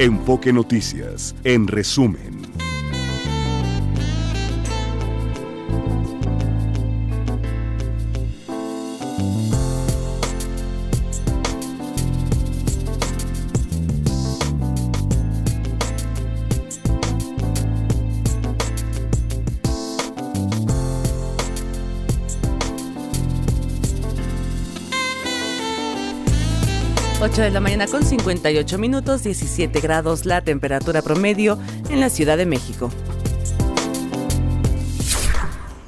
Enfoque 0.00 0.52
Noticias, 0.52 1.34
en 1.42 1.66
resumen. 1.66 2.37
8 27.38 27.44
de 27.44 27.50
la 27.52 27.60
mañana 27.60 27.86
con 27.86 28.04
58 28.04 28.78
minutos, 28.78 29.22
17 29.22 29.78
grados 29.78 30.26
la 30.26 30.42
temperatura 30.42 31.02
promedio 31.02 31.56
en 31.88 32.00
la 32.00 32.10
Ciudad 32.10 32.36
de 32.36 32.46
México. 32.46 32.90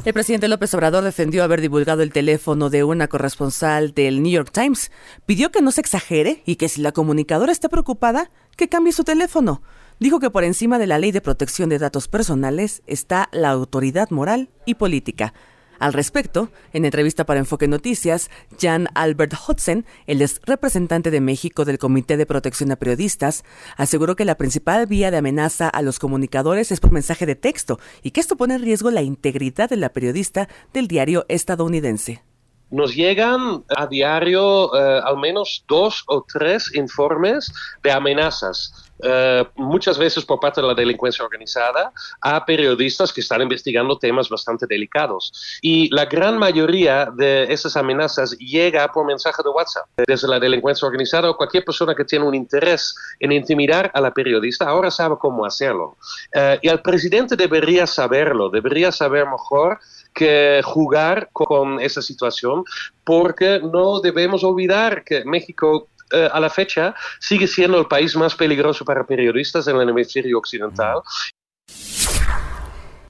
El 0.05 0.13
presidente 0.13 0.47
López 0.47 0.73
Obrador 0.75 1.03
defendió 1.03 1.43
haber 1.43 1.61
divulgado 1.61 2.03
el 2.03 2.13
teléfono 2.13 2.71
de 2.71 2.85
una 2.85 3.09
corresponsal 3.09 3.95
del 3.95 4.23
New 4.23 4.31
York 4.31 4.53
Times. 4.53 4.93
Pidió 5.27 5.51
que 5.51 5.61
no 5.61 5.73
se 5.73 5.81
exagere 5.81 6.45
y 6.47 6.55
que 6.55 6.69
si 6.69 6.83
la 6.83 6.93
comunicadora 6.93 7.51
está 7.51 7.69
preocupada, 7.69 8.31
que 8.57 8.69
cambie 8.69 8.93
su 8.93 9.03
teléfono. 9.03 9.61
Dijo 9.99 10.21
que 10.21 10.31
por 10.31 10.45
encima 10.45 10.79
de 10.79 10.87
la 10.87 11.01
ley 11.01 11.11
de 11.11 11.21
protección 11.21 11.69
de 11.69 11.81
datos 11.81 12.07
personales 12.07 12.81
está 12.87 13.29
la 13.33 13.51
autoridad 13.51 14.11
moral 14.11 14.51
y 14.67 14.77
política. 14.77 15.35
Al 15.81 15.95
respecto, 15.95 16.51
en 16.75 16.85
entrevista 16.85 17.25
para 17.25 17.41
Enfoque 17.41 17.67
Noticias, 17.67 18.31
Jan 18.61 18.89
Albert 18.95 19.33
Hudson, 19.49 19.87
el 20.07 20.21
ex 20.21 20.39
representante 20.45 21.11
de 21.11 21.23
México 21.23 21.65
del 21.65 21.79
Comité 21.79 22.19
de 22.19 22.27
Protección 22.27 22.71
a 22.71 22.77
Periodistas, 22.77 23.45
aseguró 23.79 24.15
que 24.15 24.27
la 24.27 24.35
principal 24.35 24.87
vía 24.87 25.11
de 25.11 25.17
amenaza 25.17 25.71
a 25.71 25.81
los 25.81 25.99
comunicadores 25.99 26.71
es 26.71 26.81
por 26.81 26.93
mensaje 26.93 27.25
de 27.25 27.35
texto 27.35 27.81
y 28.03 28.11
que 28.11 28.21
esto 28.21 28.37
pone 28.37 28.57
en 28.57 28.63
riesgo 28.63 28.91
la 28.91 29.01
integridad 29.01 29.71
de 29.71 29.79
la 29.79 29.95
periodista 29.95 30.51
del 30.75 30.87
diario 30.87 31.25
estadounidense. 31.29 32.23
Nos 32.71 32.95
llegan 32.95 33.65
a 33.75 33.87
diario 33.87 34.77
eh, 34.77 35.01
al 35.03 35.17
menos 35.17 35.65
dos 35.67 36.05
o 36.09 36.27
tres 36.31 36.75
informes 36.75 37.51
de 37.83 37.91
amenazas 37.91 38.90
eh, 39.03 39.45
muchas 39.57 39.99
veces 39.99 40.25
por 40.25 40.41
parte 40.41 40.61
de 40.61 40.67
la 40.67 40.75
delincuencia 40.75 41.25
organizada, 41.25 41.93
a 42.21 42.45
periodistas 42.45 43.13
que 43.13 43.21
están 43.21 43.43
investigando 43.43 43.99
temas 43.99 44.29
bastante 44.29 44.67
delicados. 44.67 45.33
Y 45.63 45.89
la 45.95 46.07
gran 46.07 46.39
mayoría 46.39 47.09
de 47.15 47.53
esas 47.53 47.77
amenazas 47.77 48.37
llega 48.39 48.89
por 48.93 49.07
mensaje 49.07 49.43
de 49.43 49.51
WhatsApp. 49.51 49.87
Desde 50.07 50.29
la 50.29 50.39
delincuencia 50.39 50.87
organizada 50.87 51.31
o 51.31 51.37
cualquier 51.37 51.65
persona 51.65 51.95
que 51.95 52.05
tiene 52.05 52.25
un 52.25 52.35
interés 52.35 52.95
en 53.19 53.33
intimidar 53.33 53.91
a 53.95 54.01
la 54.01 54.13
periodista, 54.13 54.69
ahora 54.69 54.91
sabe 54.91 55.17
cómo 55.19 55.45
hacerlo. 55.45 55.97
Eh, 56.35 56.59
y 56.63 56.69
el 56.69 56.81
presidente 56.81 57.37
debería 57.37 57.87
saberlo, 57.87 58.51
debería 58.51 58.93
saber 58.93 59.27
mejor 59.27 59.79
que 60.15 60.61
jugar 60.65 61.29
con 61.33 61.81
esa 61.81 62.03
situación, 62.03 62.65
porque 63.05 63.61
no 63.61 64.01
debemos 64.01 64.45
olvidar 64.45 65.05
que 65.05 65.25
México 65.25 65.89
eh, 66.13 66.29
a 66.33 66.41
la 66.41 66.51
fecha 66.51 66.95
sigue 67.19 67.47
siendo 67.47 67.79
el 67.79 67.87
país 67.87 68.17
más 68.17 68.35
peligroso 68.35 68.85
para 68.85 69.05
periodistas 69.05 69.67
en 69.69 69.77
el 69.77 69.89
hemisferio 69.89 70.39
occidental. 70.39 71.01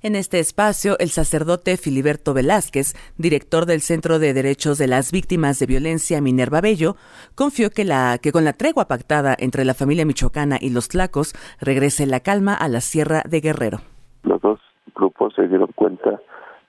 En 0.03 0.17
este 0.17 0.39
espacio, 0.39 0.99
el 0.99 1.11
sacerdote 1.11 1.77
Filiberto 1.77 2.33
Velázquez, 2.33 2.95
director 3.19 3.67
del 3.67 3.83
Centro 3.83 4.19
de 4.19 4.33
Derechos 4.33 4.79
de 4.79 4.87
las 4.87 5.13
Víctimas 5.13 5.59
de 5.59 5.67
Violencia 5.67 6.23
Minerva 6.23 6.63
Bello, 6.63 6.97
confió 7.35 7.69
que, 7.69 7.85
la, 7.85 8.17
que 8.17 8.33
con 8.33 8.45
la 8.47 8.55
tregua 8.55 8.89
pactada 8.89 9.37
entre 9.39 9.67
la 9.67 9.75
familia 9.75 10.07
michoacana 10.07 10.57
y 10.59 10.71
los 10.71 10.89
tlacos 10.89 11.35
regrese 11.61 12.07
la 12.07 12.21
calma 12.21 12.55
a 12.55 12.69
la 12.69 12.81
Sierra 12.81 13.23
de 13.29 13.41
Guerrero. 13.41 13.81
Los 14.23 14.41
dos 14.41 14.59
grupos 14.95 15.35
se 15.35 15.47
dieron 15.47 15.71
cuenta 15.75 16.19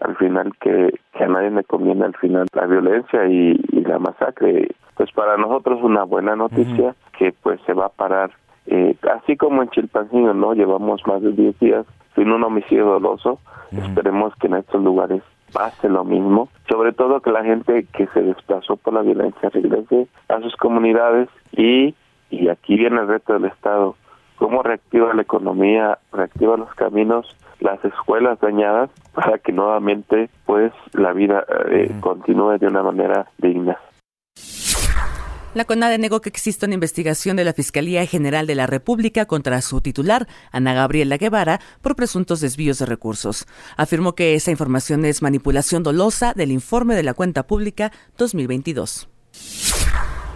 al 0.02 0.16
final 0.18 0.52
que, 0.60 1.00
a 1.14 1.28
nadie 1.28 1.52
le 1.52 1.64
conviene 1.64 2.06
al 2.06 2.16
final 2.16 2.48
la 2.54 2.66
violencia 2.66 3.26
y, 3.28 3.54
la 3.82 4.00
masacre. 4.00 4.70
Pues 4.96 5.12
para 5.12 5.38
nosotros 5.38 5.80
una 5.82 6.04
buena 6.04 6.36
noticia 6.36 6.96
que 7.18 7.34
pues 7.44 7.60
se 7.66 7.74
va 7.74 7.88
a 7.88 7.90
parar, 7.90 8.32
eh, 8.68 8.96
así 9.16 9.36
como 9.36 9.62
en 9.62 9.70
Chilpancingo, 9.70 10.34
¿no? 10.34 10.54
Llevamos 10.54 11.06
más 11.08 11.22
de 11.22 11.32
10 11.32 11.60
días 11.60 11.86
sin 12.16 12.32
un 12.32 12.44
homicidio 12.44 12.86
doloso, 12.86 13.40
esperemos 13.72 14.34
que 14.36 14.48
en 14.48 14.56
estos 14.56 14.84
lugares 14.84 15.24
pase 15.54 15.90
lo 15.90 16.04
mismo, 16.04 16.50
sobre 16.70 16.94
todo 16.94 17.22
que 17.22 17.32
la 17.32 17.44
gente 17.44 17.86
que 17.94 18.08
se 18.08 18.22
desplazó 18.22 18.78
por 18.78 18.94
la 18.94 19.02
violencia 19.02 19.50
regrese 19.50 20.08
a 20.30 20.40
sus 20.42 20.56
comunidades 20.56 21.30
y, 21.52 21.96
y 22.30 22.50
aquí 22.50 22.76
viene 22.76 23.02
el 23.02 23.08
reto 23.08 23.34
del 23.34 23.46
Estado, 23.46 23.96
cómo 24.38 24.64
reactiva 24.64 25.14
la 25.14 25.22
economía, 25.22 26.00
reactiva 26.12 26.58
los 26.58 26.74
caminos, 26.76 27.36
las 27.62 27.84
escuelas 27.86 28.40
dañadas 28.40 28.90
para 29.14 29.38
que 29.38 29.52
nuevamente 29.52 30.30
pues 30.46 30.74
la 30.94 31.14
vida 31.14 31.46
eh, 31.70 31.92
continúe 32.02 32.58
de 32.58 32.68
una 32.68 32.84
manera 32.84 33.32
digna. 33.38 33.78
La 35.54 35.66
CONADE 35.66 35.98
negó 35.98 36.22
que 36.22 36.30
existe 36.30 36.66
una 36.66 36.76
investigación 36.76 37.36
de 37.36 37.44
la 37.44 37.52
Fiscalía 37.52 38.06
General 38.06 38.48
de 38.48 38.56
la 38.56 38.68
República 38.68 39.26
contra 39.26 39.62
su 39.62 39.82
titular, 39.82 40.26
Ana 40.54 40.74
Gabriela 40.74 41.18
Guevara, 41.18 41.60
por 41.82 41.98
presuntos 41.98 42.40
desvíos 42.40 42.80
de 42.80 42.86
recursos. 42.86 43.46
Afirmó 43.76 44.16
que 44.16 44.36
esa 44.36 44.52
información 44.52 45.04
es 45.04 45.22
manipulación 45.22 45.84
dolosa 45.84 46.34
del 46.34 46.54
informe 46.54 46.96
de 46.96 47.04
la 47.04 47.14
cuenta 47.14 47.48
pública 47.48 47.92
2022. 48.18 49.10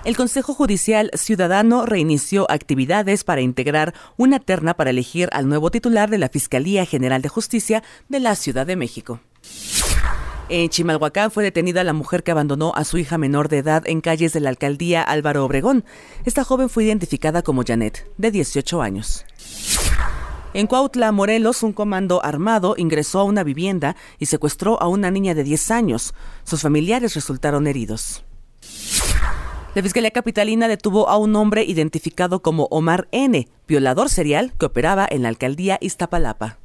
El 0.05 0.15
Consejo 0.15 0.53
Judicial 0.53 1.09
Ciudadano 1.15 1.83
reinició 1.87 2.45
actividades 2.51 3.23
para 3.23 3.41
integrar 3.41 3.95
una 4.17 4.39
terna 4.39 4.75
para 4.75 4.91
elegir 4.91 5.29
al 5.31 5.49
nuevo 5.49 5.71
titular 5.71 6.11
de 6.11 6.19
la 6.19 6.29
Fiscalía 6.29 6.85
General 6.85 7.23
de 7.23 7.29
Justicia 7.29 7.81
de 8.07 8.19
la 8.19 8.35
Ciudad 8.35 8.67
de 8.67 8.75
México. 8.75 9.19
En 10.47 10.69
Chimalhuacán 10.69 11.31
fue 11.31 11.43
detenida 11.43 11.83
la 11.83 11.93
mujer 11.93 12.21
que 12.21 12.29
abandonó 12.29 12.71
a 12.75 12.83
su 12.83 12.99
hija 12.99 13.17
menor 13.17 13.49
de 13.49 13.57
edad 13.57 13.81
en 13.87 13.99
calles 13.99 14.31
de 14.31 14.41
la 14.41 14.49
alcaldía 14.49 15.01
Álvaro 15.01 15.43
Obregón. 15.43 15.83
Esta 16.23 16.43
joven 16.43 16.69
fue 16.69 16.83
identificada 16.83 17.41
como 17.41 17.63
Janet, 17.65 18.07
de 18.19 18.29
18 18.29 18.83
años. 18.83 19.25
En 20.53 20.67
Cuautla, 20.67 21.11
Morelos, 21.13 21.63
un 21.63 21.73
comando 21.73 22.23
armado 22.23 22.75
ingresó 22.77 23.21
a 23.21 23.23
una 23.23 23.43
vivienda 23.43 23.95
y 24.19 24.27
secuestró 24.27 24.79
a 24.79 24.87
una 24.87 25.09
niña 25.09 25.33
de 25.33 25.43
10 25.43 25.71
años. 25.71 26.13
Sus 26.43 26.61
familiares 26.61 27.15
resultaron 27.15 27.65
heridos. 27.65 28.23
La 29.75 29.83
Fiscalía 29.83 30.11
Capitalina 30.11 30.69
detuvo 30.69 31.09
a 31.09 31.17
un 31.17 31.35
hombre 31.35 31.65
identificado 31.65 32.41
como 32.41 32.69
Omar 32.71 33.09
N., 33.11 33.49
violador 33.67 34.09
serial 34.09 34.53
que 34.57 34.67
operaba 34.67 35.05
en 35.11 35.23
la 35.23 35.27
alcaldía 35.27 35.77
Iztapalapa. 35.81 36.59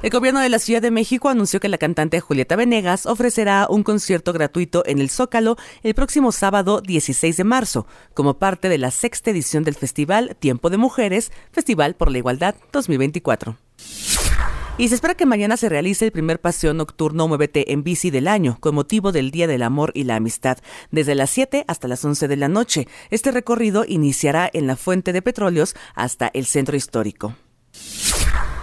El 0.00 0.10
gobierno 0.10 0.38
de 0.38 0.48
la 0.48 0.60
Ciudad 0.60 0.80
de 0.80 0.92
México 0.92 1.28
anunció 1.28 1.58
que 1.58 1.68
la 1.68 1.78
cantante 1.78 2.20
Julieta 2.20 2.54
Venegas 2.54 3.04
ofrecerá 3.04 3.66
un 3.68 3.82
concierto 3.82 4.32
gratuito 4.32 4.84
en 4.86 5.00
el 5.00 5.10
Zócalo 5.10 5.56
el 5.82 5.94
próximo 5.94 6.30
sábado 6.30 6.82
16 6.82 7.36
de 7.36 7.44
marzo, 7.44 7.88
como 8.14 8.34
parte 8.34 8.68
de 8.68 8.78
la 8.78 8.92
sexta 8.92 9.32
edición 9.32 9.64
del 9.64 9.74
festival 9.74 10.36
Tiempo 10.38 10.70
de 10.70 10.76
Mujeres, 10.76 11.32
Festival 11.50 11.96
por 11.96 12.12
la 12.12 12.18
Igualdad 12.18 12.54
2024. 12.70 13.56
Y 14.78 14.88
se 14.88 14.94
espera 14.94 15.14
que 15.14 15.26
mañana 15.26 15.58
se 15.58 15.68
realice 15.68 16.06
el 16.06 16.12
primer 16.12 16.40
paseo 16.40 16.72
nocturno 16.72 17.28
Muévete 17.28 17.72
en 17.72 17.82
bici 17.82 18.10
del 18.10 18.26
año, 18.26 18.56
con 18.58 18.74
motivo 18.74 19.12
del 19.12 19.30
Día 19.30 19.46
del 19.46 19.62
Amor 19.62 19.92
y 19.94 20.04
la 20.04 20.16
Amistad, 20.16 20.58
desde 20.90 21.14
las 21.14 21.28
7 21.30 21.64
hasta 21.68 21.88
las 21.88 22.02
11 22.04 22.26
de 22.26 22.36
la 22.36 22.48
noche. 22.48 22.88
Este 23.10 23.30
recorrido 23.32 23.84
iniciará 23.86 24.48
en 24.52 24.66
la 24.66 24.76
Fuente 24.76 25.12
de 25.12 25.20
Petróleos 25.20 25.76
hasta 25.94 26.30
el 26.32 26.46
Centro 26.46 26.74
Histórico. 26.74 27.36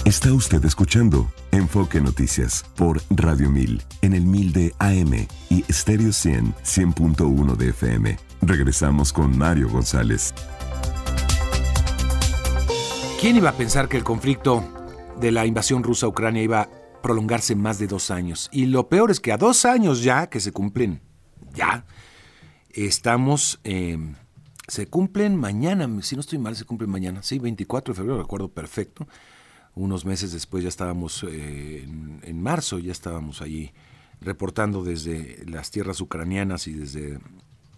Está 0.05 0.33
usted 0.33 0.65
escuchando 0.65 1.31
Enfoque 1.51 2.01
Noticias 2.01 2.65
por 2.75 3.01
Radio 3.09 3.49
1000 3.49 3.83
en 4.01 4.13
el 4.13 4.25
1000 4.25 4.53
de 4.53 4.75
AM 4.79 5.27
y 5.49 5.63
Stereo 5.71 6.11
100 6.11 6.53
100.1 6.55 7.55
de 7.55 7.69
FM. 7.69 8.17
Regresamos 8.41 9.13
con 9.13 9.37
Mario 9.37 9.69
González. 9.69 10.33
¿Quién 13.23 13.37
iba 13.37 13.51
a 13.51 13.55
pensar 13.55 13.87
que 13.87 13.95
el 13.95 14.03
conflicto 14.03 14.61
de 15.17 15.31
la 15.31 15.45
invasión 15.45 15.81
rusa 15.81 16.07
a 16.07 16.09
Ucrania 16.09 16.43
iba 16.43 16.63
a 16.63 16.69
prolongarse 17.01 17.55
más 17.55 17.79
de 17.79 17.87
dos 17.87 18.11
años? 18.11 18.49
Y 18.51 18.65
lo 18.65 18.89
peor 18.89 19.11
es 19.11 19.21
que 19.21 19.31
a 19.31 19.37
dos 19.37 19.63
años 19.63 20.03
ya 20.03 20.27
que 20.27 20.41
se 20.41 20.51
cumplen, 20.51 20.99
ya, 21.53 21.85
estamos 22.71 23.61
eh, 23.63 23.97
se 24.67 24.87
cumplen 24.87 25.37
mañana, 25.37 25.87
si 26.01 26.15
no 26.15 26.19
estoy 26.19 26.37
mal, 26.37 26.57
se 26.57 26.65
cumplen 26.65 26.89
mañana, 26.89 27.23
sí, 27.23 27.39
24 27.39 27.93
de 27.93 27.97
febrero, 27.97 28.19
recuerdo 28.19 28.49
perfecto. 28.49 29.07
Unos 29.73 30.03
meses 30.03 30.33
después 30.33 30.61
ya 30.61 30.67
estábamos 30.67 31.25
eh, 31.25 31.87
en, 32.23 32.43
marzo, 32.43 32.77
ya 32.77 32.91
estábamos 32.91 33.41
allí 33.41 33.71
reportando 34.19 34.83
desde 34.83 35.45
las 35.47 35.71
tierras 35.71 36.01
ucranianas 36.01 36.67
y 36.67 36.73
desde 36.73 37.19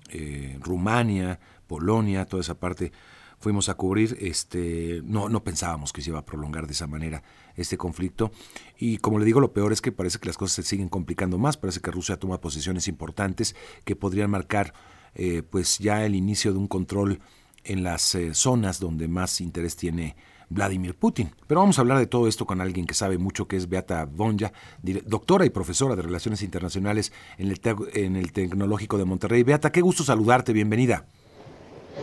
eh, 0.10 0.58
Rumania, 0.60 1.40
Polonia, 1.68 2.26
toda 2.26 2.42
esa 2.42 2.56
parte 2.56 2.92
fuimos 3.40 3.70
a 3.70 3.76
cubrir, 3.76 4.18
este, 4.20 5.02
no, 5.04 5.30
no 5.30 5.44
pensábamos 5.44 5.94
que 5.94 6.02
se 6.02 6.10
iba 6.10 6.20
a 6.20 6.26
prolongar 6.26 6.68
de 6.68 6.74
esa 6.74 6.88
manera 6.88 7.24
este 7.56 7.78
conflicto. 7.78 8.32
Y 8.78 8.98
como 8.98 9.20
le 9.20 9.26
digo, 9.26 9.40
lo 9.40 9.54
peor 9.54 9.72
es 9.72 9.82
que 9.82 9.92
parece 9.92 10.20
que 10.20 10.28
las 10.28 10.38
cosas 10.38 10.56
se 10.56 10.64
siguen 10.64 10.90
complicando 10.90 11.38
más, 11.38 11.58
parece 11.58 11.80
que 11.80 11.92
Rusia 11.92 12.18
toma 12.18 12.42
posiciones 12.42 12.88
importantes 12.88 13.56
que 13.84 13.96
podrían 13.96 14.30
marcar 14.30 14.74
eh, 15.16 15.44
pues 15.44 15.80
ya 15.80 16.06
el 16.06 16.16
inicio 16.16 16.52
de 16.52 16.60
un 16.60 16.68
control 16.68 17.20
en 17.64 17.84
las 17.84 18.16
eh, 18.16 18.34
zonas 18.34 18.80
donde 18.80 19.08
más 19.08 19.42
interés 19.42 19.76
tiene 19.76 20.16
Vladimir 20.50 20.96
Putin. 20.96 21.32
Pero 21.48 21.62
vamos 21.62 21.78
a 21.78 21.82
hablar 21.82 21.98
de 21.98 22.08
todo 22.08 22.28
esto 22.28 22.46
con 22.46 22.62
alguien 22.62 22.86
que 22.86 22.94
sabe 22.94 23.18
mucho, 23.18 23.48
que 23.48 23.58
es 23.58 23.68
Beata 23.68 24.06
Bonja, 24.06 24.52
doctora 25.06 25.46
y 25.46 25.50
profesora 25.50 25.96
de 25.96 26.04
Relaciones 26.04 26.42
Internacionales 26.42 27.12
en 27.38 27.50
el, 27.50 27.62
en 27.94 28.16
el 28.16 28.32
Tecnológico 28.32 28.98
de 28.98 29.06
Monterrey. 29.06 29.44
Beata, 29.44 29.72
qué 29.72 29.82
gusto 29.82 30.04
saludarte, 30.04 30.54
bienvenida. 30.54 31.06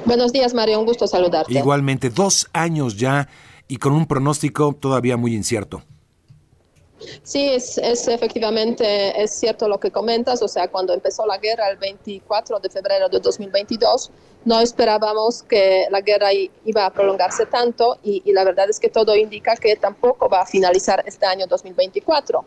Buenos 0.04 0.32
días, 0.32 0.54
Mario, 0.54 0.80
un 0.80 0.86
gusto 0.86 1.06
saludarte. 1.06 1.52
Igualmente, 1.52 2.10
dos 2.10 2.48
años 2.52 2.96
ya 2.96 3.28
y 3.68 3.76
con 3.76 3.92
un 3.92 4.06
pronóstico 4.06 4.74
todavía 4.78 5.16
muy 5.16 5.34
incierto. 5.34 5.82
Sí, 7.22 7.48
es, 7.48 7.78
es, 7.78 8.06
efectivamente 8.08 9.20
es 9.20 9.32
cierto 9.32 9.68
lo 9.68 9.78
que 9.78 9.90
comentas, 9.90 10.42
o 10.42 10.48
sea, 10.48 10.68
cuando 10.68 10.92
empezó 10.92 11.26
la 11.26 11.38
guerra 11.38 11.68
el 11.68 11.76
24 11.76 12.60
de 12.60 12.70
febrero 12.70 13.08
de 13.08 13.18
2022, 13.18 14.10
no 14.44 14.60
esperábamos 14.60 15.42
que 15.42 15.86
la 15.90 16.00
guerra 16.00 16.28
iba 16.32 16.86
a 16.86 16.92
prolongarse 16.92 17.46
tanto 17.46 17.98
y, 18.02 18.22
y 18.24 18.32
la 18.32 18.44
verdad 18.44 18.68
es 18.70 18.78
que 18.78 18.88
todo 18.88 19.16
indica 19.16 19.56
que 19.56 19.76
tampoco 19.76 20.28
va 20.28 20.42
a 20.42 20.46
finalizar 20.46 21.02
este 21.06 21.26
año 21.26 21.46
2024. 21.46 22.44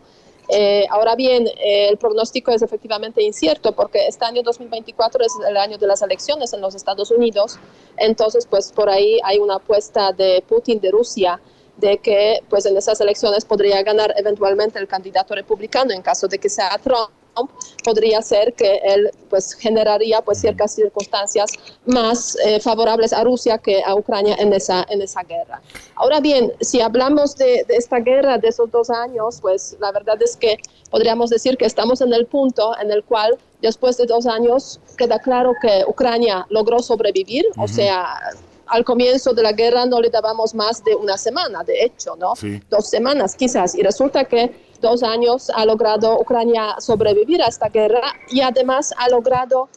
Eh, 0.49 0.85
ahora 0.89 1.15
bien, 1.15 1.47
eh, 1.47 1.89
el 1.89 1.97
pronóstico 1.97 2.51
es 2.51 2.61
efectivamente 2.61 3.21
incierto 3.23 3.71
porque 3.71 4.07
este 4.07 4.25
año 4.25 4.43
2024 4.43 5.25
es 5.25 5.33
el 5.47 5.57
año 5.57 5.77
de 5.77 5.87
las 5.87 6.01
elecciones 6.01 6.53
en 6.53 6.61
los 6.61 6.75
Estados 6.75 7.09
Unidos, 7.11 7.57
entonces 7.97 8.45
pues 8.45 8.71
por 8.71 8.89
ahí 8.89 9.19
hay 9.23 9.39
una 9.39 9.55
apuesta 9.55 10.11
de 10.11 10.43
Putin 10.47 10.79
de 10.79 10.91
Rusia 10.91 11.39
de 11.77 11.97
que 11.97 12.41
pues 12.49 12.65
en 12.65 12.77
esas 12.77 13.01
elecciones 13.01 13.43
podría 13.43 13.81
ganar 13.81 14.13
eventualmente 14.17 14.79
el 14.79 14.87
candidato 14.87 15.33
republicano 15.33 15.91
en 15.91 16.01
caso 16.01 16.27
de 16.27 16.37
que 16.37 16.47
sea 16.47 16.77
Trump 16.77 17.09
podría 17.83 18.21
ser 18.21 18.53
que 18.53 18.77
él 18.83 19.11
pues 19.29 19.53
generaría 19.53 20.21
pues 20.21 20.39
ciertas 20.39 20.73
circunstancias 20.73 21.51
más 21.85 22.37
eh, 22.45 22.59
favorables 22.59 23.13
a 23.13 23.23
Rusia 23.23 23.57
que 23.57 23.83
a 23.83 23.95
Ucrania 23.95 24.35
en 24.39 24.53
esa, 24.53 24.85
en 24.89 25.01
esa 25.01 25.23
guerra. 25.23 25.61
Ahora 25.95 26.19
bien, 26.19 26.51
si 26.61 26.81
hablamos 26.81 27.35
de, 27.35 27.65
esta 27.69 27.99
guerra 27.99 28.37
de 28.37 28.47
esos 28.47 28.71
dos 28.71 28.89
años, 28.89 29.39
pues 29.41 29.77
la 29.79 29.91
verdad 29.91 30.21
es 30.21 30.35
que 30.35 30.57
podríamos 30.89 31.29
decir 31.29 31.57
que 31.57 31.65
estamos 31.65 32.01
en 32.01 32.13
el 32.13 32.25
punto 32.25 32.75
en 32.79 32.91
el 32.91 33.03
cual 33.03 33.37
después 33.61 33.97
de 33.97 34.05
dos 34.05 34.25
años 34.25 34.79
queda 34.97 35.19
claro 35.19 35.53
que 35.61 35.83
Ucrania 35.87 36.45
logró 36.49 36.79
sobrevivir, 36.79 37.45
o 37.57 37.67
sea, 37.67 38.19
al 38.67 38.83
comienzo 38.83 39.33
de 39.33 39.43
la 39.43 39.51
guerra 39.51 39.85
no 39.85 40.01
le 40.01 40.09
dábamos 40.09 40.53
más 40.55 40.83
de 40.83 40.95
una 40.95 41.17
semana, 41.17 41.63
de 41.63 41.83
hecho, 41.83 42.15
¿no? 42.15 42.33
Dos 42.69 42.89
semanas 42.89 43.35
quizás. 43.35 43.75
Y 43.75 43.83
resulta 43.83 44.25
que 44.25 44.64
dos 44.85 45.01
años 45.01 45.49
ha 45.49 45.65
logrado 45.65 46.19
Ucrania 46.19 46.75
sobrevivir 46.79 47.41
a 47.41 47.47
esta 47.47 47.69
guerra 47.69 48.03
y 48.29 48.41
además 48.41 48.93
ha 48.97 49.09
logrado 49.09 49.67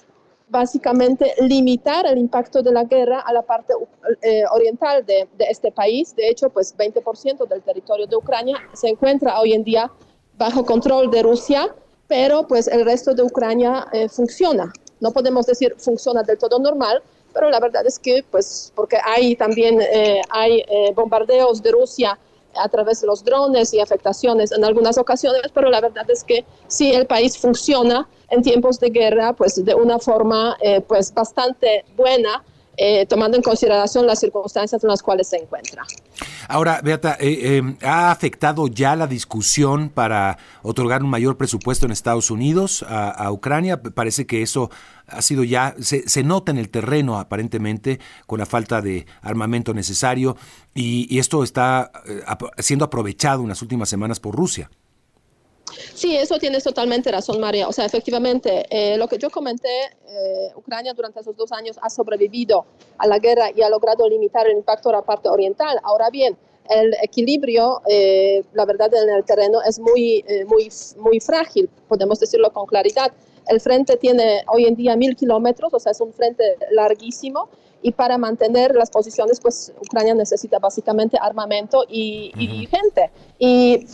básicamente 0.50 1.34
limitar 1.40 2.06
el 2.06 2.18
impacto 2.18 2.62
de 2.62 2.72
la 2.72 2.84
guerra 2.84 3.20
a 3.20 3.32
la 3.32 3.42
parte 3.42 3.72
eh, 4.20 4.44
oriental 4.52 5.04
de, 5.06 5.26
este 5.50 5.72
país. 5.72 6.14
De 6.14 6.28
hecho, 6.28 6.50
pues 6.50 6.76
20% 6.76 7.48
del 7.48 7.62
territorio 7.62 8.06
de 8.06 8.16
Ucrania 8.16 8.56
se 8.74 8.88
encuentra 8.88 9.40
hoy 9.40 9.54
en 9.54 9.64
día 9.64 9.90
bajo 10.36 10.64
control 10.64 11.10
de 11.10 11.22
Rusia, 11.22 11.74
pero 12.06 12.46
pues 12.46 12.68
el 12.68 12.84
resto 12.84 13.14
de 13.14 13.22
Ucrania 13.22 13.86
eh, 13.92 14.08
funciona. 14.10 14.70
No 15.00 15.10
podemos 15.12 15.46
decir 15.46 15.74
funciona 15.78 16.22
del 16.22 16.36
todo 16.36 16.58
normal, 16.58 17.02
pero 17.32 17.48
la 17.48 17.60
verdad 17.60 17.86
es 17.86 17.98
que 17.98 18.22
pues 18.30 18.72
porque 18.74 18.98
hay 19.02 19.36
también 19.36 19.80
eh, 19.80 20.20
hay 20.28 20.64
bombardeos 20.94 21.62
de 21.62 21.72
Rusia 21.72 22.18
a 22.54 22.68
través 22.68 23.00
de 23.00 23.06
los 23.06 23.24
drones 23.24 23.72
y 23.74 23.80
afectaciones 23.80 24.52
en 24.52 24.64
algunas 24.64 24.98
ocasiones, 24.98 25.42
pero 25.52 25.70
la 25.70 25.80
verdad 25.80 26.08
es 26.10 26.24
que 26.24 26.44
si 26.66 26.92
el 26.92 27.06
país 27.06 27.38
funciona 27.38 28.08
en 28.30 28.42
tiempos 28.42 28.80
de 28.80 28.90
guerra, 28.90 29.32
pues 29.32 29.64
de 29.64 29.74
una 29.74 29.98
forma 29.98 30.56
eh, 30.60 30.80
pues 30.80 31.12
bastante 31.12 31.84
buena, 31.96 32.44
eh, 32.80 33.06
tomando 33.06 33.36
en 33.36 33.42
consideración 33.42 34.06
las 34.06 34.20
circunstancias 34.20 34.84
en 34.84 34.88
las 34.88 35.02
cuales 35.02 35.26
se 35.26 35.36
encuentra. 35.36 35.84
Ahora, 36.46 36.80
Beata, 36.80 37.16
eh, 37.18 37.60
¿ha 37.82 38.12
afectado 38.12 38.68
ya 38.68 38.94
la 38.94 39.08
discusión 39.08 39.88
para 39.88 40.38
otorgar 40.62 41.02
un 41.02 41.10
mayor 41.10 41.36
presupuesto 41.36 41.86
en 41.86 41.92
Estados 41.92 42.30
Unidos 42.30 42.84
a, 42.88 43.30
Ucrania? 43.32 43.82
Parece 43.82 44.26
que 44.26 44.42
eso 44.42 44.70
ha 45.08 45.22
sido 45.22 45.42
ya, 45.42 45.74
se, 45.80 46.22
nota 46.22 46.52
en 46.52 46.58
el 46.58 46.70
terreno 46.70 47.18
aparentemente 47.18 47.98
con 48.26 48.38
la 48.38 48.46
falta 48.46 48.80
de 48.80 49.06
armamento 49.22 49.74
necesario 49.74 50.36
y, 50.72 51.18
esto 51.18 51.42
está 51.42 51.90
siendo 52.58 52.84
aprovechado 52.84 53.42
en 53.42 53.48
las 53.48 53.60
últimas 53.60 53.88
semanas 53.88 54.20
por 54.20 54.36
Rusia. 54.36 54.70
Sí, 55.94 56.16
eso 56.16 56.38
tienes 56.38 56.64
totalmente 56.64 57.10
razón, 57.10 57.40
María. 57.40 57.68
O 57.68 57.72
sea, 57.72 57.84
efectivamente, 57.84 58.66
eh, 58.70 58.96
lo 58.96 59.08
que 59.08 59.18
yo 59.18 59.30
comenté, 59.30 59.68
eh, 60.06 60.52
Ucrania 60.56 60.94
durante 60.94 61.20
esos 61.20 61.36
dos 61.36 61.52
años 61.52 61.78
ha 61.82 61.90
sobrevivido 61.90 62.66
a 62.98 63.06
la 63.06 63.18
guerra 63.18 63.50
y 63.54 63.62
ha 63.62 63.68
logrado 63.68 64.08
limitar 64.08 64.46
el 64.46 64.56
impacto 64.56 64.90
de 64.90 64.96
la 64.96 65.02
parte 65.02 65.28
oriental. 65.28 65.78
Ahora 65.82 66.10
bien, 66.10 66.36
el 66.70 66.94
equilibrio, 67.02 67.80
eh, 67.88 68.42
la 68.52 68.64
verdad, 68.66 68.92
en 68.94 69.08
el 69.10 69.24
terreno 69.24 69.60
es 69.62 69.78
muy, 69.78 70.24
muy, 70.46 70.70
muy 70.98 71.18
frágil, 71.20 71.68
podemos 71.88 72.20
decirlo 72.20 72.52
con 72.52 72.66
claridad. 72.66 73.10
El 73.46 73.60
frente 73.60 73.96
tiene 73.96 74.44
hoy 74.48 74.66
en 74.66 74.76
día 74.76 74.94
mil 74.94 75.16
kilómetros, 75.16 75.72
o 75.72 75.78
sea, 75.78 75.92
es 75.92 76.00
un 76.00 76.12
frente 76.12 76.56
larguísimo 76.70 77.48
y 77.82 77.92
para 77.92 78.18
mantener 78.18 78.74
las 78.74 78.90
posiciones, 78.90 79.40
pues 79.40 79.72
Ucrania 79.80 80.14
necesita 80.14 80.58
básicamente 80.58 81.16
armamento 81.20 81.84
y, 81.88 82.68
gente. 82.70 83.10
Y 83.38 83.86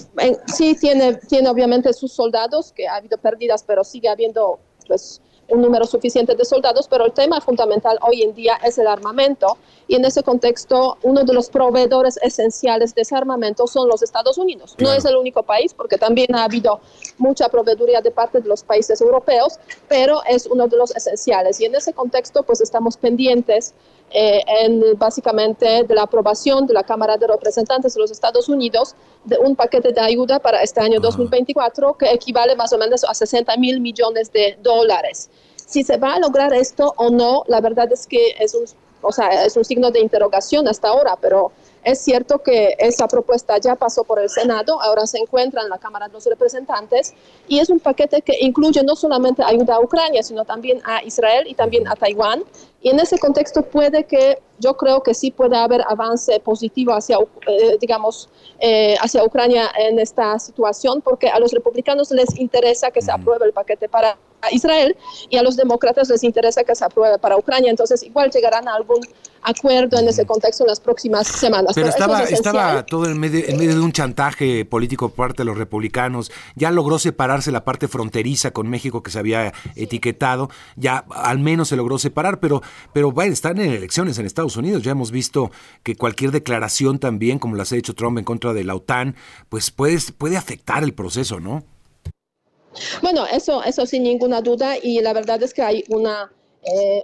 sí 0.46 0.76
tiene, 0.80 1.14
tiene 1.14 1.48
obviamente 1.48 1.92
sus 1.92 2.12
soldados, 2.12 2.72
que 2.72 2.88
ha 2.88 2.96
habido 2.96 3.18
pérdidas, 3.18 3.62
pero 3.62 3.84
sigue 3.84 4.08
habiendo 4.08 4.58
pues 4.86 5.20
un 5.48 5.60
número 5.60 5.86
suficiente 5.86 6.34
de 6.34 6.44
soldados, 6.44 6.88
pero 6.88 7.06
el 7.06 7.12
tema 7.12 7.40
fundamental 7.40 7.98
hoy 8.02 8.22
en 8.22 8.34
día 8.34 8.58
es 8.64 8.78
el 8.78 8.86
armamento. 8.86 9.58
Y 9.86 9.96
en 9.96 10.04
ese 10.04 10.22
contexto 10.22 10.96
uno 11.02 11.24
de 11.24 11.32
los 11.34 11.50
proveedores 11.50 12.18
esenciales 12.22 12.94
de 12.94 13.02
ese 13.02 13.14
armamento 13.14 13.66
son 13.66 13.88
los 13.88 14.02
Estados 14.02 14.38
Unidos. 14.38 14.74
No 14.78 14.92
es 14.92 15.04
el 15.04 15.16
único 15.16 15.42
país 15.42 15.74
porque 15.74 15.98
también 15.98 16.34
ha 16.34 16.44
habido 16.44 16.80
mucha 17.18 17.48
proveeduría 17.48 18.00
de 18.00 18.10
parte 18.10 18.40
de 18.40 18.48
los 18.48 18.62
países 18.62 19.00
europeos, 19.00 19.58
pero 19.88 20.22
es 20.26 20.46
uno 20.46 20.68
de 20.68 20.76
los 20.76 20.94
esenciales. 20.96 21.60
Y 21.60 21.66
en 21.66 21.74
ese 21.74 21.92
contexto 21.92 22.42
pues 22.42 22.60
estamos 22.60 22.96
pendientes 22.96 23.74
eh, 24.10 24.42
en 24.60 24.96
básicamente 24.96 25.84
de 25.84 25.94
la 25.94 26.02
aprobación 26.02 26.66
de 26.66 26.74
la 26.74 26.84
Cámara 26.84 27.16
de 27.16 27.26
Representantes 27.26 27.94
de 27.94 28.00
los 28.00 28.10
Estados 28.10 28.48
Unidos 28.48 28.94
de 29.24 29.38
un 29.38 29.56
paquete 29.56 29.92
de 29.92 30.00
ayuda 30.00 30.38
para 30.38 30.62
este 30.62 30.80
año 30.80 31.00
2024 31.00 31.94
que 31.94 32.10
equivale 32.12 32.54
más 32.54 32.72
o 32.72 32.78
menos 32.78 33.04
a 33.04 33.14
60 33.14 33.56
mil 33.56 33.80
millones 33.80 34.32
de 34.32 34.56
dólares. 34.62 35.30
Si 35.56 35.82
se 35.82 35.96
va 35.96 36.14
a 36.14 36.20
lograr 36.20 36.52
esto 36.54 36.94
o 36.96 37.10
no, 37.10 37.42
la 37.48 37.60
verdad 37.60 37.90
es 37.92 38.06
que 38.06 38.34
es 38.38 38.54
un, 38.54 38.64
o 39.02 39.12
sea, 39.12 39.44
es 39.44 39.56
un 39.56 39.64
signo 39.64 39.90
de 39.90 40.00
interrogación 40.00 40.68
hasta 40.68 40.88
ahora, 40.88 41.16
pero 41.20 41.52
es 41.84 42.00
cierto 42.00 42.38
que 42.38 42.74
esa 42.78 43.06
propuesta 43.06 43.58
ya 43.58 43.74
pasó 43.76 44.04
por 44.04 44.18
el 44.18 44.30
Senado, 44.30 44.80
ahora 44.80 45.06
se 45.06 45.18
encuentra 45.18 45.62
en 45.62 45.68
la 45.68 45.78
Cámara 45.78 46.08
de 46.08 46.14
los 46.14 46.24
Representantes 46.24 47.12
y 47.46 47.58
es 47.58 47.68
un 47.68 47.78
paquete 47.78 48.22
que 48.22 48.38
incluye 48.40 48.82
no 48.82 48.96
solamente 48.96 49.42
ayuda 49.42 49.74
a 49.76 49.80
Ucrania, 49.80 50.22
sino 50.22 50.46
también 50.46 50.80
a 50.84 51.04
Israel 51.04 51.44
y 51.46 51.54
también 51.54 51.86
a 51.86 51.94
Taiwán. 51.94 52.42
Y 52.84 52.90
en 52.90 53.00
ese 53.00 53.18
contexto 53.18 53.62
puede 53.62 54.04
que, 54.04 54.42
yo 54.58 54.76
creo 54.76 55.02
que 55.02 55.14
sí 55.14 55.30
puede 55.30 55.56
haber 55.56 55.82
avance 55.88 56.38
positivo 56.40 56.92
hacia, 56.92 57.16
eh, 57.46 57.78
digamos, 57.80 58.28
eh, 58.60 58.94
hacia 59.00 59.24
Ucrania 59.24 59.70
en 59.78 59.98
esta 59.98 60.38
situación, 60.38 61.00
porque 61.00 61.30
a 61.30 61.38
los 61.38 61.52
republicanos 61.52 62.10
les 62.10 62.38
interesa 62.38 62.90
que 62.90 63.00
se 63.00 63.10
apruebe 63.10 63.46
el 63.46 63.54
paquete 63.54 63.88
para 63.88 64.18
Israel 64.50 64.96
y 65.28 65.36
a 65.36 65.42
los 65.42 65.56
demócratas 65.56 66.08
les 66.08 66.24
interesa 66.24 66.64
que 66.64 66.74
se 66.74 66.84
apruebe 66.84 67.18
para 67.18 67.36
Ucrania. 67.36 67.70
Entonces, 67.70 68.02
igual 68.02 68.30
llegarán 68.30 68.68
a 68.68 68.74
algún 68.74 69.00
acuerdo 69.44 69.98
en 69.98 70.08
ese 70.08 70.24
contexto 70.26 70.64
en 70.64 70.68
las 70.68 70.80
próximas 70.80 71.28
semanas. 71.28 71.72
Pero, 71.74 71.88
estaba, 71.88 72.22
estaba 72.22 72.86
todo 72.86 73.06
en 73.06 73.18
medio, 73.18 73.44
en 73.46 73.58
medio 73.58 73.74
de 73.74 73.80
un 73.80 73.92
chantaje 73.92 74.64
político 74.64 75.10
por 75.10 75.28
parte 75.28 75.42
de 75.42 75.44
los 75.44 75.58
republicanos. 75.58 76.32
Ya 76.56 76.70
logró 76.70 76.98
separarse 76.98 77.52
la 77.52 77.64
parte 77.64 77.86
fronteriza 77.86 78.52
con 78.52 78.68
México 78.68 79.02
que 79.02 79.10
se 79.10 79.18
había 79.18 79.52
etiquetado. 79.76 80.48
Ya 80.76 81.04
al 81.10 81.38
menos 81.38 81.68
se 81.68 81.76
logró 81.76 81.98
separar, 81.98 82.40
pero, 82.40 82.62
pero 82.92 83.12
bueno, 83.12 83.32
están 83.32 83.60
en 83.60 83.70
elecciones 83.70 84.18
en 84.18 84.26
Estados 84.26 84.56
Unidos. 84.56 84.82
Ya 84.82 84.92
hemos 84.92 85.10
visto 85.10 85.50
que 85.82 85.96
cualquier 85.96 86.30
declaración 86.30 86.98
también, 86.98 87.38
como 87.38 87.56
las 87.56 87.72
ha 87.72 87.76
hecho 87.76 87.94
Trump 87.94 88.18
en 88.18 88.24
contra 88.24 88.54
de 88.54 88.64
la 88.64 88.74
OTAN, 88.74 89.14
pues 89.48 89.70
puede, 89.70 89.98
puede 90.16 90.36
afectar 90.36 90.82
el 90.82 90.94
proceso, 90.94 91.38
¿no? 91.38 91.64
Bueno, 93.02 93.26
eso, 93.26 93.62
eso 93.62 93.86
sin 93.86 94.02
ninguna 94.02 94.40
duda 94.40 94.76
y 94.80 95.00
la 95.00 95.12
verdad 95.12 95.42
es 95.42 95.52
que 95.54 95.62
hay 95.62 95.84
una 95.88 96.30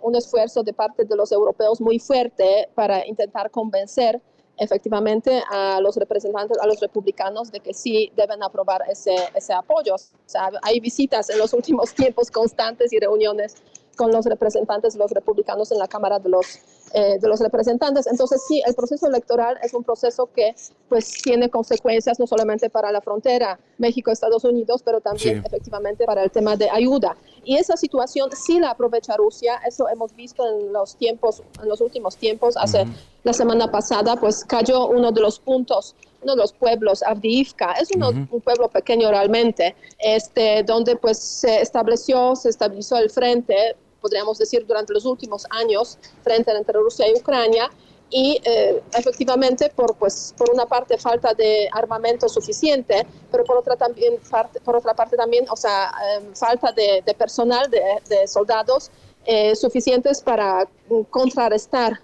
un 0.03 0.17
esfuerzo 0.17 0.63
de 0.63 0.73
parte 0.73 1.05
de 1.05 1.15
los 1.15 1.33
europeos 1.33 1.83
muy 1.83 1.99
fuerte 1.99 2.71
para 2.75 3.07
intentar 3.07 3.51
convencer 3.51 4.19
efectivamente 4.61 5.43
a 5.51 5.81
los 5.81 5.97
representantes, 5.97 6.59
a 6.59 6.67
los 6.67 6.79
republicanos, 6.81 7.51
de 7.51 7.61
que 7.61 7.73
sí 7.73 8.13
deben 8.15 8.43
aprobar 8.43 8.83
ese, 8.89 9.15
ese 9.35 9.55
apoyo. 9.55 9.95
O 9.95 9.99
sea, 10.27 10.51
hay 10.63 10.79
visitas 10.81 11.31
en 11.31 11.39
los 11.39 11.55
últimos 11.55 11.95
tiempos 11.95 12.31
constantes 12.31 12.93
y 12.93 12.99
reuniones 12.99 13.57
con 14.01 14.13
los 14.13 14.25
representantes, 14.25 14.97
los 14.97 15.11
republicanos 15.11 15.71
en 15.73 15.79
la 15.79 15.87
Cámara 15.87 16.19
de 16.19 16.31
los, 16.31 16.47
eh, 16.95 17.19
de 17.21 17.29
los 17.29 17.39
Representantes. 17.39 18.07
Entonces, 18.07 18.43
sí, 18.49 18.63
el 18.67 18.75
proceso 18.75 19.07
electoral 19.07 19.59
es 19.63 19.75
un 19.75 19.85
proceso 19.85 20.31
que 20.35 20.55
pues 20.89 21.21
tiene 21.23 21.51
consecuencias 21.51 22.19
no 22.19 22.27
solamente 22.27 22.71
para 22.71 22.91
la 22.93 23.03
frontera 23.03 23.61
México-Estados 23.77 24.43
Unidos, 24.45 24.81
pero 24.83 25.03
también 25.03 25.43
efectivamente 25.45 26.07
para 26.07 26.23
el 26.23 26.31
tema 26.31 26.57
de 26.57 26.71
ayuda. 26.71 27.15
Y 27.45 27.59
esa 27.59 27.77
situación 27.77 28.31
sí 28.35 28.59
la 28.59 28.71
aprovecha 28.71 29.19
Rusia, 29.19 29.61
eso 29.67 29.87
hemos 29.91 30.17
visto 30.17 30.49
en 30.49 30.73
los 30.73 30.97
tiempos, 30.97 31.43
en 31.63 31.69
los 31.69 31.83
últimos 31.83 32.17
tiempos, 32.17 32.57
hace 32.57 32.87
la 33.23 33.35
semana 33.35 33.71
pasada, 33.71 34.17
pues 34.17 34.47
cayó 34.47 34.87
uno 34.87 35.13
de 35.13 35.21
los 35.21 35.39
puntos 35.39 35.95
uno 36.23 36.35
de 36.35 36.43
los 36.43 36.53
pueblos, 36.53 37.03
Avdiivka, 37.03 37.73
es 37.73 37.91
un 37.93 38.41
pueblo 38.43 38.69
pequeño 38.69 39.11
realmente, 39.11 39.75
este, 39.99 40.63
donde 40.65 40.97
pues 40.97 41.19
se 41.19 41.63
estableció, 41.63 42.37
se 42.37 42.51
estabilizó 42.51 42.99
el 42.99 43.11
frente 43.11 43.77
podríamos 44.01 44.39
decir, 44.39 44.67
durante 44.67 44.93
los 44.93 45.05
últimos 45.05 45.47
años 45.51 45.99
frente 46.23 46.51
entre 46.51 46.79
Rusia 46.79 47.09
y 47.09 47.15
Ucrania. 47.19 47.71
Y 48.13 48.41
eh, 48.45 48.83
efectivamente, 48.99 49.71
por, 49.75 49.95
pues, 49.95 50.35
por 50.37 50.51
una 50.51 50.67
parte, 50.67 50.99
falta 50.99 51.33
de 51.33 51.69
armamento 51.73 52.29
suficiente, 52.29 53.07
pero 53.31 53.45
por 53.45 53.59
otra, 53.59 53.77
también, 53.77 54.19
parte, 54.29 54.61
por 54.61 54.75
otra 54.75 54.95
parte 54.95 55.17
también, 55.17 55.47
o 55.49 55.55
sea, 55.55 55.93
em, 56.17 56.35
falta 56.35 56.73
de, 56.73 57.05
personal, 57.17 57.71
de, 57.71 58.27
soldados 58.27 58.91
eh, 59.27 59.55
suficientes 59.55 60.21
para 60.23 60.69
contrarrestar 61.11 62.01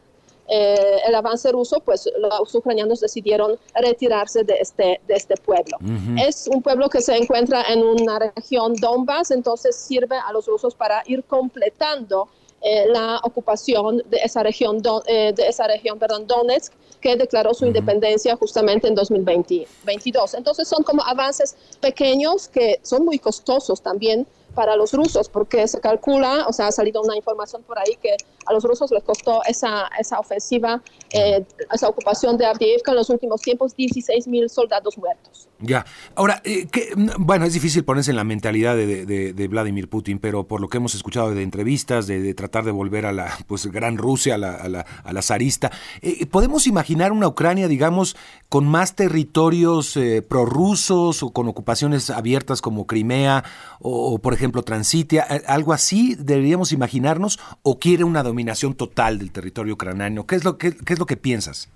eh, 0.49 1.01
el 1.07 1.15
avance 1.15 1.51
ruso, 1.51 1.81
pues 1.81 2.09
los 2.19 2.55
ucranianos 2.55 3.01
decidieron 3.01 3.59
retirarse 3.75 4.45
de 4.45 4.55
este, 4.61 5.01
de 5.07 5.15
este 5.15 5.37
pueblo. 5.37 5.79
Es 6.17 6.49
un 6.49 6.63
pueblo 6.63 6.89
que 6.89 7.01
se 7.01 7.17
encuentra 7.17 7.63
en 7.69 7.83
una 7.83 8.19
región 8.19 8.75
Donbass, 8.75 9.31
entonces 9.31 9.75
sirve 9.77 10.17
a 10.17 10.33
los 10.33 10.47
rusos 10.47 10.75
para 10.75 11.03
ir 11.07 11.25
completando 11.25 12.29
eh, 12.63 12.87
la 12.89 13.21
ocupación 13.23 14.03
de 14.09 14.17
esa 14.25 14.43
región, 14.43 14.83
eh, 15.07 15.33
de 15.37 15.47
esa 15.47 15.67
región 15.67 15.99
perdón, 15.99 16.27
Donetsk, 16.27 16.73
que 17.01 17.15
declaró 17.17 17.53
su 17.55 17.67
independencia 17.67 18.35
justamente 18.37 18.89
en 18.89 18.95
2022. 18.95 20.35
Entonces 20.35 20.67
son 20.67 20.83
como 20.83 21.03
avances 21.05 21.57
pequeños 21.81 22.49
que 22.49 22.81
son 22.83 23.05
muy 23.05 23.19
costosos 23.19 23.83
también 23.83 24.27
para 24.57 24.75
los 24.75 24.93
rusos, 24.95 25.29
porque 25.29 25.69
se 25.69 25.81
calcula, 25.81 26.47
o 26.49 26.53
sea, 26.53 26.69
ha 26.69 26.73
salido 26.73 27.03
una 27.03 27.15
información 27.15 27.63
por 27.63 27.79
ahí 27.79 27.97
que 28.03 28.17
a 28.47 28.53
los 28.53 28.65
rusos 28.65 28.91
les 28.91 29.05
costó 29.05 29.43
esa, 29.45 29.89
esa 30.01 30.19
ofensiva, 30.19 30.83
eh, 31.11 31.45
esa 31.73 31.89
ocupación 31.89 32.39
de 32.39 32.47
Avdiivka 32.47 32.93
en 32.93 32.97
los 32.97 33.11
últimos 33.11 33.43
tiempos, 33.43 33.77
16 33.77 34.27
mil 34.29 34.49
soldados 34.49 34.97
muertos. 34.97 35.49
Ya, 35.59 35.87
ahora, 36.15 36.43
eh, 36.45 36.67
que, 36.67 36.91
bueno, 37.19 37.45
es 37.45 37.53
difícil 37.53 37.85
ponerse 37.85 38.11
en 38.11 38.17
la 38.17 38.25
mentalidad 38.25 38.77
de, 38.77 39.07
de, 39.07 39.49
Vladimir 39.49 39.89
Putin, 39.89 40.19
pero 40.19 40.45
por 40.45 40.61
lo 40.61 40.69
que 40.69 40.79
hemos 40.79 40.95
escuchado 40.95 41.31
de 41.35 41.43
entrevistas, 41.43 42.07
de, 42.07 42.35
tratar 42.35 42.65
de 42.65 42.73
volver 42.73 43.07
a 43.07 43.13
la 43.13 43.33
pues 43.47 43.67
gran 43.67 43.97
Rusia, 43.97 44.35
a 44.35 44.39
la, 44.39 44.55
a 44.55 44.69
la, 44.69 44.81
a 44.81 45.13
la 45.13 45.23
zarista, 45.23 45.71
eh, 46.03 46.27
¿podemos 46.27 46.67
imaginar 46.67 47.13
una 47.13 47.29
Ucrania, 47.29 47.69
digamos, 47.69 48.17
con 48.49 48.67
más 48.67 48.95
territorios 48.95 49.99
prorrusos 50.29 51.23
o 51.23 51.31
con 51.31 51.49
ocupaciones 51.49 52.11
abiertas 52.11 52.61
como 52.61 52.87
Crimea 52.87 53.45
o, 53.81 54.19
por 54.19 54.35
ejemplo, 54.35 54.46
Transitia, 54.53 55.27
algo 55.47 55.73
así 55.73 56.15
deberíamos 56.19 56.73
imaginarnos, 56.73 57.39
o 57.63 57.79
quiere 57.79 58.05
una 58.05 58.23
dominación 58.23 58.75
total 58.75 59.19
del 59.19 59.33
territorio 59.33 59.75
ucraniano? 59.75 60.27
¿Qué 60.27 60.37
es 60.37 60.45
lo 60.45 60.59
que, 60.59 60.77
qué 60.77 60.93
es 60.93 60.99
lo 60.99 61.07
que 61.07 61.17
piensas? 61.17 61.69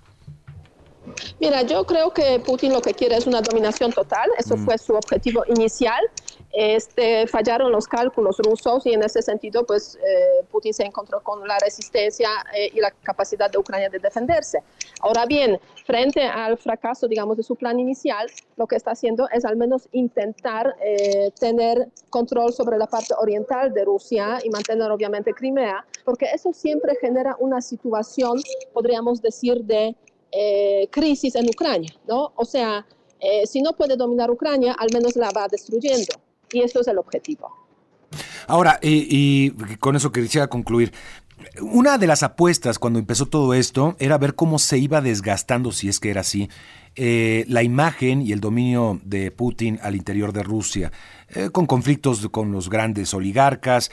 Mira, 1.39 1.63
yo 1.63 1.85
creo 1.85 2.13
que 2.13 2.39
Putin 2.39 2.73
lo 2.73 2.81
que 2.81 2.93
quiere 2.93 3.17
es 3.17 3.27
una 3.27 3.41
dominación 3.41 3.91
total, 3.91 4.29
eso 4.37 4.55
mm. 4.55 4.65
fue 4.65 4.77
su 4.77 4.93
objetivo 4.93 5.43
inicial. 5.47 5.99
Este, 6.53 7.27
fallaron 7.27 7.71
los 7.71 7.87
cálculos 7.87 8.37
rusos 8.39 8.85
y 8.85 8.93
en 8.93 9.03
ese 9.03 9.21
sentido, 9.21 9.65
pues 9.65 9.95
eh, 9.95 10.45
Putin 10.51 10.73
se 10.73 10.83
encontró 10.83 11.21
con 11.21 11.47
la 11.47 11.57
resistencia 11.59 12.29
eh, 12.53 12.69
y 12.73 12.79
la 12.79 12.91
capacidad 12.91 13.49
de 13.49 13.57
Ucrania 13.57 13.89
de 13.89 13.99
defenderse. 13.99 14.61
Ahora 15.01 15.25
bien, 15.25 15.59
frente 15.85 16.21
al 16.23 16.57
fracaso, 16.57 17.07
digamos, 17.07 17.37
de 17.37 17.43
su 17.43 17.55
plan 17.55 17.79
inicial, 17.79 18.29
lo 18.57 18.67
que 18.67 18.75
está 18.75 18.91
haciendo 18.91 19.27
es 19.31 19.45
al 19.45 19.55
menos 19.55 19.87
intentar 19.93 20.75
eh, 20.83 21.31
tener 21.39 21.87
control 22.09 22.53
sobre 22.53 22.77
la 22.77 22.87
parte 22.87 23.13
oriental 23.17 23.73
de 23.73 23.85
Rusia 23.85 24.39
y 24.43 24.49
mantener 24.49 24.91
obviamente 24.91 25.33
Crimea, 25.33 25.85
porque 26.03 26.25
eso 26.33 26.51
siempre 26.53 26.95
genera 26.99 27.35
una 27.39 27.61
situación, 27.61 28.41
podríamos 28.73 29.21
decir, 29.21 29.63
de 29.63 29.95
eh, 30.31 30.87
crisis 30.91 31.35
en 31.35 31.47
Ucrania, 31.49 31.91
¿no? 32.07 32.31
O 32.35 32.45
sea, 32.45 32.85
eh, 33.19 33.45
si 33.45 33.61
no 33.61 33.73
puede 33.73 33.95
dominar 33.95 34.31
Ucrania, 34.31 34.73
al 34.73 34.89
menos 34.93 35.15
la 35.15 35.29
va 35.31 35.47
destruyendo. 35.49 36.13
Y 36.51 36.61
eso 36.61 36.81
es 36.81 36.87
el 36.87 36.97
objetivo. 36.97 37.51
Ahora, 38.47 38.79
y, 38.81 39.51
con 39.77 39.95
eso 39.95 40.11
quisiera 40.11 40.47
concluir. 40.47 40.91
Una 41.61 41.97
de 41.97 42.07
las 42.07 42.23
apuestas 42.23 42.77
cuando 42.77 42.99
empezó 42.99 43.25
todo 43.25 43.53
esto 43.53 43.95
era 43.99 44.17
ver 44.17 44.35
cómo 44.35 44.59
se 44.59 44.77
iba 44.77 45.01
desgastando, 45.01 45.71
si 45.71 45.89
es 45.89 45.99
que 45.99 46.11
era 46.11 46.21
así, 46.21 46.49
eh, 46.95 47.45
la 47.47 47.63
imagen 47.63 48.21
y 48.21 48.31
el 48.31 48.39
dominio 48.39 48.99
de 49.03 49.31
Putin 49.31 49.79
al 49.81 49.95
interior 49.95 50.33
de 50.33 50.43
Rusia, 50.43 50.91
con 51.51 51.65
conflictos 51.65 52.27
con 52.29 52.51
los 52.51 52.69
grandes 52.69 53.13
oligarcas, 53.13 53.89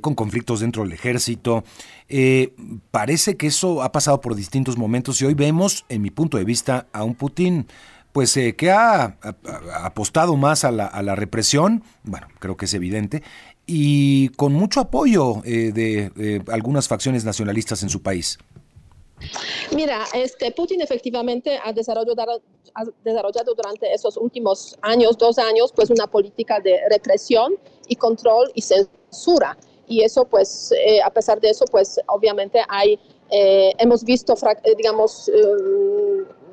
con 0.00 0.14
conflictos 0.14 0.60
dentro 0.60 0.84
del 0.84 0.92
ejército. 0.92 1.64
Eh, 2.08 2.54
parece 2.90 3.36
que 3.36 3.48
eso 3.48 3.82
ha 3.82 3.92
pasado 3.92 4.20
por 4.20 4.34
distintos 4.34 4.78
momentos 4.78 5.20
y 5.20 5.26
hoy 5.26 5.34
vemos, 5.34 5.84
en 5.90 6.00
mi 6.00 6.10
punto 6.10 6.38
de 6.38 6.44
vista, 6.44 6.86
a 6.92 7.04
un 7.04 7.14
Putin 7.14 7.66
pues 8.12 8.36
eh, 8.36 8.56
que 8.56 8.70
ha, 8.70 9.18
apostado 9.82 10.36
más 10.36 10.64
a 10.64 10.72
la, 10.72 11.14
represión, 11.14 11.82
bueno, 12.02 12.28
creo 12.38 12.56
que 12.56 12.64
es 12.64 12.74
evidente, 12.74 13.22
y 13.66 14.30
con 14.30 14.52
mucho 14.52 14.80
apoyo 14.80 15.42
eh, 15.44 15.72
de 15.72 16.42
algunas 16.48 16.88
facciones 16.88 17.24
nacionalistas 17.24 17.82
en 17.82 17.90
su 17.90 18.02
país. 18.02 18.38
Mira, 19.74 20.04
este 20.14 20.52
Putin 20.52 20.80
efectivamente 20.80 21.58
ha 21.62 21.72
desarrollado, 21.72 22.40
desarrollado 23.04 23.54
durante 23.54 23.92
esos 23.92 24.16
últimos 24.16 24.78
años, 24.82 25.18
dos 25.18 25.38
años, 25.38 25.72
pues 25.74 25.90
una 25.90 26.06
política 26.06 26.60
de 26.60 26.78
represión 26.88 27.54
y 27.88 27.96
control 27.96 28.50
y 28.54 28.62
censura 28.62 29.58
y 29.88 30.02
eso 30.02 30.24
pues 30.26 30.72
eh, 30.72 31.00
a 31.02 31.10
pesar 31.10 31.40
de 31.40 31.50
eso 31.50 31.64
pues 31.70 31.98
obviamente 32.06 32.60
hay 32.68 32.98
eh, 33.30 33.72
hemos 33.78 34.04
visto 34.04 34.34
eh, 34.34 34.74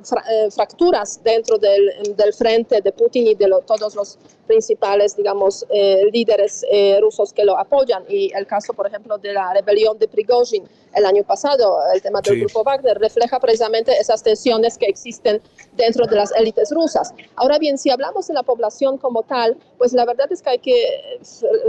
digamos 0.05 0.53
fracturas 0.53 1.21
dentro 1.23 1.57
del, 1.57 2.15
del, 2.15 2.33
frente 2.33 2.81
de 2.81 2.91
Putin 2.91 3.27
y 3.27 3.35
de 3.35 3.49
todos 3.65 3.95
los 3.95 4.17
principales, 4.47 5.15
digamos, 5.15 5.65
líderes 6.11 6.65
rusos 7.01 7.33
que 7.33 7.43
lo 7.43 7.57
apoyan. 7.57 8.03
Y 8.07 8.31
el 8.33 8.45
caso, 8.45 8.73
por 8.73 8.87
ejemplo, 8.87 9.17
de 9.17 9.33
la 9.33 9.53
rebelión 9.53 9.97
de 9.97 10.07
Prigozhin 10.07 10.63
el 10.95 11.05
año 11.05 11.23
pasado, 11.23 11.77
el 11.93 12.01
tema 12.01 12.21
del 12.21 12.39
grupo 12.39 12.63
Wagner, 12.63 12.97
refleja 12.97 13.39
precisamente 13.39 13.91
esas 13.99 14.23
tensiones 14.23 14.77
que 14.77 14.85
existen 14.85 15.41
dentro 15.73 16.05
de 16.07 16.15
las 16.15 16.31
élites 16.31 16.71
rusas. 16.71 17.13
Ahora 17.35 17.59
bien, 17.59 17.77
si 17.77 17.89
hablamos 17.89 18.27
de 18.27 18.33
la 18.33 18.43
población 18.43 18.97
como 18.97 19.23
tal, 19.23 19.57
pues 19.77 19.93
la 19.93 20.05
verdad 20.05 20.31
es 20.31 20.41
que 20.41 20.49
hay 20.49 20.59
que 20.59 20.83
eh, 20.83 21.19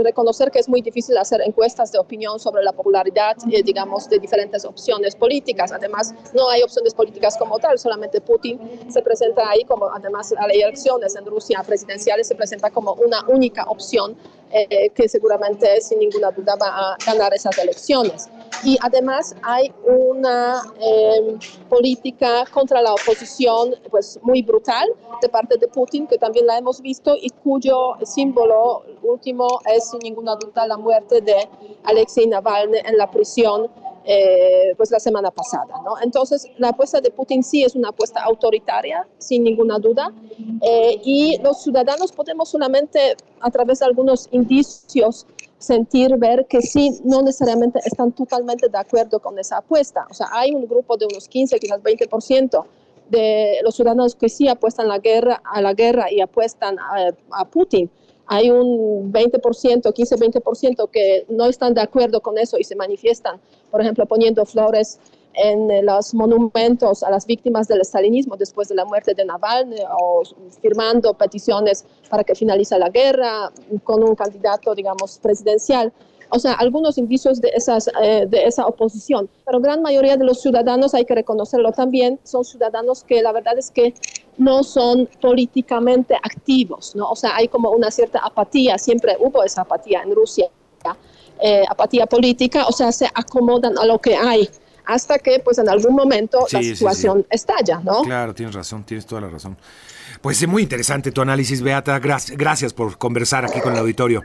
reconocer 0.03 0.49
que 0.49 0.59
es 0.59 0.69
muy 0.69 0.81
difícil 0.81 1.17
hacer 1.17 1.41
encuestas 1.41 1.91
de 1.91 1.99
opinión 1.99 2.39
sobre 2.39 2.63
la 2.63 2.71
popularidad, 2.71 3.35
eh, 3.51 3.61
digamos, 3.63 4.09
de 4.09 4.19
diferentes 4.19 4.63
opciones 4.63 5.15
políticas. 5.15 5.71
Además, 5.73 6.13
no 6.33 6.49
hay 6.49 6.63
opciones 6.63 6.93
políticas 6.93 7.37
como 7.37 7.59
tal, 7.59 7.77
solamente 7.77 8.21
Putin 8.27 8.59
se 8.89 9.01
presenta 9.01 9.49
ahí 9.49 9.63
como, 9.63 9.89
además, 9.89 10.33
a 10.37 10.47
las 10.47 10.55
elecciones 10.55 11.15
en 11.15 11.25
Rusia 11.25 11.63
presidenciales 11.65 12.27
se 12.27 12.35
presenta 12.35 12.69
como 12.69 12.93
una 12.93 13.23
única 13.27 13.63
opción 13.63 14.15
eh, 14.51 14.89
que 14.95 15.09
seguramente 15.09 15.81
sin 15.81 15.99
ninguna 15.99 16.31
duda 16.31 16.55
va 16.55 16.67
a 16.67 16.97
ganar 17.05 17.33
esas 17.33 17.57
elecciones. 17.57 18.29
Y 18.63 18.77
además 18.81 19.35
hay 19.43 19.73
una 19.85 20.61
em, 20.79 21.37
política 21.69 22.45
contra 22.53 22.81
la 22.81 22.93
oposición 22.93 23.75
pues 23.89 24.17
muy 24.21 24.41
brutal 24.41 24.87
de 25.21 25.29
parte 25.29 25.57
de 25.57 25.67
Putin, 25.67 26.07
que 26.07 26.17
también 26.17 26.47
la 26.47 26.57
hemos 26.57 26.81
visto 26.81 27.15
y 27.19 27.29
cuyo 27.29 27.95
símbolo 28.03 28.83
último 29.03 29.47
es 29.65 29.89
sin 29.89 29.99
ninguna 29.99 30.35
duda 30.35 30.65
la 30.65 30.77
muerte 30.77 31.21
de 31.21 31.47
Alexei 31.83 32.25
Navalny 32.25 32.79
en 32.85 32.97
la 32.97 33.11
prisión 33.11 33.69
eh, 34.09 34.73
pues 34.77 34.89
la 34.89 34.99
semana 34.99 35.31
pasada. 35.31 35.81
¿no? 35.83 35.95
Entonces, 36.01 36.47
la 36.57 36.69
apuesta 36.69 37.01
de 37.01 37.11
Putin 37.11 37.43
sí 37.43 37.63
es 37.63 37.75
una 37.75 37.89
apuesta 37.89 38.23
autoritaria, 38.23 39.05
sin 39.17 39.43
ninguna 39.43 39.79
duda, 39.79 40.13
eh, 40.61 41.01
y 41.03 41.37
los 41.43 41.61
ciudadanos 41.61 42.13
podemos 42.13 42.47
solamente, 42.47 43.17
a 43.41 43.51
través 43.51 43.79
de 43.79 43.85
algunos 43.85 44.29
indicios, 44.31 45.27
sentir, 45.57 46.15
ver 46.15 46.45
que 46.47 46.61
sí, 46.61 47.01
no 47.03 47.21
necesariamente 47.21 47.79
están 47.83 48.13
totalmente 48.13 48.69
de 48.69 48.77
acuerdo 48.77 49.19
con 49.19 49.37
esa 49.39 49.57
apuesta. 49.57 50.07
O 50.09 50.13
sea, 50.13 50.27
hay 50.31 50.55
un 50.55 50.67
grupo 50.67 50.95
de 50.95 51.05
unos 51.05 51.27
15, 51.27 51.59
quizás 51.59 51.83
20% 51.83 52.65
de 53.09 53.59
los 53.61 53.75
ciudadanos 53.75 54.15
que 54.15 54.29
sí 54.29 54.47
apuestan 54.47 54.87
la 54.87 54.99
guerra, 54.99 55.41
a 55.43 55.61
la 55.61 55.73
guerra 55.73 56.09
y 56.09 56.21
apuestan 56.21 56.79
a, 56.79 57.11
a 57.31 57.45
Putin 57.45 57.89
hay 58.27 58.51
un 58.51 59.11
20%, 59.11 59.41
15-20% 59.41 60.89
que 60.89 61.25
no 61.29 61.45
están 61.45 61.73
de 61.73 61.81
acuerdo 61.81 62.21
con 62.21 62.37
eso 62.37 62.57
y 62.57 62.63
se 62.63 62.75
manifiestan, 62.75 63.39
por 63.71 63.81
ejemplo, 63.81 64.05
poniendo 64.05 64.45
flores 64.45 64.99
en 65.37 65.85
los 65.85 66.13
monumentos 66.13 67.03
a 67.03 67.11
las 67.11 67.25
víctimas 67.25 67.67
del 67.67 67.81
estalinismo 67.81 68.35
después 68.35 68.67
de 68.67 68.75
la 68.75 68.85
muerte 68.85 69.13
de 69.13 69.23
Navalny 69.23 69.77
o 69.99 70.23
firmando 70.61 71.13
peticiones 71.13 71.85
para 72.09 72.23
que 72.23 72.35
finalice 72.35 72.77
la 72.79 72.89
guerra 72.89 73.51
con 73.83 74.03
un 74.03 74.15
candidato, 74.15 74.73
digamos, 74.73 75.19
presidencial. 75.19 75.93
O 76.29 76.39
sea, 76.39 76.53
algunos 76.53 76.97
indicios 76.97 77.39
de, 77.39 77.49
esas, 77.55 77.89
eh, 78.01 78.25
de 78.27 78.45
esa 78.45 78.65
oposición. 78.65 79.29
Pero 79.45 79.61
gran 79.61 79.81
mayoría 79.81 80.17
de 80.17 80.25
los 80.25 80.41
ciudadanos, 80.41 80.93
hay 80.93 81.05
que 81.05 81.15
reconocerlo 81.15 81.71
también, 81.71 82.19
son 82.23 82.43
ciudadanos 82.43 83.03
que 83.03 83.21
la 83.21 83.31
verdad 83.31 83.57
es 83.57 83.71
que 83.71 83.93
no 84.37 84.63
son 84.63 85.09
políticamente 85.21 86.15
activos, 86.15 86.95
¿no? 86.95 87.09
O 87.09 87.15
sea, 87.15 87.35
hay 87.35 87.47
como 87.47 87.71
una 87.71 87.91
cierta 87.91 88.19
apatía, 88.19 88.77
siempre 88.77 89.15
hubo 89.19 89.43
esa 89.43 89.61
apatía 89.61 90.01
en 90.03 90.15
Rusia, 90.15 90.47
eh, 91.39 91.63
apatía 91.69 92.05
política, 92.07 92.65
o 92.67 92.71
sea, 92.71 92.91
se 92.91 93.07
acomodan 93.13 93.77
a 93.77 93.85
lo 93.85 93.99
que 93.99 94.15
hay 94.15 94.49
hasta 94.85 95.19
que 95.19 95.39
pues 95.39 95.57
en 95.57 95.69
algún 95.69 95.93
momento 95.93 96.47
la 96.51 96.63
situación 96.63 97.25
estalla, 97.29 97.81
¿no? 97.83 98.03
Claro, 98.03 98.33
tienes 98.33 98.55
razón, 98.55 98.83
tienes 98.83 99.05
toda 99.05 99.21
la 99.21 99.27
razón. 99.27 99.57
Pues 100.21 100.41
es 100.41 100.47
muy 100.47 100.63
interesante 100.63 101.11
tu 101.11 101.21
análisis, 101.21 101.61
Beata. 101.61 101.99
Gracias, 101.99 102.37
gracias 102.37 102.73
por 102.73 102.97
conversar 102.97 103.45
aquí 103.45 103.59
con 103.59 103.73
el 103.73 103.79
auditorio. 103.79 104.23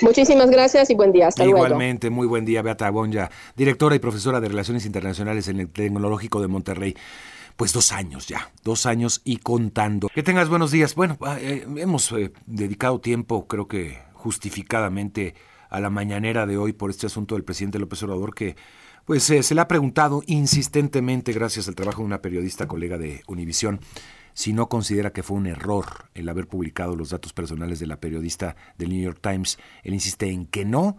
Muchísimas 0.00 0.50
gracias 0.50 0.90
y 0.90 0.94
buen 0.94 1.12
día. 1.12 1.28
Hasta 1.28 1.44
Igualmente, 1.44 2.10
muy 2.10 2.26
buen 2.26 2.44
día, 2.44 2.62
Beata 2.62 2.90
Bonja, 2.90 3.30
directora 3.56 3.94
y 3.94 3.98
profesora 3.98 4.40
de 4.40 4.48
Relaciones 4.48 4.86
Internacionales 4.86 5.48
en 5.48 5.60
el 5.60 5.68
Tecnológico 5.68 6.40
de 6.40 6.48
Monterrey. 6.48 6.96
Pues 7.56 7.72
dos 7.72 7.92
años 7.92 8.26
ya, 8.26 8.52
dos 8.64 8.84
años 8.84 9.20
y 9.24 9.36
contando. 9.36 10.08
Que 10.08 10.24
tengas 10.24 10.48
buenos 10.48 10.72
días. 10.72 10.96
Bueno, 10.96 11.16
ah, 11.20 11.38
eh, 11.40 11.64
hemos 11.76 12.10
eh, 12.12 12.32
dedicado 12.46 13.00
tiempo, 13.00 13.46
creo 13.46 13.68
que 13.68 13.98
justificadamente, 14.12 15.34
a 15.70 15.78
la 15.78 15.88
mañanera 15.88 16.46
de 16.46 16.56
hoy 16.56 16.72
por 16.72 16.90
este 16.90 17.06
asunto 17.06 17.36
del 17.36 17.44
presidente 17.44 17.78
López 17.78 18.02
Obrador 18.02 18.34
que 18.34 18.56
pues 19.04 19.28
eh, 19.30 19.42
se 19.42 19.54
le 19.54 19.60
ha 19.60 19.68
preguntado 19.68 20.22
insistentemente, 20.26 21.32
gracias 21.32 21.68
al 21.68 21.74
trabajo 21.74 22.00
de 22.00 22.06
una 22.06 22.22
periodista 22.22 22.66
colega 22.66 22.96
de 22.96 23.22
Univisión, 23.28 23.80
si 24.32 24.52
no 24.52 24.68
considera 24.68 25.12
que 25.12 25.22
fue 25.22 25.36
un 25.36 25.46
error 25.46 26.08
el 26.14 26.28
haber 26.28 26.48
publicado 26.48 26.96
los 26.96 27.10
datos 27.10 27.32
personales 27.32 27.78
de 27.78 27.86
la 27.86 28.00
periodista 28.00 28.56
del 28.78 28.88
New 28.88 29.02
York 29.02 29.18
Times. 29.20 29.58
Él 29.82 29.94
insiste 29.94 30.28
en 30.28 30.46
que 30.46 30.64
no 30.64 30.96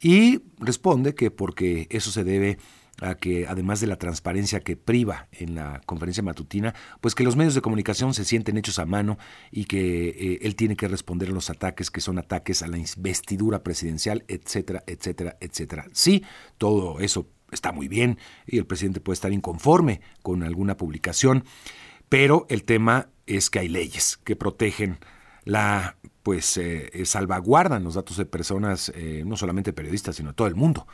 y 0.00 0.42
responde 0.58 1.14
que 1.14 1.30
porque 1.30 1.86
eso 1.90 2.10
se 2.10 2.24
debe 2.24 2.58
a 3.00 3.16
que 3.16 3.46
además 3.46 3.80
de 3.80 3.86
la 3.86 3.96
transparencia 3.96 4.60
que 4.60 4.76
priva 4.76 5.28
en 5.32 5.54
la 5.54 5.80
conferencia 5.86 6.22
matutina, 6.22 6.74
pues 7.00 7.14
que 7.14 7.24
los 7.24 7.36
medios 7.36 7.54
de 7.54 7.60
comunicación 7.60 8.14
se 8.14 8.24
sienten 8.24 8.56
hechos 8.56 8.78
a 8.78 8.86
mano 8.86 9.18
y 9.50 9.64
que 9.64 10.08
eh, 10.08 10.38
él 10.42 10.56
tiene 10.56 10.76
que 10.76 10.88
responder 10.88 11.28
a 11.28 11.32
los 11.32 11.50
ataques 11.50 11.90
que 11.90 12.00
son 12.00 12.18
ataques 12.18 12.62
a 12.62 12.68
la 12.68 12.78
investidura 12.78 13.62
presidencial, 13.62 14.24
etcétera, 14.28 14.84
etcétera, 14.86 15.36
etcétera. 15.40 15.86
Sí, 15.92 16.24
todo 16.58 17.00
eso 17.00 17.28
está 17.50 17.72
muy 17.72 17.88
bien 17.88 18.18
y 18.46 18.58
el 18.58 18.66
presidente 18.66 19.00
puede 19.00 19.14
estar 19.14 19.32
inconforme 19.32 20.00
con 20.22 20.42
alguna 20.42 20.76
publicación, 20.76 21.44
pero 22.08 22.46
el 22.48 22.64
tema 22.64 23.08
es 23.26 23.50
que 23.50 23.60
hay 23.60 23.68
leyes 23.68 24.18
que 24.24 24.36
protegen 24.36 24.98
la 25.44 25.96
pues 26.22 26.56
eh, 26.56 26.90
eh, 26.94 27.04
salvaguardan 27.04 27.84
los 27.84 27.94
datos 27.94 28.16
de 28.16 28.24
personas, 28.24 28.90
no 29.26 29.36
solamente 29.36 29.74
periodistas, 29.74 30.16
sino 30.16 30.32
todo 30.34 30.48
el 30.48 30.54
mundo. 30.54 30.86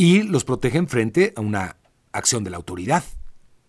Y 0.00 0.22
los 0.22 0.44
protegen 0.44 0.86
frente 0.86 1.32
a 1.34 1.40
una 1.40 1.74
acción 2.12 2.44
de 2.44 2.50
la 2.50 2.56
autoridad. 2.56 3.02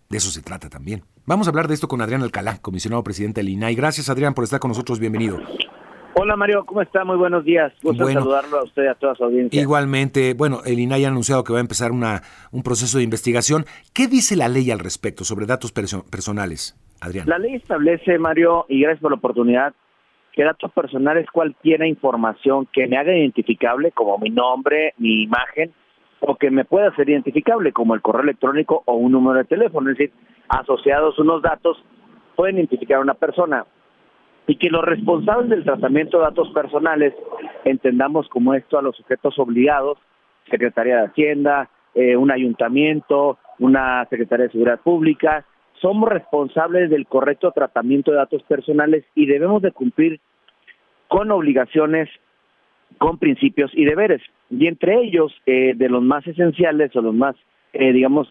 De 0.08 0.18
eso 0.18 0.30
se 0.30 0.40
trata 0.42 0.68
también. 0.68 1.02
Vamos 1.26 1.48
a 1.48 1.50
hablar 1.50 1.66
de 1.66 1.74
esto 1.74 1.88
con 1.88 2.00
Adrián 2.02 2.22
Alcalá, 2.22 2.58
comisionado 2.62 3.02
presidente 3.02 3.40
del 3.40 3.48
INAI. 3.48 3.74
Gracias, 3.74 4.08
Adrián, 4.08 4.32
por 4.32 4.44
estar 4.44 4.60
con 4.60 4.68
nosotros. 4.68 5.00
Bienvenido. 5.00 5.40
Hola 6.14 6.36
Mario, 6.36 6.64
¿cómo 6.66 6.82
está? 6.82 7.04
Muy 7.04 7.16
buenos 7.16 7.44
días. 7.44 7.72
Gusto 7.82 8.06
saludarlo 8.06 8.60
a 8.60 8.62
usted 8.62 8.84
y 8.84 8.86
a 8.86 8.94
toda 8.94 9.16
su 9.16 9.24
audiencia. 9.24 9.60
Igualmente, 9.60 10.34
bueno, 10.34 10.60
el 10.64 10.78
INAI 10.78 11.06
ha 11.06 11.08
anunciado 11.08 11.42
que 11.42 11.52
va 11.52 11.58
a 11.58 11.62
empezar 11.62 11.90
una, 11.90 12.22
un 12.52 12.62
proceso 12.62 12.98
de 12.98 13.02
investigación. 13.02 13.64
¿Qué 13.92 14.06
dice 14.06 14.36
la 14.36 14.48
ley 14.48 14.70
al 14.70 14.78
respecto 14.78 15.24
sobre 15.24 15.46
datos 15.46 15.72
personales, 15.72 16.76
Adrián? 17.00 17.28
La 17.28 17.38
ley 17.40 17.56
establece, 17.56 18.20
Mario, 18.20 18.66
y 18.68 18.82
gracias 18.82 19.02
por 19.02 19.10
la 19.10 19.16
oportunidad, 19.16 19.74
que 20.32 20.44
datos 20.44 20.70
personales 20.70 21.26
cualquier 21.32 21.84
información 21.86 22.68
que 22.72 22.86
me 22.86 22.98
haga 22.98 23.16
identificable, 23.16 23.90
como 23.90 24.16
mi 24.18 24.30
nombre, 24.30 24.94
mi 24.96 25.24
imagen, 25.24 25.72
o 26.20 26.36
que 26.36 26.50
me 26.50 26.64
pueda 26.64 26.94
ser 26.94 27.08
identificable, 27.08 27.72
como 27.72 27.94
el 27.94 28.02
correo 28.02 28.22
electrónico 28.22 28.82
o 28.84 28.94
un 28.94 29.12
número 29.12 29.38
de 29.38 29.44
teléfono. 29.44 29.90
Es 29.90 29.98
decir, 29.98 30.14
asociados 30.48 31.18
unos 31.18 31.42
datos 31.42 31.82
pueden 32.36 32.56
identificar 32.56 32.98
a 32.98 33.02
una 33.02 33.14
persona 33.14 33.64
y 34.46 34.56
que 34.56 34.68
los 34.68 34.84
responsables 34.84 35.48
del 35.48 35.64
tratamiento 35.64 36.18
de 36.18 36.24
datos 36.24 36.50
personales 36.52 37.14
entendamos 37.64 38.28
como 38.28 38.54
esto 38.54 38.78
a 38.78 38.82
los 38.82 38.96
sujetos 38.96 39.38
obligados, 39.38 39.98
Secretaría 40.50 40.96
de 40.96 41.06
Hacienda, 41.06 41.70
eh, 41.94 42.16
un 42.16 42.30
ayuntamiento, 42.30 43.38
una 43.58 44.04
Secretaría 44.10 44.46
de 44.46 44.52
Seguridad 44.52 44.80
Pública, 44.80 45.44
somos 45.80 46.08
responsables 46.08 46.90
del 46.90 47.06
correcto 47.06 47.52
tratamiento 47.52 48.10
de 48.10 48.18
datos 48.18 48.42
personales 48.42 49.04
y 49.14 49.26
debemos 49.26 49.62
de 49.62 49.72
cumplir 49.72 50.20
con 51.08 51.30
obligaciones, 51.30 52.08
con 52.98 53.18
principios 53.18 53.70
y 53.74 53.84
deberes. 53.84 54.22
Y 54.50 54.66
entre 54.66 55.00
ellos, 55.00 55.32
eh, 55.46 55.74
de 55.76 55.88
los 55.88 56.02
más 56.02 56.26
esenciales 56.26 56.94
o 56.96 57.00
los 57.00 57.14
más, 57.14 57.36
eh, 57.72 57.92
digamos, 57.92 58.30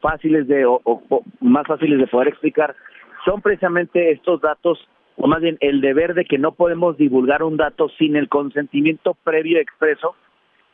fáciles 0.00 0.46
de 0.46 0.64
o 0.64 1.02
más 1.40 1.66
fáciles 1.66 1.98
de 1.98 2.06
poder 2.06 2.28
explicar, 2.28 2.76
son 3.24 3.40
precisamente 3.40 4.12
estos 4.12 4.40
datos, 4.40 4.78
o 5.16 5.26
más 5.26 5.40
bien 5.40 5.56
el 5.60 5.80
deber 5.80 6.14
de 6.14 6.24
que 6.24 6.38
no 6.38 6.52
podemos 6.52 6.96
divulgar 6.96 7.42
un 7.42 7.56
dato 7.56 7.88
sin 7.98 8.16
el 8.16 8.28
consentimiento 8.28 9.16
previo 9.24 9.58
expreso 9.58 10.14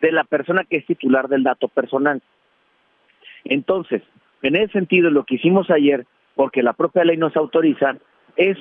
de 0.01 0.13
la 0.13 0.25
persona 0.25 0.65
que 0.65 0.77
es 0.77 0.87
titular 0.87 1.29
del 1.29 1.43
dato 1.43 1.69
personal. 1.69 2.23
Entonces, 3.45 4.03
en 4.43 4.57
ese 4.57 4.73
sentido, 4.73 5.11
lo 5.11 5.25
que 5.25 5.37
hicimos 5.37 5.71
ayer, 5.71 6.07
porque 6.35 6.63
la 6.63 6.75
propia 6.75 7.05
ley 7.05 7.17
nos 7.17 7.37
autoriza, 7.37 7.97
es 8.37 8.57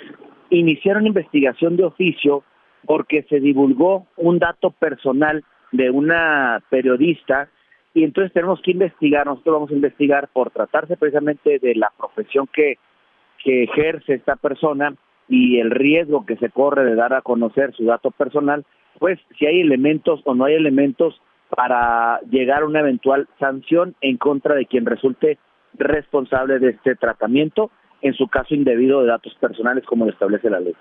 iniciar 0.49 0.97
una 0.97 1.07
investigación 1.07 1.75
de 1.75 1.83
oficio 1.83 2.43
porque 2.85 3.23
se 3.23 3.39
divulgó 3.39 4.07
un 4.15 4.39
dato 4.39 4.71
personal 4.71 5.43
de 5.71 5.89
una 5.89 6.61
periodista 6.69 7.49
y 7.93 8.03
entonces 8.03 8.31
tenemos 8.31 8.61
que 8.61 8.71
investigar, 8.71 9.25
nosotros 9.25 9.55
vamos 9.55 9.71
a 9.71 9.75
investigar 9.75 10.29
por 10.31 10.51
tratarse 10.51 10.97
precisamente 10.97 11.59
de 11.59 11.75
la 11.75 11.91
profesión 11.97 12.47
que 12.53 12.77
que 13.43 13.63
ejerce 13.63 14.15
esta 14.15 14.35
persona 14.35 14.93
y 15.27 15.59
el 15.59 15.71
riesgo 15.71 16.25
que 16.25 16.37
se 16.37 16.49
corre 16.49 16.85
de 16.85 16.95
dar 16.95 17.13
a 17.13 17.21
conocer 17.21 17.73
su 17.73 17.85
dato 17.85 18.11
personal, 18.11 18.65
pues 18.99 19.19
si 19.37 19.45
hay 19.45 19.61
elementos 19.61 20.21
o 20.25 20.33
no 20.33 20.45
hay 20.45 20.55
elementos 20.55 21.21
para 21.49 22.19
llegar 22.29 22.63
a 22.63 22.65
una 22.65 22.79
eventual 22.79 23.27
sanción 23.39 23.95
en 24.01 24.17
contra 24.17 24.55
de 24.55 24.65
quien 24.65 24.85
resulte 24.85 25.37
responsable 25.75 26.59
de 26.59 26.71
este 26.71 26.95
tratamiento, 26.95 27.71
en 28.01 28.13
su 28.13 28.27
caso 28.27 28.53
indebido 28.53 29.01
de 29.01 29.07
datos 29.07 29.33
personales 29.35 29.85
como 29.85 30.05
lo 30.05 30.11
establece 30.11 30.49
la 30.49 30.59
ley. 30.59 30.75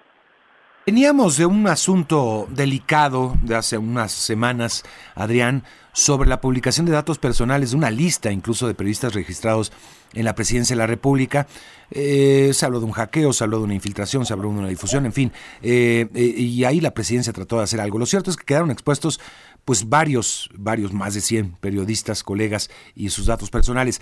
Veníamos 0.87 1.37
de 1.37 1.46
un 1.46 1.66
asunto 1.66 2.46
delicado 2.49 3.37
de 3.42 3.57
hace 3.57 3.77
unas 3.77 4.12
semanas, 4.12 4.85
Adrián, 5.16 5.64
sobre 5.92 6.29
la 6.29 6.40
publicación 6.40 6.87
de 6.87 6.92
datos 6.92 7.18
personales, 7.18 7.72
de 7.72 7.77
una 7.77 7.90
lista 7.90 8.31
incluso 8.31 8.68
de 8.68 8.75
periodistas 8.75 9.12
registrados 9.12 9.72
en 10.14 10.25
la 10.25 10.37
presidencia 10.37 10.77
de 10.77 10.79
la 10.79 10.87
República. 10.87 11.49
Eh, 11.90 12.53
se 12.55 12.64
habló 12.64 12.79
de 12.79 12.87
un 12.87 12.92
hackeo, 12.92 13.33
se 13.33 13.42
habló 13.42 13.59
de 13.59 13.64
una 13.64 13.75
infiltración, 13.75 14.25
se 14.27 14.33
habló 14.33 14.49
de 14.49 14.59
una 14.59 14.68
difusión, 14.68 15.07
en 15.07 15.12
fin. 15.12 15.33
Eh, 15.61 16.07
eh, 16.14 16.22
y 16.22 16.62
ahí 16.62 16.81
la 16.81 16.94
presidencia 16.94 17.33
trató 17.33 17.57
de 17.57 17.64
hacer 17.64 17.81
algo. 17.81 17.99
Lo 17.99 18.07
cierto 18.07 18.31
es 18.31 18.37
que 18.37 18.44
quedaron 18.44 18.70
expuestos 18.70 19.18
pues 19.64 19.88
varios, 19.88 20.49
varios, 20.55 20.92
más 20.92 21.14
de 21.14 21.20
100 21.20 21.57
periodistas, 21.57 22.22
colegas 22.22 22.70
y 22.94 23.11
sus 23.11 23.27
datos 23.27 23.51
personales. 23.51 24.01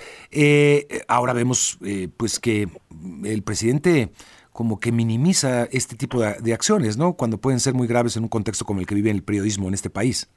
ahora 1.09 1.33
vemos 1.33 1.79
pues 2.18 2.38
que 2.38 2.68
el 3.25 3.42
presidente 3.42 4.12
como 4.55 4.79
que 4.79 4.93
minimiza 4.93 5.64
este 5.64 5.97
tipo 5.97 6.21
de, 6.21 6.55
acciones, 6.55 6.97
¿no? 6.97 7.14
Cuando 7.14 7.38
pueden 7.38 7.59
ser 7.59 7.75
muy 7.75 7.88
graves 7.88 8.17
en 8.17 8.23
un 8.23 8.29
contexto 8.29 8.64
como 8.64 8.79
el 8.79 8.87
que 8.87 8.95
vive 8.95 9.11
el 9.11 9.25
periodismo 9.25 9.67
en 9.67 9.75
este 9.75 9.90
país. 9.90 10.31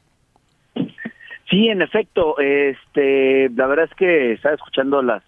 Sí, 1.47 1.67
en 1.69 1.83
efecto, 1.83 2.35
este, 2.39 3.47
la 3.49 3.67
verdad 3.67 3.85
es 3.85 3.95
que 3.95 4.33
estaba 4.33 4.55
escuchando 4.55 5.03
las, 5.03 5.21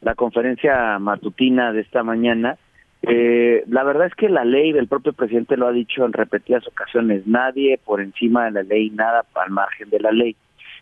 la 0.00 0.16
conferencia 0.16 0.98
matutina 0.98 1.72
de 1.72 1.82
esta 1.82 2.02
mañana. 2.02 2.58
Eh, 3.02 3.62
la 3.68 3.84
verdad 3.84 4.08
es 4.08 4.14
que 4.16 4.28
la 4.28 4.44
ley, 4.44 4.70
el 4.70 4.88
propio 4.88 5.12
presidente 5.12 5.56
lo 5.56 5.68
ha 5.68 5.72
dicho 5.72 6.04
en 6.04 6.12
repetidas 6.12 6.66
ocasiones, 6.66 7.24
nadie 7.28 7.78
por 7.78 8.00
encima 8.00 8.46
de 8.46 8.50
la 8.50 8.62
ley, 8.64 8.90
nada 8.90 9.24
al 9.36 9.50
margen 9.50 9.88
de 9.88 10.00
la 10.00 10.10
ley. 10.10 10.34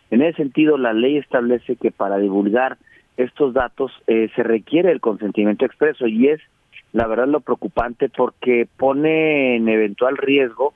En 0.09 0.23
ese 0.23 0.37
sentido, 0.37 0.79
la 0.79 0.93
ley 0.93 1.17
establece 1.17 1.75
que 1.75 1.91
para 1.91 2.17
divulgar 2.17 2.77
estos 3.17 3.53
datos 3.53 3.91
eh, 4.07 4.31
se 4.35 4.41
requiere 4.41 4.91
el 4.91 4.99
consentimiento 4.99 5.63
expreso 5.63 6.07
y 6.07 6.27
es 6.29 6.41
la 6.93 7.07
verdad 7.07 7.27
lo 7.27 7.39
preocupante 7.39 8.09
porque 8.09 8.67
pone 8.77 9.55
en 9.55 9.69
eventual 9.69 10.17
riesgo 10.17 10.73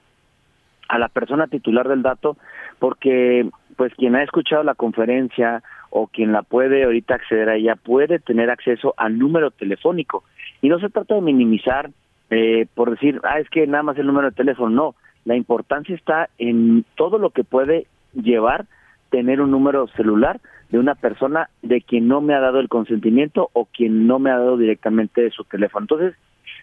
a 0.88 1.00
la 1.00 1.10
persona 1.10 1.48
titular 1.48 1.88
del 1.88 2.04
dato 2.04 2.38
porque 2.80 3.50
pues 3.76 3.94
quien 3.96 4.16
ha 4.16 4.24
escuchado 4.24 4.64
la 4.64 4.76
conferencia 4.76 5.64
o 5.90 6.08
quien 6.08 6.32
la 6.32 6.44
puede 6.44 6.84
ahorita 6.84 7.16
acceder 7.16 7.50
a 7.50 7.56
ella 7.56 7.76
puede 7.76 8.20
tener 8.20 8.50
acceso 8.50 8.94
al 8.98 9.18
número 9.18 9.52
telefónico 9.52 10.24
y 10.62 10.70
no 10.70 10.80
se 10.80 10.90
trata 10.90 11.16
de 11.16 11.22
minimizar 11.22 11.90
eh, 12.30 12.68
por 12.74 12.92
decir, 12.92 13.22
ah, 13.24 13.40
es 13.40 13.50
que 13.50 13.68
nada 13.68 13.84
más 13.84 13.98
el 13.98 14.08
número 14.08 14.30
de 14.30 14.36
teléfono. 14.36 14.70
No, 14.70 14.96
la 15.26 15.36
importancia 15.36 15.96
está 15.96 16.30
en 16.38 16.86
todo 16.96 17.18
lo 17.18 17.30
que 17.30 17.44
puede 17.44 17.88
llevar 18.14 18.66
tener 19.16 19.40
un 19.40 19.50
número 19.50 19.88
celular 19.96 20.42
de 20.68 20.78
una 20.78 20.94
persona 20.94 21.50
de 21.62 21.80
quien 21.80 22.10
no 22.10 22.20
me 22.20 22.34
ha 22.34 22.42
dado 22.42 22.60
el 22.60 22.68
consentimiento 22.68 23.50
o 23.54 23.64
quien 23.64 24.08
no 24.08 24.20
me 24.20 24.30
ha 24.30 24.38
dado 24.38 24.58
directamente 24.58 25.30
su 25.30 25.46
teléfono. 25.46 25.86
Entonces, 25.86 26.16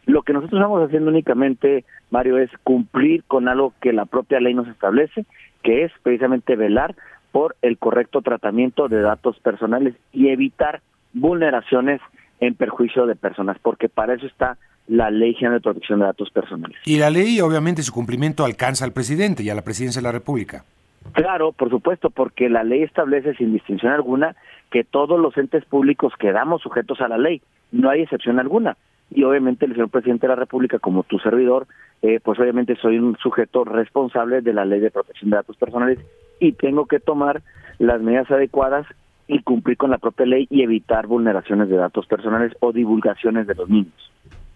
lo 0.05 0.21
que 0.21 0.35
nosotros 0.35 0.61
estamos 0.61 0.87
haciendo 0.87 1.11
únicamente, 1.11 1.87
Mario, 2.11 2.37
es 2.37 2.51
cumplir 2.63 3.25
con 3.25 3.49
algo 3.49 3.73
que 3.81 3.95
la 3.95 4.05
propia 4.05 4.39
ley 4.39 4.53
nos 4.53 4.69
establece, 4.69 5.25
que 5.63 5.85
es 5.85 5.93
precisamente 6.03 6.55
velar 6.55 6.95
por 7.31 7.57
el 7.63 7.79
correcto 7.79 8.21
tratamiento 8.21 8.89
de 8.89 9.01
datos 9.01 9.39
personales 9.39 9.95
y 10.13 10.29
evitar 10.29 10.83
vulneraciones 11.15 12.03
en 12.39 12.55
perjuicio 12.55 13.07
de 13.07 13.17
personas, 13.17 13.57
porque 13.63 13.89
para 13.89 14.13
eso 14.13 14.27
está 14.27 14.59
la 14.89 15.11
Ley 15.11 15.33
General 15.33 15.57
de 15.59 15.63
Protección 15.63 16.01
de 16.01 16.05
Datos 16.05 16.31
Personales. 16.31 16.77
Y 16.85 16.99
la 16.99 17.09
ley, 17.09 17.41
obviamente, 17.41 17.83
su 17.83 17.95
cumplimiento 17.95 18.45
alcanza 18.45 18.85
al 18.85 18.93
presidente 18.93 19.43
y 19.43 19.49
a 19.49 19.55
la 19.55 19.63
presidencia 19.63 20.03
de 20.03 20.09
la 20.09 20.13
República. 20.13 20.67
Claro, 21.13 21.53
por 21.53 21.71
supuesto, 21.71 22.11
porque 22.11 22.49
la 22.49 22.65
ley 22.65 22.83
establece 22.83 23.35
sin 23.35 23.53
distinción 23.53 23.93
alguna 23.93 24.35
que 24.71 24.85
todos 24.85 25.21
los 25.21 25.37
entes 25.37 25.65
públicos 25.65 26.13
quedamos 26.19 26.63
sujetos 26.63 27.01
a 27.01 27.09
la 27.09 27.19
ley, 27.19 27.43
no 27.71 27.91
hay 27.91 28.03
excepción 28.03 28.39
alguna. 28.39 28.77
Y 29.11 29.25
obviamente 29.25 29.67
el 29.67 29.73
señor 29.73 29.91
presidente 29.91 30.27
de 30.27 30.31
la 30.31 30.41
República, 30.41 30.79
como 30.79 31.03
tu 31.03 31.19
servidor, 31.19 31.67
eh, 32.01 32.19
pues 32.23 32.39
obviamente 32.39 32.77
soy 32.77 32.99
un 32.99 33.17
sujeto 33.19 33.65
responsable 33.65 34.41
de 34.41 34.55
la 34.55 34.65
ley 34.65 34.81
de 34.81 34.91
protección 34.91 35.31
de 35.31 35.37
datos 35.37 35.57
personales 35.57 35.99
y 36.41 36.53
tengo 36.53 36.87
que 36.87 36.99
tomar 36.99 37.43
las 37.79 38.01
medidas 38.01 38.31
adecuadas 38.31 38.87
y 39.29 39.43
cumplir 39.43 39.77
con 39.77 39.91
la 39.91 39.99
propia 39.99 40.27
ley 40.27 40.47
y 40.51 40.63
evitar 40.63 41.07
vulneraciones 41.07 41.69
de 41.69 41.77
datos 41.77 42.07
personales 42.07 42.53
o 42.61 42.73
divulgaciones 42.73 43.47
de 43.47 43.55
los 43.55 43.69
niños. 43.69 44.11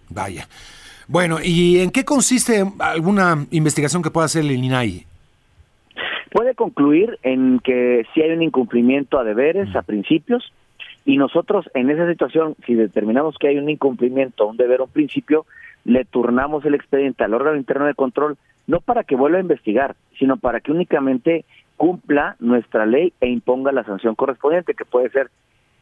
Vaya. 0.09 0.49
Bueno, 1.09 1.39
¿y 1.43 1.81
en 1.81 1.91
qué 1.91 2.05
consiste 2.05 2.65
alguna 2.79 3.47
investigación 3.51 4.03
que 4.03 4.11
pueda 4.11 4.27
hacer 4.27 4.43
el 4.43 4.51
INAI? 4.51 5.07
Puede 6.37 6.55
concluir 6.55 7.19
en 7.23 7.61
que 7.61 8.05
si 8.13 8.21
hay 8.21 8.31
un 8.31 8.43
incumplimiento 8.43 9.19
a 9.19 9.25
deberes, 9.25 9.75
a 9.75 9.81
principios, 9.81 10.53
y 11.07 11.17
nosotros 11.17 11.65
en 11.73 11.89
esa 11.89 12.07
situación, 12.07 12.57
si 12.67 12.75
determinamos 12.75 13.39
que 13.39 13.49
hay 13.49 13.57
un 13.57 13.71
incumplimiento, 13.71 14.47
un 14.47 14.59
deber 14.59 14.83
o 14.83 14.85
un 14.85 14.91
principio, 14.91 15.47
le 15.87 16.05
turnamos 16.05 16.63
el 16.67 16.75
expediente 16.75 17.25
al 17.25 17.33
órgano 17.33 17.57
interno 17.57 17.87
de 17.87 17.95
control, 17.95 18.37
no 18.67 18.83
para 18.83 19.05
que 19.05 19.17
vuelva 19.17 19.39
a 19.39 19.41
investigar, 19.41 19.97
sino 20.19 20.37
para 20.37 20.61
que 20.61 20.73
únicamente 20.73 21.47
cumpla 21.79 22.37
nuestra 22.39 22.85
ley 22.85 23.15
e 23.23 23.29
imponga 23.29 23.73
la 23.73 23.85
sanción 23.85 24.15
correspondiente, 24.15 24.75
que 24.75 24.85
puede 24.85 25.09
ser 25.09 25.31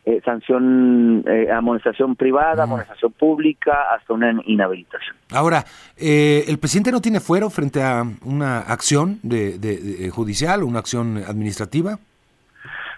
eh, 0.06 0.20
sanción, 0.22 1.24
eh, 1.26 1.50
amonestación 1.50 2.14
privada, 2.14 2.64
amonestación 2.64 3.12
pública, 3.12 3.94
hasta 3.94 4.12
una 4.12 4.38
inhabilitación. 4.44 5.16
Ahora, 5.32 5.64
eh, 5.96 6.44
¿el 6.46 6.58
presidente 6.58 6.92
no 6.92 7.00
tiene 7.00 7.20
fuero 7.20 7.48
frente 7.48 7.82
a 7.82 8.04
una 8.22 8.58
acción 8.60 9.18
de, 9.22 9.58
de, 9.58 10.10
judicial 10.10 10.62
o 10.62 10.66
una 10.66 10.80
acción 10.80 11.16
administrativa? 11.26 11.98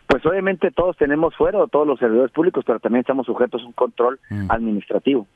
Pues 0.08 0.26
obviamente 0.26 0.72
todos 0.72 0.96
tenemos 0.96 1.36
fuero, 1.36 1.68
todos 1.68 1.86
los 1.86 1.98
servidores 2.00 2.32
públicos, 2.32 2.64
pero 2.66 2.80
también 2.80 3.02
estamos 3.02 3.26
sujetos 3.26 3.62
a 3.62 3.66
un 3.66 3.72
control 3.72 4.18
mm. 4.28 4.50
administrativo. 4.50 5.28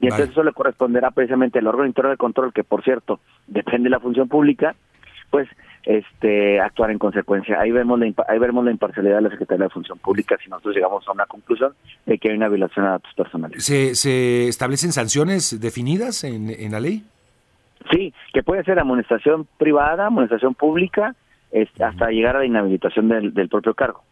Y 0.00 0.06
entonces 0.06 0.30
eso 0.30 0.42
le 0.42 0.52
corresponderá 0.52 1.10
precisamente 1.10 1.58
al 1.58 1.66
órgano 1.66 1.86
interno 1.86 2.10
de 2.10 2.16
control, 2.16 2.54
que 2.54 2.64
por 2.64 2.82
cierto 2.82 3.20
depende 3.46 3.84
de 3.84 3.90
la 3.90 4.00
función 4.00 4.26
pública, 4.26 4.74
pues 5.30 5.48
este 5.84 6.60
actuar 6.60 6.90
en 6.90 6.98
consecuencia. 6.98 7.60
Ahí 7.60 7.70
vemos 7.70 7.98
la 7.98 8.06
ahí 8.28 8.38
vemos 8.38 8.64
la 8.64 8.70
imparcialidad 8.70 9.16
de 9.16 9.22
la 9.22 9.30
Secretaría 9.30 9.64
de 9.64 9.70
Función 9.70 9.98
Pública 9.98 10.36
si 10.42 10.50
nosotros 10.50 10.74
llegamos 10.74 11.06
a 11.08 11.12
una 11.12 11.26
conclusión 11.26 11.72
de 12.06 12.18
que 12.18 12.30
hay 12.30 12.36
una 12.36 12.48
violación 12.48 12.86
a 12.86 12.90
datos 12.90 13.12
personales. 13.14 13.64
¿Se, 13.64 13.94
se 13.94 14.48
establecen 14.48 14.92
sanciones 14.92 15.60
definidas 15.60 16.24
en, 16.24 16.50
en 16.50 16.72
la 16.72 16.80
ley? 16.80 17.04
Sí, 17.90 18.12
que 18.32 18.42
puede 18.42 18.62
ser 18.64 18.78
amonestación 18.78 19.46
privada, 19.58 20.06
amonestación 20.06 20.54
pública, 20.54 21.14
este, 21.50 21.82
hasta 21.82 22.10
llegar 22.10 22.36
a 22.36 22.40
la 22.40 22.44
inhabilitación 22.44 23.08
del, 23.08 23.32
del 23.32 23.48
propio 23.48 23.74
cargo. 23.74 24.02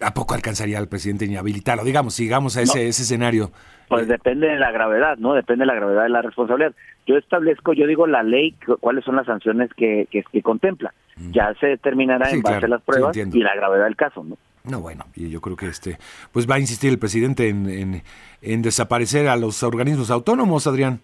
¿A 0.00 0.14
poco 0.14 0.34
alcanzaría 0.34 0.78
al 0.78 0.88
presidente 0.88 1.24
inhabilitarlo? 1.24 1.84
Digamos, 1.84 2.14
sigamos 2.14 2.56
a 2.56 2.62
ese, 2.62 2.88
ese 2.88 3.02
escenario. 3.02 3.50
Pues 3.88 4.06
depende 4.06 4.46
de 4.46 4.58
la 4.58 4.70
gravedad, 4.70 5.18
¿no? 5.18 5.34
Depende 5.34 5.62
de 5.62 5.66
la 5.66 5.74
gravedad 5.74 6.04
de 6.04 6.10
la 6.10 6.22
responsabilidad. 6.22 6.72
Yo 7.06 7.16
establezco, 7.16 7.72
yo 7.72 7.86
digo 7.86 8.06
la 8.06 8.22
ley, 8.22 8.54
cuáles 8.80 9.04
son 9.04 9.16
las 9.16 9.26
sanciones 9.26 9.68
que, 9.74 10.06
que, 10.10 10.42
contempla. 10.42 10.94
Mm. 11.16 11.32
Ya 11.32 11.52
se 11.58 11.66
determinará 11.66 12.30
en 12.30 12.40
base 12.40 12.66
a 12.66 12.68
las 12.68 12.82
pruebas 12.82 13.16
y 13.16 13.40
la 13.40 13.54
gravedad 13.54 13.84
del 13.84 13.96
caso, 13.96 14.22
¿no? 14.22 14.38
No, 14.62 14.80
bueno, 14.80 15.06
y 15.16 15.30
yo 15.30 15.40
creo 15.40 15.56
que 15.56 15.66
este, 15.66 15.98
pues 16.32 16.48
va 16.48 16.56
a 16.56 16.58
insistir 16.58 16.90
el 16.90 16.98
presidente 16.98 17.48
en, 17.48 17.68
en, 17.68 18.02
en 18.42 18.62
desaparecer 18.62 19.26
a 19.26 19.36
los 19.36 19.62
organismos 19.62 20.10
autónomos, 20.10 20.66
Adrián. 20.66 21.00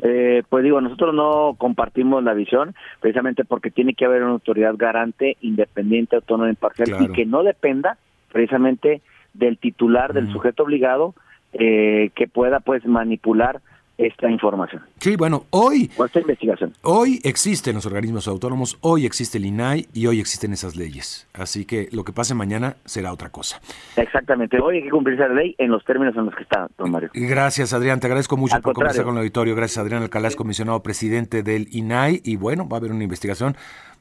Eh, 0.00 0.42
pues 0.48 0.64
digo, 0.64 0.80
nosotros 0.80 1.14
no 1.14 1.54
compartimos 1.56 2.24
la 2.24 2.34
visión, 2.34 2.74
precisamente 3.00 3.44
porque 3.44 3.70
tiene 3.70 3.94
que 3.94 4.04
haber 4.04 4.22
una 4.22 4.32
autoridad 4.32 4.74
garante, 4.76 5.36
independiente, 5.40 6.16
autónoma, 6.16 6.50
imparcial 6.50 6.96
y 7.00 7.08
que 7.12 7.24
no 7.24 7.42
dependa 7.42 7.96
precisamente 8.32 9.02
del 9.34 9.58
titular, 9.58 10.12
del 10.12 10.30
sujeto 10.32 10.64
obligado, 10.64 11.14
eh, 11.52 12.10
que 12.14 12.28
pueda 12.28 12.60
pues 12.60 12.84
manipular 12.86 13.60
esta 13.98 14.30
información. 14.30 14.82
Sí, 14.98 15.16
bueno, 15.16 15.44
hoy... 15.50 15.90
O 15.96 16.04
esta 16.04 16.20
investigación. 16.20 16.72
Hoy 16.82 17.20
existen 17.24 17.74
los 17.74 17.86
organismos 17.86 18.26
autónomos, 18.26 18.78
hoy 18.80 19.06
existe 19.06 19.38
el 19.38 19.46
INAI 19.46 19.86
y 19.92 20.06
hoy 20.06 20.20
existen 20.20 20.52
esas 20.52 20.76
leyes. 20.76 21.28
Así 21.34 21.64
que 21.64 21.88
lo 21.92 22.04
que 22.04 22.12
pase 22.12 22.34
mañana 22.34 22.76
será 22.84 23.12
otra 23.12 23.30
cosa. 23.30 23.60
Exactamente, 23.96 24.60
hoy 24.60 24.78
hay 24.78 24.82
que 24.82 24.90
cumplir 24.90 25.20
esa 25.20 25.28
ley 25.28 25.54
en 25.58 25.70
los 25.70 25.84
términos 25.84 26.16
en 26.16 26.26
los 26.26 26.34
que 26.34 26.42
está, 26.42 26.68
don 26.78 26.90
Mario. 26.90 27.10
Gracias, 27.14 27.72
Adrián, 27.72 28.00
te 28.00 28.06
agradezco 28.06 28.36
mucho 28.36 28.60
por 28.60 28.74
conversar 28.74 29.04
con 29.04 29.14
el 29.14 29.20
auditorio. 29.20 29.54
Gracias, 29.54 29.78
Adrián 29.78 30.02
Alcalá, 30.02 30.30
comisionado 30.36 30.82
presidente 30.82 31.42
del 31.42 31.68
INAI. 31.70 32.22
Y 32.24 32.36
bueno, 32.36 32.68
va 32.68 32.78
a 32.78 32.80
haber 32.80 32.92
una 32.92 33.04
investigación 33.04 33.56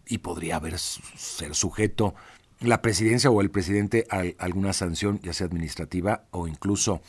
y 0.08 0.20
podría 0.20 0.58
haber 0.58 0.78
ser 0.78 1.54
sujeto 1.54 2.16
la 2.62 2.82
presidencia 2.82 3.30
o 3.30 3.42
el 3.42 3.52
presidente 3.52 4.06
alguna 4.38 4.74
sanción, 4.74 5.20
ya 5.22 5.34
sea 5.34 5.48
administrativa 5.48 6.24
o 6.32 6.48
incluso 6.48 7.02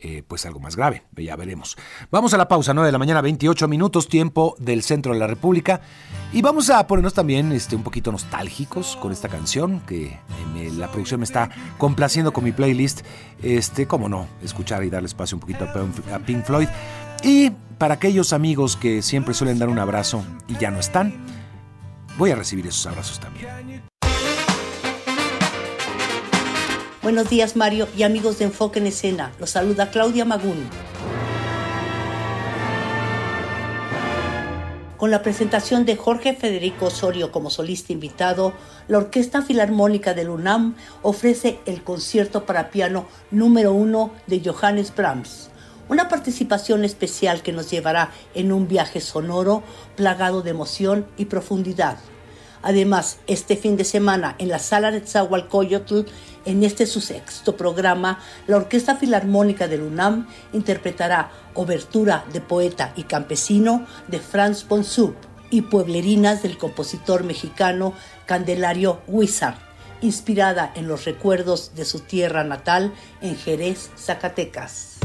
eh, 0.00 0.22
pues 0.26 0.46
algo 0.46 0.60
más 0.60 0.76
grave. 0.76 1.02
Ya 1.16 1.34
veremos. 1.34 1.76
Vamos 2.12 2.32
a 2.32 2.36
la 2.36 2.46
pausa, 2.46 2.72
9 2.72 2.86
de 2.86 2.92
la 2.92 2.98
mañana, 2.98 3.20
28 3.20 3.66
minutos, 3.66 4.08
tiempo 4.08 4.54
del 4.60 4.84
centro 4.84 5.12
de 5.12 5.18
la 5.18 5.26
República. 5.26 5.80
Y 6.32 6.40
vamos 6.40 6.70
a 6.70 6.86
ponernos 6.86 7.14
también 7.14 7.50
este, 7.50 7.74
un 7.74 7.82
poquito 7.82 8.12
nostálgicos 8.12 8.96
con 8.96 9.10
esta 9.10 9.28
canción 9.28 9.80
que 9.80 10.16
la 10.76 10.88
producción 10.92 11.18
me 11.18 11.24
está 11.24 11.50
complaciendo 11.78 12.32
con 12.32 12.44
mi 12.44 12.52
playlist. 12.52 13.00
Este, 13.42 13.88
cómo 13.88 14.08
no, 14.08 14.28
escuchar 14.40 14.84
y 14.84 14.90
darle 14.90 15.06
espacio 15.06 15.36
un 15.36 15.40
poquito 15.40 15.64
a 15.64 16.18
Pink 16.20 16.44
Floyd. 16.44 16.68
Y 17.24 17.50
para 17.78 17.94
aquellos 17.94 18.32
amigos 18.32 18.76
que 18.76 19.02
siempre 19.02 19.34
suelen 19.34 19.58
dar 19.58 19.68
un 19.68 19.80
abrazo 19.80 20.22
y 20.46 20.56
ya 20.58 20.70
no 20.70 20.78
están, 20.78 21.12
voy 22.16 22.30
a 22.30 22.36
recibir 22.36 22.68
esos 22.68 22.86
abrazos 22.86 23.18
también. 23.18 23.77
Buenos 27.08 27.30
días 27.30 27.56
Mario 27.56 27.88
y 27.96 28.02
amigos 28.02 28.38
de 28.38 28.44
Enfoque 28.44 28.80
en 28.80 28.86
Escena. 28.86 29.32
Los 29.40 29.48
saluda 29.48 29.90
Claudia 29.90 30.26
Magún. 30.26 30.68
Con 34.98 35.10
la 35.10 35.22
presentación 35.22 35.86
de 35.86 35.96
Jorge 35.96 36.34
Federico 36.34 36.84
Osorio 36.84 37.32
como 37.32 37.48
solista 37.48 37.94
invitado, 37.94 38.52
la 38.88 38.98
Orquesta 38.98 39.40
Filarmónica 39.40 40.12
del 40.12 40.28
UNAM 40.28 40.76
ofrece 41.00 41.60
el 41.64 41.82
concierto 41.82 42.44
para 42.44 42.68
piano 42.68 43.06
número 43.30 43.72
uno 43.72 44.10
de 44.26 44.42
Johannes 44.44 44.94
Brahms. 44.94 45.48
Una 45.88 46.10
participación 46.10 46.84
especial 46.84 47.40
que 47.40 47.52
nos 47.52 47.70
llevará 47.70 48.10
en 48.34 48.52
un 48.52 48.68
viaje 48.68 49.00
sonoro 49.00 49.62
plagado 49.96 50.42
de 50.42 50.50
emoción 50.50 51.06
y 51.16 51.24
profundidad. 51.24 51.96
Además, 52.62 53.18
este 53.26 53.56
fin 53.56 53.76
de 53.76 53.84
semana 53.84 54.34
en 54.38 54.48
la 54.48 54.58
sala 54.58 54.90
de 54.90 55.00
Tzahualcoyotl 55.00 56.02
en 56.48 56.64
este 56.64 56.86
su 56.86 57.02
sexto 57.02 57.56
programa, 57.58 58.20
la 58.46 58.56
Orquesta 58.56 58.96
Filarmónica 58.96 59.68
del 59.68 59.82
UNAM 59.82 60.28
interpretará 60.54 61.30
Obertura 61.52 62.24
de 62.32 62.40
Poeta 62.40 62.94
y 62.96 63.02
Campesino 63.02 63.86
de 64.08 64.18
Franz 64.18 64.64
Ponsub 64.64 65.14
y 65.50 65.62
Pueblerinas 65.62 66.42
del 66.42 66.56
compositor 66.56 67.22
mexicano 67.22 67.92
Candelario 68.24 69.02
Huizar, 69.06 69.58
inspirada 70.00 70.72
en 70.74 70.88
los 70.88 71.04
recuerdos 71.04 71.74
de 71.74 71.84
su 71.84 72.00
tierra 72.00 72.44
natal 72.44 72.94
en 73.20 73.36
Jerez, 73.36 73.90
Zacatecas. 73.98 75.00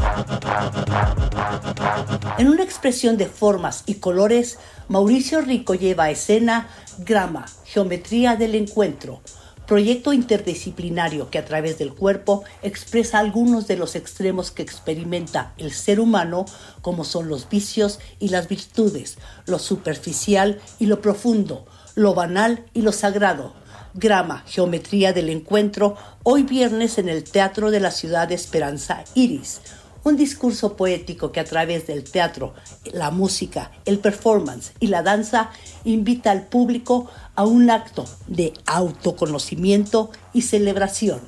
En 2.38 2.48
una 2.48 2.64
expresión 2.64 3.18
de 3.18 3.26
formas 3.26 3.84
y 3.86 3.96
colores, 3.96 4.60
Mauricio 4.88 5.42
Rico 5.42 5.76
lleva 5.76 6.06
a 6.06 6.12
escena 6.12 6.70
Grama, 7.00 7.48
Geometría 7.66 8.38
del 8.38 8.56
Encuentro, 8.56 9.22
proyecto 9.66 10.14
interdisciplinario 10.14 11.30
que 11.30 11.40
a 11.40 11.46
través 11.46 11.78
del 11.78 11.94
cuerpo 11.94 12.44
expresa 12.62 13.20
algunos 13.20 13.68
de 13.68 13.78
los 13.78 13.96
extremos 13.96 14.52
que 14.52 14.64
experimenta 14.64 15.54
el 15.58 15.72
ser 15.72 16.00
humano, 16.00 16.46
como 16.82 17.04
son 17.04 17.30
los 17.30 17.50
vicios 17.50 18.00
y 18.20 18.30
las 18.30 18.48
virtudes, 18.48 19.18
lo 19.46 19.60
superficial 19.60 20.60
y 20.80 20.88
lo 20.88 21.02
profundo, 21.02 21.66
lo 21.96 22.14
banal 22.14 22.66
y 22.74 22.82
lo 22.82 22.92
sagrado. 22.92 23.54
Grama, 23.96 24.44
Geometría 24.48 25.14
del 25.14 25.30
Encuentro, 25.30 25.96
hoy 26.24 26.44
viernes 26.44 26.98
en 26.98 27.10
el 27.10 27.24
Teatro 27.24 27.70
de 27.70 27.80
la 27.80 27.92
Ciudad 27.92 28.28
de 28.28 28.36
Esperanza 28.36 29.04
Iris. 29.14 29.62
Un 30.04 30.18
discurso 30.18 30.76
poético 30.76 31.32
que 31.32 31.40
a 31.40 31.46
través 31.46 31.88
del 31.88 32.04
teatro, 32.04 32.54
la 32.92 33.12
música, 33.12 33.72
el 33.86 34.00
performance 34.00 34.74
y 34.80 34.88
la 34.88 35.02
danza 35.02 35.52
invita 35.86 36.32
al 36.32 36.48
público 36.48 37.10
a 37.36 37.46
un 37.46 37.70
acto 37.70 38.06
de 38.28 38.54
autoconocimiento 38.66 40.12
y 40.34 40.42
celebración. 40.44 41.22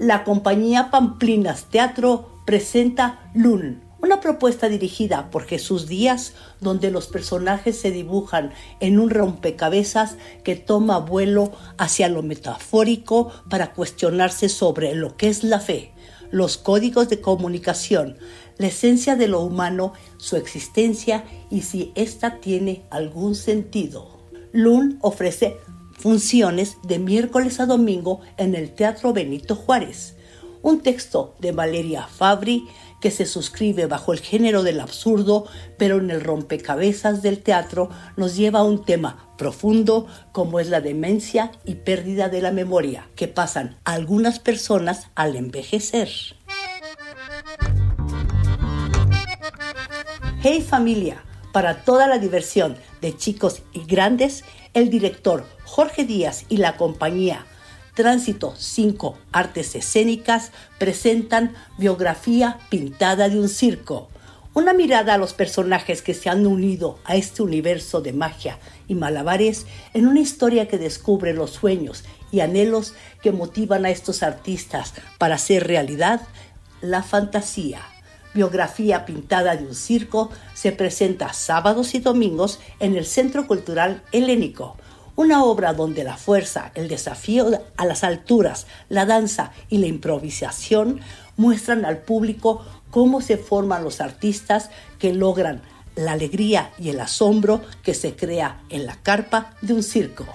La 0.00 0.22
compañía 0.24 0.90
Pamplinas 0.90 1.64
Teatro 1.64 2.28
presenta 2.44 3.30
Lun, 3.34 3.82
una 4.00 4.20
propuesta 4.20 4.68
dirigida 4.68 5.30
por 5.30 5.44
Jesús 5.44 5.88
Díaz, 5.88 6.34
donde 6.60 6.90
los 6.90 7.06
personajes 7.06 7.78
se 7.78 7.90
dibujan 7.90 8.52
en 8.80 8.98
un 8.98 9.10
rompecabezas 9.10 10.16
que 10.44 10.56
toma 10.56 10.98
vuelo 10.98 11.52
hacia 11.78 12.08
lo 12.08 12.22
metafórico 12.22 13.30
para 13.48 13.72
cuestionarse 13.72 14.48
sobre 14.48 14.94
lo 14.94 15.16
que 15.16 15.28
es 15.28 15.44
la 15.44 15.60
fe, 15.60 15.92
los 16.30 16.58
códigos 16.58 17.08
de 17.08 17.20
comunicación, 17.20 18.18
la 18.58 18.68
esencia 18.68 19.16
de 19.16 19.28
lo 19.28 19.40
humano, 19.40 19.92
su 20.18 20.36
existencia 20.36 21.24
y 21.50 21.62
si 21.62 21.92
ésta 21.94 22.40
tiene 22.40 22.84
algún 22.90 23.34
sentido. 23.34 24.16
Lun 24.52 24.98
ofrece 25.02 25.56
funciones 25.98 26.76
de 26.82 26.98
miércoles 26.98 27.60
a 27.60 27.66
domingo 27.66 28.20
en 28.36 28.54
el 28.54 28.74
Teatro 28.74 29.12
Benito 29.12 29.54
Juárez. 29.54 30.14
Un 30.62 30.80
texto 30.80 31.34
de 31.38 31.52
Valeria 31.52 32.06
Fabri 32.06 32.66
que 33.06 33.12
se 33.12 33.26
suscribe 33.26 33.86
bajo 33.86 34.12
el 34.12 34.18
género 34.18 34.64
del 34.64 34.80
absurdo, 34.80 35.46
pero 35.78 35.98
en 35.98 36.10
el 36.10 36.20
rompecabezas 36.20 37.22
del 37.22 37.40
teatro 37.40 37.88
nos 38.16 38.34
lleva 38.34 38.58
a 38.58 38.64
un 38.64 38.84
tema 38.84 39.32
profundo 39.38 40.08
como 40.32 40.58
es 40.58 40.70
la 40.70 40.80
demencia 40.80 41.52
y 41.64 41.76
pérdida 41.76 42.28
de 42.28 42.42
la 42.42 42.50
memoria 42.50 43.06
que 43.14 43.28
pasan 43.28 43.78
algunas 43.84 44.40
personas 44.40 45.06
al 45.14 45.36
envejecer. 45.36 46.08
Hey 50.42 50.66
familia, 50.68 51.22
para 51.52 51.84
toda 51.84 52.08
la 52.08 52.18
diversión 52.18 52.76
de 53.00 53.16
chicos 53.16 53.62
y 53.72 53.84
grandes, 53.84 54.42
el 54.74 54.90
director 54.90 55.46
Jorge 55.64 56.02
Díaz 56.02 56.44
y 56.48 56.56
la 56.56 56.76
compañía 56.76 57.46
Tránsito 57.96 58.52
5 58.58 59.16
Artes 59.32 59.74
Escénicas 59.74 60.52
presentan 60.76 61.54
Biografía 61.78 62.58
Pintada 62.68 63.30
de 63.30 63.40
un 63.40 63.48
Circo. 63.48 64.10
Una 64.52 64.74
mirada 64.74 65.14
a 65.14 65.18
los 65.18 65.32
personajes 65.32 66.02
que 66.02 66.12
se 66.12 66.28
han 66.28 66.46
unido 66.46 66.98
a 67.06 67.16
este 67.16 67.42
universo 67.42 68.02
de 68.02 68.12
magia 68.12 68.58
y 68.86 68.94
malabares 68.96 69.64
en 69.94 70.06
una 70.08 70.20
historia 70.20 70.68
que 70.68 70.76
descubre 70.76 71.32
los 71.32 71.52
sueños 71.52 72.04
y 72.30 72.40
anhelos 72.40 72.92
que 73.22 73.32
motivan 73.32 73.86
a 73.86 73.90
estos 73.90 74.22
artistas 74.22 74.92
para 75.16 75.36
hacer 75.36 75.66
realidad 75.66 76.20
la 76.82 77.02
fantasía. 77.02 77.80
Biografía 78.34 79.06
pintada 79.06 79.56
de 79.56 79.64
un 79.64 79.74
circo 79.74 80.28
se 80.52 80.70
presenta 80.70 81.32
sábados 81.32 81.94
y 81.94 82.00
domingos 82.00 82.60
en 82.78 82.94
el 82.94 83.06
Centro 83.06 83.46
Cultural 83.46 84.02
Helénico 84.12 84.76
una 85.16 85.42
obra 85.42 85.72
donde 85.72 86.04
la 86.04 86.16
fuerza, 86.16 86.70
el 86.74 86.88
desafío 86.88 87.50
a 87.76 87.84
las 87.86 88.04
alturas, 88.04 88.66
la 88.90 89.06
danza 89.06 89.50
y 89.70 89.78
la 89.78 89.86
improvisación 89.86 91.00
muestran 91.36 91.84
al 91.84 91.98
público 91.98 92.64
cómo 92.90 93.20
se 93.22 93.38
forman 93.38 93.82
los 93.82 94.00
artistas 94.00 94.70
que 94.98 95.12
logran 95.12 95.62
la 95.96 96.12
alegría 96.12 96.70
y 96.78 96.90
el 96.90 97.00
asombro 97.00 97.62
que 97.82 97.94
se 97.94 98.14
crea 98.14 98.60
en 98.68 98.84
la 98.84 98.96
carpa 98.96 99.54
de 99.62 99.72
un 99.72 99.82
circo. 99.82 100.26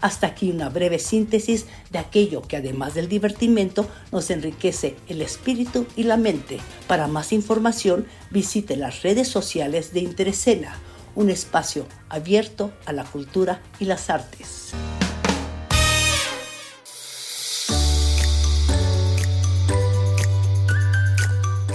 Hasta 0.00 0.26
aquí 0.26 0.50
una 0.50 0.68
breve 0.68 0.98
síntesis 0.98 1.66
de 1.90 1.98
aquello 1.98 2.42
que 2.42 2.56
además 2.56 2.94
del 2.94 3.08
divertimento 3.08 3.88
nos 4.12 4.30
enriquece 4.30 4.96
el 5.08 5.22
espíritu 5.22 5.86
y 5.96 6.02
la 6.02 6.16
mente. 6.16 6.58
Para 6.86 7.06
más 7.06 7.32
información 7.32 8.06
visite 8.30 8.76
las 8.76 9.02
redes 9.02 9.28
sociales 9.28 9.92
de 9.92 10.00
Interesena 10.00 10.76
un 11.16 11.30
espacio 11.30 11.86
abierto 12.08 12.72
a 12.84 12.92
la 12.92 13.04
cultura 13.04 13.60
y 13.80 13.86
las 13.86 14.10
artes. 14.10 14.72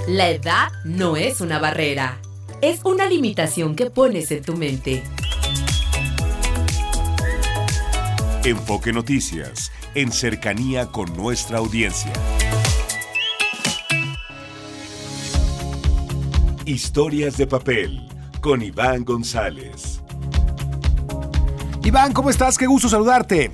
La 0.08 0.30
edad 0.30 0.70
no 0.84 1.18
es 1.18 1.42
una 1.42 1.60
barrera, 1.60 2.20
es 2.62 2.82
una 2.84 3.08
limitación 3.08 3.76
que 3.76 3.90
pones 3.90 4.32
en 4.32 4.44
tu 4.44 4.56
mente. 4.56 5.04
Enfoque 8.44 8.92
Noticias, 8.92 9.72
en 9.96 10.12
cercanía 10.12 10.88
con 10.88 11.16
nuestra 11.16 11.60
audiencia. 11.60 12.12
Historias 16.66 17.38
de 17.38 17.48
papel 17.48 18.11
con 18.42 18.62
Iván 18.62 19.06
González. 19.06 20.04
Iván, 21.86 22.12
¿cómo 22.14 22.30
estás? 22.30 22.58
Qué 22.58 22.66
gusto 22.66 22.90
saludarte. 22.90 23.52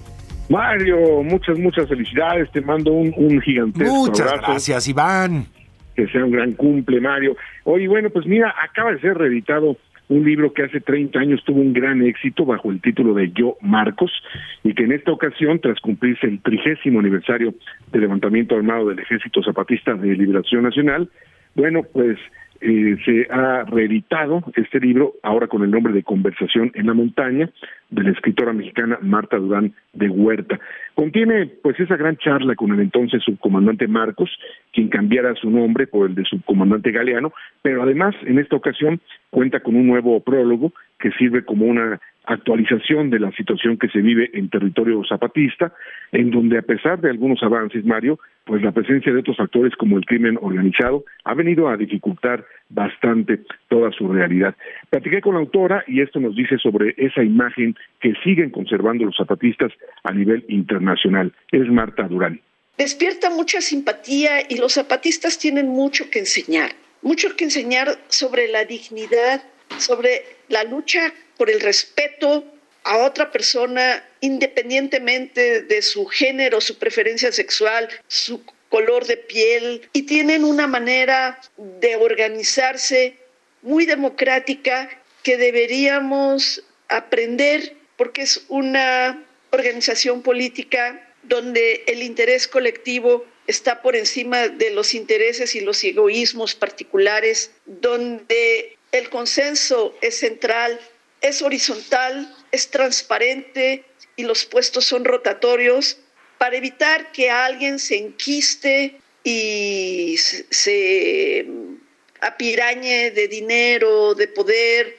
Mario, 0.49 1.23
muchas, 1.23 1.59
muchas 1.59 1.87
felicidades. 1.89 2.49
Te 2.51 2.61
mando 2.61 2.91
un, 2.91 3.13
un 3.17 3.41
gigantesco 3.41 3.93
Muchas 3.93 4.33
gracias, 4.41 4.87
Iván. 4.87 5.45
Que 5.95 6.07
sea 6.07 6.23
un 6.23 6.31
gran 6.31 6.53
cumple, 6.53 7.01
Mario. 7.01 7.35
Oye, 7.65 7.87
bueno, 7.87 8.09
pues 8.09 8.25
mira, 8.25 8.53
acaba 8.63 8.93
de 8.93 9.01
ser 9.01 9.17
reeditado 9.17 9.77
un 10.09 10.23
libro 10.23 10.53
que 10.53 10.63
hace 10.63 10.79
30 10.79 11.19
años 11.19 11.43
tuvo 11.43 11.59
un 11.59 11.73
gran 11.73 12.01
éxito 12.01 12.45
bajo 12.45 12.71
el 12.71 12.81
título 12.81 13.13
de 13.13 13.31
Yo 13.31 13.57
Marcos 13.61 14.11
y 14.63 14.73
que 14.73 14.83
en 14.83 14.93
esta 14.93 15.11
ocasión, 15.11 15.59
tras 15.59 15.79
cumplirse 15.81 16.27
el 16.27 16.41
trigésimo 16.41 16.99
aniversario 16.99 17.53
del 17.91 18.01
levantamiento 18.01 18.55
armado 18.55 18.87
del 18.87 18.99
Ejército 18.99 19.43
Zapatista 19.43 19.95
de 19.95 20.15
Liberación 20.15 20.63
Nacional, 20.63 21.09
bueno, 21.55 21.83
pues 21.91 22.17
eh, 22.61 22.97
se 23.05 23.27
ha 23.29 23.63
reeditado 23.63 24.43
este 24.55 24.79
libro, 24.79 25.13
ahora 25.23 25.47
con 25.47 25.63
el 25.63 25.71
nombre 25.71 25.93
de 25.93 26.03
Conversación 26.03 26.71
en 26.75 26.87
la 26.87 26.93
Montaña, 26.93 27.49
de 27.89 28.03
la 28.03 28.11
escritora 28.11 28.53
mexicana 28.53 28.97
Marta 29.01 29.37
Durán 29.37 29.73
de 29.93 30.09
Huerta. 30.09 30.59
Contiene 30.95 31.47
pues 31.61 31.79
esa 31.79 31.95
gran 31.95 32.17
charla 32.17 32.55
con 32.55 32.71
el 32.71 32.79
entonces 32.79 33.23
subcomandante 33.23 33.87
Marcos, 33.87 34.29
quien 34.73 34.89
cambiara 34.89 35.35
su 35.35 35.49
nombre 35.49 35.87
por 35.87 36.09
el 36.09 36.15
de 36.15 36.25
subcomandante 36.25 36.91
Galeano, 36.91 37.33
pero 37.61 37.83
además 37.83 38.15
en 38.25 38.39
esta 38.39 38.55
ocasión 38.55 38.99
cuenta 39.29 39.59
con 39.59 39.75
un 39.75 39.87
nuevo 39.87 40.19
prólogo 40.21 40.73
que 40.99 41.11
sirve 41.11 41.43
como 41.43 41.65
una 41.65 41.99
actualización 42.27 43.09
de 43.09 43.19
la 43.19 43.31
situación 43.31 43.77
que 43.77 43.87
se 43.87 43.99
vive 43.99 44.29
en 44.33 44.49
territorio 44.49 45.01
zapatista, 45.07 45.73
en 46.11 46.29
donde 46.29 46.57
a 46.57 46.61
pesar 46.61 46.99
de 46.99 47.09
algunos 47.09 47.41
avances, 47.41 47.85
Mario, 47.85 48.19
pues 48.45 48.61
la 48.61 48.71
presencia 48.71 49.11
de 49.11 49.19
otros 49.19 49.37
factores 49.37 49.75
como 49.75 49.97
el 49.97 50.05
crimen 50.05 50.37
organizado 50.41 51.05
ha 51.23 51.33
venido 51.33 51.69
a 51.69 51.77
dificultar 51.77 52.45
bastante 52.69 53.39
toda 53.69 53.91
su 53.91 54.07
realidad. 54.11 54.55
Platiqué 54.89 55.21
con 55.21 55.35
la 55.35 55.39
autora 55.39 55.83
y 55.87 56.01
esto 56.01 56.19
nos 56.19 56.35
dice 56.35 56.57
sobre 56.57 56.93
esa 56.97 57.23
imagen 57.23 57.75
que 58.01 58.13
siguen 58.23 58.49
conservando 58.51 59.05
los 59.05 59.15
zapatistas 59.15 59.71
a 60.03 60.11
nivel 60.13 60.45
internacional. 60.49 61.33
Es 61.51 61.67
Marta 61.69 62.07
Durán. 62.07 62.41
Despierta 62.77 63.29
mucha 63.29 63.61
simpatía 63.61 64.41
y 64.47 64.57
los 64.57 64.73
zapatistas 64.73 65.39
tienen 65.39 65.67
mucho 65.67 66.09
que 66.11 66.19
enseñar, 66.19 66.71
mucho 67.01 67.35
que 67.35 67.45
enseñar 67.45 67.87
sobre 68.07 68.49
la 68.49 68.65
dignidad, 68.65 69.41
sobre 69.79 70.25
la 70.49 70.63
lucha 70.63 71.13
por 71.37 71.49
el 71.49 71.59
respeto 71.59 72.45
a 72.83 72.97
otra 72.97 73.31
persona 73.31 74.03
independientemente 74.21 75.61
de 75.61 75.81
su 75.81 76.05
género, 76.05 76.61
su 76.61 76.77
preferencia 76.77 77.31
sexual, 77.31 77.89
su 78.07 78.43
color 78.69 79.05
de 79.05 79.17
piel 79.17 79.89
y 79.93 80.03
tienen 80.03 80.43
una 80.43 80.67
manera 80.67 81.39
de 81.57 81.95
organizarse 81.95 83.17
muy 83.61 83.85
democrática 83.85 84.89
que 85.23 85.37
deberíamos 85.37 86.63
aprender 86.87 87.75
porque 87.97 88.21
es 88.21 88.45
una 88.47 89.23
organización 89.51 90.21
política 90.21 91.03
donde 91.23 91.83
el 91.87 92.03
interés 92.03 92.47
colectivo 92.47 93.25
está 93.47 93.81
por 93.81 93.95
encima 93.95 94.47
de 94.47 94.71
los 94.71 94.93
intereses 94.93 95.55
y 95.55 95.61
los 95.61 95.83
egoísmos 95.83 96.55
particulares, 96.55 97.51
donde 97.65 98.76
el 98.97 99.09
consenso 99.09 99.95
es 100.01 100.19
central 100.19 100.79
es 101.21 101.41
horizontal, 101.41 102.27
es 102.51 102.69
transparente 102.69 103.83
y 104.15 104.23
los 104.23 104.45
puestos 104.45 104.85
son 104.85 105.05
rotatorios 105.05 106.01
para 106.37 106.55
evitar 106.55 107.11
que 107.11 107.29
alguien 107.29 107.79
se 107.79 107.97
enquiste 107.97 108.95
y 109.23 110.15
se 110.17 111.45
apirañe 112.21 113.11
de 113.11 113.27
dinero, 113.27 114.13
de 114.15 114.27
poder. 114.27 114.93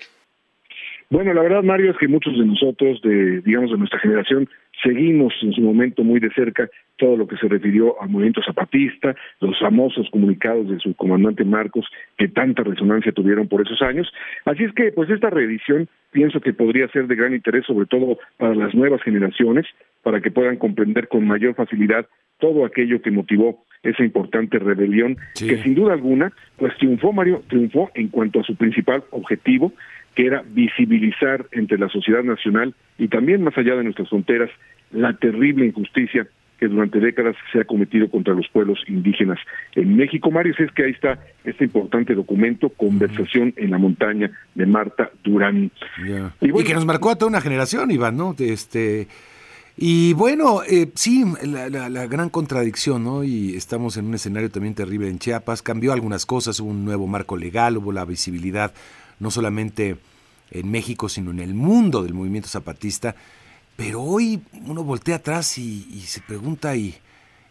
Bueno, 1.11 1.32
la 1.32 1.42
verdad, 1.42 1.62
Mario, 1.62 1.92
es 1.92 1.96
que 1.98 2.08
muchos 2.08 2.37
de 2.38 2.44
nosotros, 2.44 3.00
de 3.02 3.40
digamos 3.40 3.70
de 3.70 3.78
nuestra 3.78 3.98
generación, 4.00 4.48
seguimos 4.82 5.32
en 5.42 5.52
su 5.52 5.61
momento 5.61 6.02
muy 6.02 6.20
de 6.20 6.30
cerca 6.34 6.68
todo 6.98 7.16
lo 7.16 7.26
que 7.26 7.37
se 7.37 7.48
refirió 7.48 8.00
al 8.02 8.11
movimiento 8.11 8.42
zapatista, 8.42 9.14
los 9.40 9.58
famosos 9.58 10.08
comunicados 10.11 10.68
de 10.68 10.78
su 10.80 10.94
comandante 10.94 11.44
Marcos 11.44 11.87
que 12.18 12.28
tanta 12.28 12.62
resonancia 12.62 13.12
tuvieron 13.12 13.48
por 13.48 13.62
esos 13.62 13.80
años. 13.80 14.12
Así 14.44 14.64
es 14.64 14.72
que, 14.74 14.92
pues 14.92 15.08
esta 15.08 15.30
reedición 15.30 15.88
pienso 16.11 16.40
que 16.40 16.52
podría 16.52 16.88
ser 16.88 17.06
de 17.06 17.16
gran 17.16 17.34
interés, 17.34 17.64
sobre 17.66 17.87
todo 17.87 18.18
para 18.37 18.54
las 18.54 18.74
nuevas 18.74 19.02
generaciones, 19.02 19.66
para 20.02 20.20
que 20.20 20.30
puedan 20.30 20.56
comprender 20.56 21.08
con 21.08 21.26
mayor 21.26 21.54
facilidad 21.54 22.06
todo 22.38 22.64
aquello 22.64 23.00
que 23.02 23.11
motivó 23.11 23.64
esa 23.82 24.04
importante 24.04 24.58
rebelión, 24.58 25.16
que 25.34 25.62
sin 25.62 25.74
duda 25.74 25.92
alguna, 25.92 26.32
pues 26.56 26.76
triunfó 26.78 27.12
Mario, 27.12 27.42
triunfó 27.48 27.90
en 27.94 28.08
cuanto 28.08 28.40
a 28.40 28.44
su 28.44 28.56
principal 28.56 29.04
objetivo, 29.11 29.72
que 30.14 30.26
era 30.26 30.42
visibilizar 30.48 31.46
entre 31.52 31.78
la 31.78 31.88
sociedad 31.88 32.24
nacional 32.24 32.74
y 32.98 33.08
también 33.08 33.42
más 33.42 33.56
allá 33.56 33.76
de 33.76 33.84
nuestras 33.84 34.08
fronteras 34.08 34.50
la 34.90 35.16
terrible 35.16 35.66
injusticia 35.66 36.26
que 36.58 36.66
durante 36.66 36.98
décadas 36.98 37.36
se 37.52 37.60
ha 37.60 37.64
cometido 37.64 38.10
contra 38.10 38.34
los 38.34 38.48
pueblos 38.48 38.78
indígenas 38.88 39.38
en 39.74 39.96
México. 39.96 40.30
Mario, 40.30 40.54
es 40.58 40.70
que 40.72 40.84
ahí 40.84 40.90
está 40.90 41.20
este 41.44 41.64
importante 41.64 42.14
documento, 42.14 42.68
Conversación 42.70 43.54
en 43.56 43.70
la 43.70 43.78
Montaña, 43.78 44.30
de 44.54 44.66
Marta 44.66 45.10
Durán. 45.22 45.70
Y, 46.40 46.64
que 46.64 46.74
nos 46.74 46.84
marcó 46.84 47.10
a 47.10 47.16
toda 47.16 47.30
una 47.30 47.40
generación, 47.40 47.90
Iván, 47.90 48.16
¿no? 48.16 48.34
Este, 48.38 49.06
y 49.76 50.12
bueno, 50.14 50.62
eh, 50.68 50.90
sí, 50.94 51.24
la, 51.44 51.68
la, 51.68 52.06
gran 52.06 52.28
contradicción, 52.28 53.04
¿no? 53.04 53.22
Y 53.22 53.54
estamos 53.54 53.96
en 53.96 54.06
un 54.06 54.14
escenario 54.14 54.50
también 54.50 54.74
terrible 54.74 55.08
en 55.08 55.20
Chiapas. 55.20 55.62
Cambió 55.62 55.92
algunas 55.92 56.26
cosas, 56.26 56.58
hubo 56.58 56.70
un 56.70 56.84
nuevo 56.84 57.06
marco 57.06 57.36
legal, 57.36 57.76
hubo 57.76 57.92
la 57.92 58.04
visibilidad 58.04 58.72
no 59.20 59.30
solamente 59.30 59.96
en 60.50 60.70
México, 60.70 61.08
sino 61.08 61.30
en 61.30 61.40
el 61.40 61.54
mundo 61.54 62.02
del 62.02 62.14
movimiento 62.14 62.48
zapatista. 62.48 63.14
Pero 63.78 64.02
hoy 64.02 64.40
uno 64.66 64.82
voltea 64.82 65.16
atrás 65.16 65.56
y, 65.56 65.82
se 66.00 66.20
pregunta, 66.20 66.74
¿y, 66.74 66.94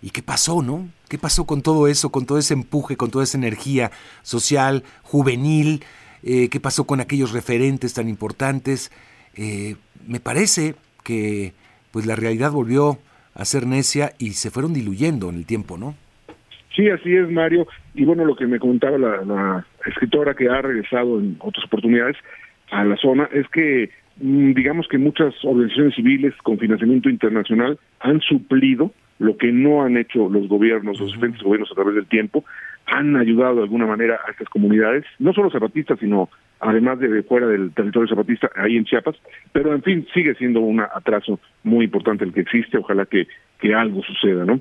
¿y 0.01 0.09
qué 0.09 0.21
pasó, 0.21 0.61
no? 0.61 0.89
¿Qué 1.09 1.17
pasó 1.17 1.47
con 1.47 1.61
todo 1.61 1.87
eso, 1.87 2.11
con 2.11 2.25
todo 2.25 2.37
ese 2.37 2.53
empuje, 2.53 2.97
con 2.97 3.09
toda 3.09 3.23
esa 3.23 3.37
energía 3.37 3.91
social, 4.23 4.83
juvenil? 5.03 5.85
Eh, 6.23 6.49
¿Qué 6.49 6.59
pasó 6.59 6.85
con 6.85 6.99
aquellos 6.99 7.31
referentes 7.31 7.93
tan 7.93 8.09
importantes? 8.09 8.91
Eh, 9.37 9.77
me 10.05 10.19
parece 10.19 10.75
que 11.05 11.53
pues 11.91 12.05
la 12.05 12.17
realidad 12.17 12.51
volvió 12.51 12.99
a 13.33 13.45
ser 13.45 13.65
necia 13.65 14.11
y 14.19 14.31
se 14.31 14.51
fueron 14.51 14.73
diluyendo 14.73 15.29
en 15.29 15.35
el 15.35 15.45
tiempo, 15.45 15.77
¿no? 15.77 15.95
Sí, 16.75 16.89
así 16.89 17.15
es, 17.15 17.31
Mario. 17.31 17.67
Y 17.95 18.03
bueno, 18.03 18.25
lo 18.25 18.35
que 18.35 18.47
me 18.47 18.59
contaba 18.59 18.97
la 18.97 19.65
escritora 19.85 20.33
que 20.33 20.49
ha 20.49 20.61
regresado 20.61 21.21
en 21.21 21.37
otras 21.39 21.63
oportunidades 21.67 22.17
a 22.69 22.83
la 22.83 22.97
zona 22.97 23.29
es 23.31 23.47
que 23.47 23.91
digamos 24.19 24.87
que 24.87 24.97
muchas 24.97 25.33
organizaciones 25.43 25.95
civiles 25.95 26.33
con 26.43 26.57
financiamiento 26.57 27.09
internacional 27.09 27.77
han 27.99 28.19
suplido 28.21 28.91
lo 29.19 29.37
que 29.37 29.51
no 29.51 29.83
han 29.83 29.97
hecho 29.97 30.29
los 30.29 30.47
gobiernos, 30.47 30.99
los 30.99 31.11
diferentes 31.11 31.41
gobiernos 31.41 31.71
a 31.71 31.75
través 31.75 31.95
del 31.95 32.07
tiempo, 32.07 32.43
han 32.85 33.15
ayudado 33.15 33.55
de 33.55 33.63
alguna 33.63 33.85
manera 33.85 34.19
a 34.27 34.31
estas 34.31 34.47
comunidades, 34.49 35.03
no 35.19 35.33
solo 35.33 35.49
zapatistas, 35.49 35.99
sino 35.99 36.29
además 36.59 36.99
de 36.99 37.23
fuera 37.23 37.47
del 37.47 37.71
territorio 37.73 38.07
zapatista, 38.07 38.49
ahí 38.55 38.77
en 38.77 38.85
Chiapas, 38.85 39.15
pero 39.51 39.73
en 39.73 39.83
fin, 39.83 40.07
sigue 40.13 40.35
siendo 40.35 40.61
un 40.61 40.79
atraso 40.79 41.39
muy 41.63 41.85
importante 41.85 42.23
el 42.23 42.33
que 42.33 42.41
existe, 42.41 42.77
ojalá 42.77 43.05
que, 43.05 43.27
que 43.59 43.73
algo 43.73 44.01
suceda, 44.03 44.45
¿no? 44.45 44.59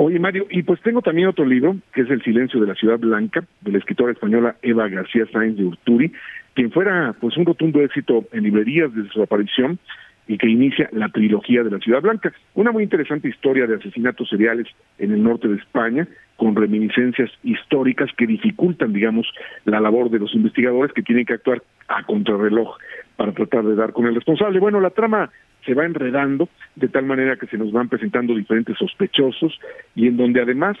Oye, 0.00 0.20
Mario, 0.20 0.46
y 0.48 0.62
pues 0.62 0.80
tengo 0.82 1.02
también 1.02 1.26
otro 1.26 1.44
libro, 1.44 1.76
que 1.92 2.02
es 2.02 2.10
El 2.10 2.22
silencio 2.22 2.60
de 2.60 2.68
la 2.68 2.76
ciudad 2.76 3.00
blanca, 3.00 3.44
de 3.62 3.72
la 3.72 3.78
escritora 3.78 4.12
española 4.12 4.54
Eva 4.62 4.88
García 4.88 5.26
Sáenz 5.32 5.56
de 5.56 5.64
Urturi, 5.64 6.12
quien 6.58 6.72
fuera 6.72 7.14
pues 7.20 7.36
un 7.36 7.46
rotundo 7.46 7.80
éxito 7.82 8.24
en 8.32 8.42
librerías 8.42 8.92
desde 8.92 9.10
su 9.10 9.22
aparición 9.22 9.78
y 10.26 10.36
que 10.38 10.48
inicia 10.48 10.88
la 10.90 11.08
trilogía 11.08 11.62
de 11.62 11.70
la 11.70 11.78
Ciudad 11.78 12.02
Blanca, 12.02 12.32
una 12.54 12.72
muy 12.72 12.82
interesante 12.82 13.28
historia 13.28 13.68
de 13.68 13.76
asesinatos 13.76 14.28
seriales 14.28 14.66
en 14.98 15.12
el 15.12 15.22
norte 15.22 15.46
de 15.46 15.54
España, 15.54 16.08
con 16.36 16.56
reminiscencias 16.56 17.30
históricas 17.44 18.10
que 18.16 18.26
dificultan, 18.26 18.92
digamos, 18.92 19.28
la 19.66 19.78
labor 19.78 20.10
de 20.10 20.18
los 20.18 20.34
investigadores 20.34 20.92
que 20.92 21.04
tienen 21.04 21.26
que 21.26 21.34
actuar 21.34 21.62
a 21.86 22.02
contrarreloj 22.02 22.76
para 23.14 23.30
tratar 23.30 23.64
de 23.64 23.76
dar 23.76 23.92
con 23.92 24.06
el 24.06 24.16
responsable. 24.16 24.58
Bueno, 24.58 24.80
la 24.80 24.90
trama 24.90 25.30
se 25.64 25.74
va 25.74 25.84
enredando 25.84 26.48
de 26.74 26.88
tal 26.88 27.06
manera 27.06 27.36
que 27.36 27.46
se 27.46 27.56
nos 27.56 27.70
van 27.70 27.88
presentando 27.88 28.34
diferentes 28.34 28.76
sospechosos 28.78 29.60
y 29.94 30.08
en 30.08 30.16
donde 30.16 30.42
además 30.42 30.76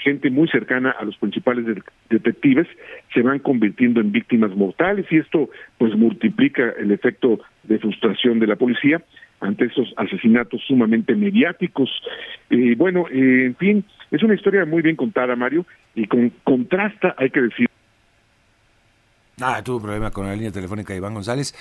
gente 0.00 0.30
muy 0.30 0.48
cercana 0.48 0.90
a 0.90 1.04
los 1.04 1.16
principales 1.16 1.64
detectives 2.08 2.66
se 3.12 3.22
van 3.22 3.38
convirtiendo 3.38 4.00
en 4.00 4.12
víctimas 4.12 4.54
mortales 4.56 5.06
y 5.10 5.18
esto 5.18 5.50
pues 5.78 5.94
multiplica 5.96 6.70
el 6.78 6.90
efecto 6.90 7.40
de 7.64 7.78
frustración 7.78 8.38
de 8.38 8.46
la 8.46 8.56
policía 8.56 9.02
ante 9.40 9.66
esos 9.66 9.92
asesinatos 9.96 10.60
sumamente 10.66 11.14
mediáticos. 11.14 11.90
Y 12.50 12.74
bueno, 12.74 13.06
eh, 13.10 13.46
en 13.46 13.56
fin, 13.56 13.84
es 14.10 14.22
una 14.22 14.34
historia 14.34 14.64
muy 14.64 14.82
bien 14.82 14.96
contada, 14.96 15.34
Mario, 15.36 15.64
y 15.94 16.06
con 16.06 16.30
contrasta, 16.44 17.14
hay 17.16 17.30
que 17.30 17.42
decir. 17.42 17.66
Ah, 19.40 19.62
tuvo 19.64 19.76
un 19.76 19.82
problema 19.82 20.10
con 20.10 20.26
la 20.26 20.34
línea 20.34 20.52
telefónica 20.52 20.92
de 20.92 20.98
Iván 20.98 21.14
González. 21.14 21.54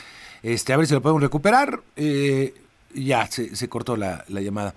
Este, 0.43 0.73
a 0.73 0.77
ver 0.77 0.85
si 0.85 0.93
lo 0.93 1.01
podemos 1.01 1.23
recuperar. 1.23 1.79
Eh, 1.95 2.53
ya, 2.93 3.25
se, 3.27 3.55
se 3.55 3.69
cortó 3.69 3.95
la, 3.95 4.25
la 4.27 4.41
llamada. 4.41 4.73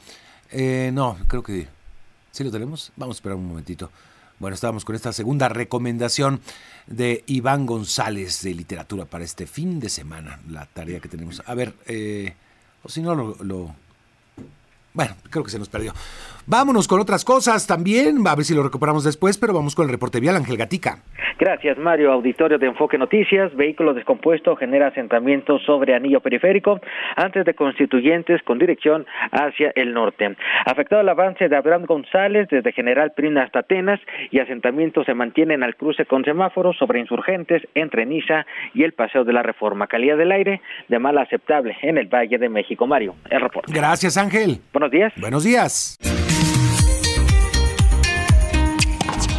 Eh, 0.52 0.90
no, 0.92 1.16
creo 1.26 1.42
que 1.42 1.66
¿Sí 2.32 2.42
lo 2.42 2.50
tenemos? 2.50 2.92
Vamos 2.96 3.16
a 3.16 3.18
esperar 3.18 3.36
un 3.36 3.46
momentito. 3.46 3.90
Bueno, 4.38 4.54
estábamos 4.54 4.86
con 4.86 4.96
esta 4.96 5.12
segunda 5.12 5.50
recomendación 5.50 6.40
de 6.86 7.22
Iván 7.26 7.66
González 7.66 8.40
de 8.40 8.54
literatura 8.54 9.04
para 9.04 9.22
este 9.22 9.46
fin 9.46 9.78
de 9.78 9.90
semana, 9.90 10.40
la 10.48 10.64
tarea 10.64 10.98
que 10.98 11.10
tenemos. 11.10 11.42
A 11.44 11.54
ver, 11.54 11.74
eh, 11.86 12.34
o 12.82 12.88
si 12.88 13.02
no 13.02 13.14
lo, 13.14 13.76
Bueno, 14.94 15.14
creo 15.28 15.44
que 15.44 15.50
se 15.50 15.58
nos 15.58 15.68
perdió. 15.68 15.92
Vámonos 16.46 16.88
con 16.88 17.00
otras 17.00 17.24
cosas 17.24 17.66
también, 17.66 18.26
a 18.26 18.34
ver 18.34 18.44
si 18.44 18.54
lo 18.54 18.62
recuperamos 18.62 19.04
después, 19.04 19.38
pero 19.38 19.54
vamos 19.54 19.74
con 19.74 19.86
el 19.86 19.92
reporte 19.92 20.20
vial, 20.20 20.36
Ángel 20.36 20.56
Gatica. 20.56 21.02
Gracias, 21.38 21.78
Mario. 21.78 22.12
Auditorio 22.12 22.58
de 22.58 22.66
Enfoque 22.66 22.98
Noticias. 22.98 23.54
Vehículo 23.56 23.94
descompuesto 23.94 24.54
genera 24.56 24.88
asentamiento 24.88 25.58
sobre 25.60 25.94
anillo 25.94 26.20
periférico 26.20 26.80
antes 27.16 27.44
de 27.44 27.54
constituyentes 27.54 28.42
con 28.42 28.58
dirección 28.58 29.06
hacia 29.30 29.72
el 29.74 29.92
norte. 29.92 30.36
Afectado 30.66 31.02
el 31.02 31.08
avance 31.08 31.48
de 31.48 31.56
Abraham 31.56 31.86
González 31.86 32.48
desde 32.50 32.72
General 32.72 33.12
Prina 33.16 33.42
hasta 33.42 33.60
Atenas 33.60 34.00
y 34.30 34.38
asentamientos 34.38 35.06
se 35.06 35.14
mantienen 35.14 35.62
al 35.62 35.76
cruce 35.76 36.06
con 36.06 36.24
semáforos 36.24 36.76
sobre 36.76 37.00
insurgentes 37.00 37.62
entre 37.74 38.06
Niza 38.06 38.46
y 38.74 38.84
el 38.84 38.92
Paseo 38.92 39.24
de 39.24 39.32
la 39.32 39.42
Reforma. 39.42 39.86
Calidad 39.86 40.16
del 40.16 40.32
aire 40.32 40.60
de 40.88 40.98
mal 40.98 41.18
aceptable 41.18 41.76
en 41.82 41.98
el 41.98 42.06
Valle 42.06 42.38
de 42.38 42.48
México. 42.48 42.86
Mario, 42.86 43.14
el 43.30 43.40
reporte. 43.40 43.72
Gracias, 43.72 44.16
Ángel. 44.16 44.60
Buenos 44.72 44.90
días. 44.90 45.12
Buenos 45.16 45.44
días. 45.44 45.98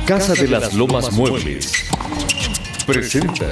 Casa 0.05 0.33
de 0.33 0.49
las 0.49 0.73
Lomas 0.73 1.13
Muebles 1.13 1.85
presenta 2.85 3.45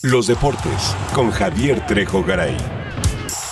Los 0.00 0.26
deportes 0.26 0.96
con 1.14 1.30
Javier 1.30 1.84
Trejo 1.86 2.24
Garay. 2.24 2.56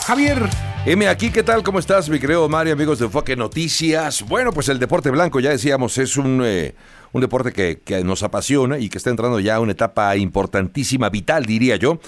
Javier, 0.07 0.49
M 0.87 1.07
aquí, 1.09 1.31
¿qué 1.31 1.43
tal? 1.43 1.63
¿Cómo 1.63 1.79
estás, 1.79 2.09
mi 2.09 2.19
querido 2.19 2.49
Mario, 2.49 2.73
amigos 2.73 3.01
de 3.01 3.05
Enfoque 3.05 3.37
Noticias? 3.37 4.23
Bueno, 4.23 4.53
pues 4.53 4.71
el 4.71 4.79
deporte 4.79 5.11
blanco, 5.11 5.39
ya 5.39 5.51
decíamos, 5.51 5.99
es 5.99 6.17
un, 6.17 6.41
eh, 6.43 6.75
un 7.13 7.21
deporte 7.21 7.53
que, 7.53 7.81
que, 7.85 8.03
nos 8.03 8.23
apasiona 8.23 8.79
y 8.79 8.89
que 8.89 8.97
está 8.97 9.11
entrando 9.11 9.41
ya 9.41 9.57
a 9.57 9.61
una 9.61 9.73
etapa 9.73 10.17
importantísima, 10.17 11.11
vital, 11.11 11.45
diría 11.45 11.77
yo, 11.77 12.01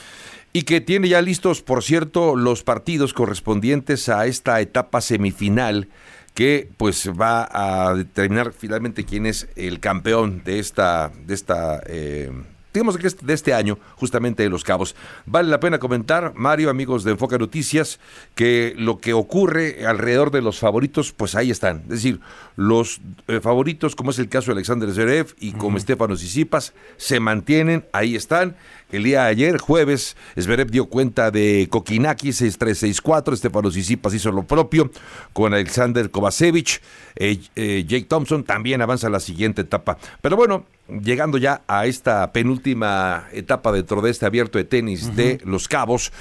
y 0.55 0.63
que 0.63 0.81
tiene 0.81 1.09
ya 1.09 1.21
listos, 1.21 1.61
por 1.61 1.83
cierto, 1.83 2.37
los 2.37 2.63
partidos 2.63 3.13
correspondientes 3.13 4.09
a 4.09 4.25
esta 4.27 4.61
etapa 4.61 5.03
semifinal 5.03 5.89
que 6.35 6.69
pues 6.77 7.09
va 7.11 7.49
a 7.51 7.95
determinar 7.95 8.53
finalmente 8.53 9.05
quién 9.05 9.25
es 9.27 9.49
el 9.57 9.81
campeón 9.81 10.43
de 10.45 10.59
esta, 10.59 11.11
de 11.27 11.35
esta 11.35 11.81
eh, 11.87 12.31
digamos 12.75 12.99
que 12.99 13.09
de 13.09 13.33
este 13.33 13.55
año, 13.55 13.79
justamente 13.95 14.43
de 14.43 14.51
Los 14.51 14.65
Cabos. 14.65 14.97
Vale 15.27 15.49
la 15.49 15.61
pena 15.61 15.79
comentar, 15.79 16.33
Mario, 16.35 16.71
amigos 16.71 17.05
de 17.05 17.13
Enfoque 17.13 17.39
Noticias, 17.39 18.01
que 18.35 18.75
lo 18.77 18.99
que 18.99 19.13
ocurre 19.13 19.87
alrededor 19.87 20.33
de 20.33 20.43
los 20.43 20.59
favoritos, 20.59 21.13
pues 21.13 21.37
ahí 21.37 21.53
están. 21.53 21.83
Es 21.85 21.91
decir, 21.91 22.21
los 22.57 23.01
eh, 23.29 23.39
favoritos, 23.41 23.95
como 23.95 24.11
es 24.11 24.19
el 24.19 24.29
caso 24.29 24.47
de 24.47 24.55
Alexander 24.55 24.91
Zverev 24.91 25.37
y 25.39 25.53
como 25.53 25.79
Estefano 25.79 26.17
Sisipas, 26.17 26.75
se 26.97 27.21
mantienen, 27.21 27.85
ahí 27.93 28.17
están. 28.17 28.57
El 28.95 29.03
día 29.03 29.23
de 29.23 29.31
ayer, 29.31 29.59
jueves, 29.59 30.17
Zverev 30.39 30.71
dio 30.71 30.87
cuenta 30.87 31.33
de 31.33 31.67
Kokinaki 31.69 32.29
6-3-6-4, 32.29 33.33
Estefano 33.33 33.69
Sisipas 33.73 34.15
hizo 34.15 34.31
lo 34.31 34.45
propio 34.45 34.89
con 35.33 35.53
Alexander 35.53 36.09
Kovacevic, 36.13 36.81
eh, 37.17 37.85
Jake 37.89 38.07
Thompson 38.09 38.45
también 38.45 38.83
avanza 38.83 39.09
a 39.09 39.11
la 39.11 39.19
siguiente 39.19 39.63
etapa. 39.63 39.99
Pero 40.23 40.37
bueno, 40.37 40.65
llegando 41.03 41.39
ya 41.39 41.63
a 41.67 41.87
esta 41.87 42.31
penúltima 42.31 43.27
etapa 43.33 43.73
dentro 43.73 44.01
de 44.01 44.13
este 44.13 44.27
abierto 44.27 44.59
de 44.59 44.65
tenis 44.65 45.17
de 45.17 45.41
Los 45.45 45.67
Cabos, 45.67 46.13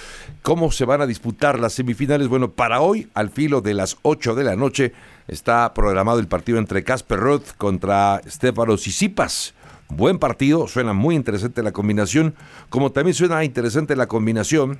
¿cómo 0.42 0.72
se 0.72 0.86
van 0.86 1.02
a 1.02 1.06
disputar 1.06 1.60
las 1.60 1.74
semifinales? 1.74 2.28
Bueno, 2.28 2.50
para 2.50 2.82
hoy, 2.82 3.08
al 3.14 3.30
filo 3.30 3.62
de 3.62 3.76
las 3.76 3.98
8 4.02 4.34
de 4.34 4.44
la 4.46 4.56
noche, 4.56 4.94
está 5.28 5.76
programado 5.76 6.18
el 6.18 6.28
partido 6.28 6.58
entre 6.58 6.84
Casper 6.84 7.20
Roth 7.20 7.56
contra 7.56 8.20
Stefano 8.28 8.78
Sisipas. 8.78 9.54
Buen 9.96 10.18
partido, 10.18 10.68
suena 10.68 10.94
muy 10.94 11.16
interesante 11.16 11.62
la 11.62 11.72
combinación, 11.72 12.34
como 12.70 12.92
también 12.92 13.14
suena 13.14 13.44
interesante 13.44 13.96
la 13.96 14.08
combinación 14.08 14.80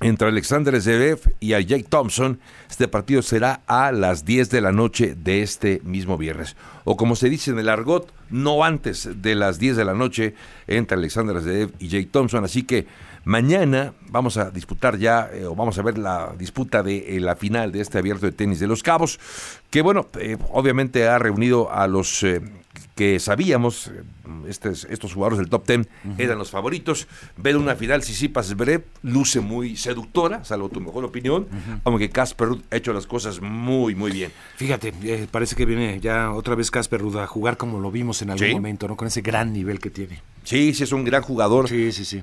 entre 0.00 0.28
Alexander 0.28 0.80
Zverev 0.80 1.20
y 1.38 1.52
a 1.52 1.60
Jake 1.60 1.86
Thompson. 1.88 2.40
Este 2.68 2.88
partido 2.88 3.22
será 3.22 3.62
a 3.68 3.92
las 3.92 4.24
10 4.24 4.50
de 4.50 4.60
la 4.60 4.72
noche 4.72 5.14
de 5.14 5.42
este 5.42 5.80
mismo 5.84 6.18
viernes. 6.18 6.56
O 6.88 6.96
como 6.96 7.16
se 7.16 7.28
dice 7.28 7.50
en 7.50 7.58
el 7.58 7.68
argot, 7.68 8.12
no 8.30 8.62
antes 8.62 9.08
de 9.20 9.34
las 9.34 9.58
10 9.58 9.76
de 9.76 9.84
la 9.84 9.92
noche 9.92 10.34
entre 10.68 10.96
Alexander 10.96 11.40
Zverev 11.40 11.72
y 11.80 11.88
Jake 11.88 12.08
Thompson. 12.12 12.44
Así 12.44 12.62
que 12.62 12.86
mañana 13.24 13.92
vamos 14.08 14.36
a 14.36 14.50
disputar 14.52 14.96
ya, 14.96 15.28
eh, 15.32 15.44
o 15.44 15.56
vamos 15.56 15.76
a 15.78 15.82
ver 15.82 15.98
la 15.98 16.32
disputa 16.38 16.84
de 16.84 17.16
eh, 17.16 17.20
la 17.20 17.34
final 17.34 17.72
de 17.72 17.80
este 17.80 17.98
abierto 17.98 18.24
de 18.24 18.32
tenis 18.32 18.60
de 18.60 18.68
los 18.68 18.84
Cabos, 18.84 19.18
que 19.68 19.82
bueno, 19.82 20.06
eh, 20.20 20.38
obviamente 20.52 21.08
ha 21.08 21.18
reunido 21.18 21.72
a 21.72 21.88
los 21.88 22.24
que 22.94 23.20
sabíamos, 23.20 23.90
estos, 24.48 24.86
estos 24.90 25.12
jugadores 25.12 25.38
del 25.38 25.50
top 25.50 25.66
10 25.66 25.88
eran 26.18 26.38
los 26.38 26.50
favoritos. 26.50 27.06
Ver 27.36 27.56
una 27.56 27.76
final 27.76 28.02
Sisipas 28.02 28.46
Zverev 28.48 28.84
luce 29.02 29.40
muy 29.40 29.76
seductora, 29.76 30.44
salvo 30.44 30.68
tu 30.70 30.80
mejor 30.80 31.04
opinión, 31.04 31.46
aunque 31.84 32.08
Casper 32.08 32.48
ha 32.70 32.76
hecho 32.76 32.92
las 32.92 33.06
cosas 33.06 33.40
muy, 33.40 33.94
muy 33.94 34.12
bien. 34.12 34.32
Fíjate, 34.56 34.92
parece 35.30 35.56
que 35.56 35.66
viene 35.66 36.00
ya 36.00 36.32
otra 36.32 36.54
vez 36.54 36.70
Casper 36.76 37.00
jugar 37.26 37.56
como 37.56 37.80
lo 37.80 37.90
vimos 37.90 38.20
en 38.20 38.28
algún 38.28 38.50
momento, 38.50 38.86
¿no? 38.86 38.98
Con 38.98 39.08
ese 39.08 39.22
gran 39.22 39.50
nivel 39.54 39.80
que 39.80 39.88
tiene. 39.88 40.20
Sí, 40.44 40.74
sí, 40.74 40.82
es 40.84 40.92
un 40.92 41.04
gran 41.04 41.22
jugador. 41.22 41.70
Sí, 41.70 41.90
sí, 41.90 42.04
sí. 42.04 42.22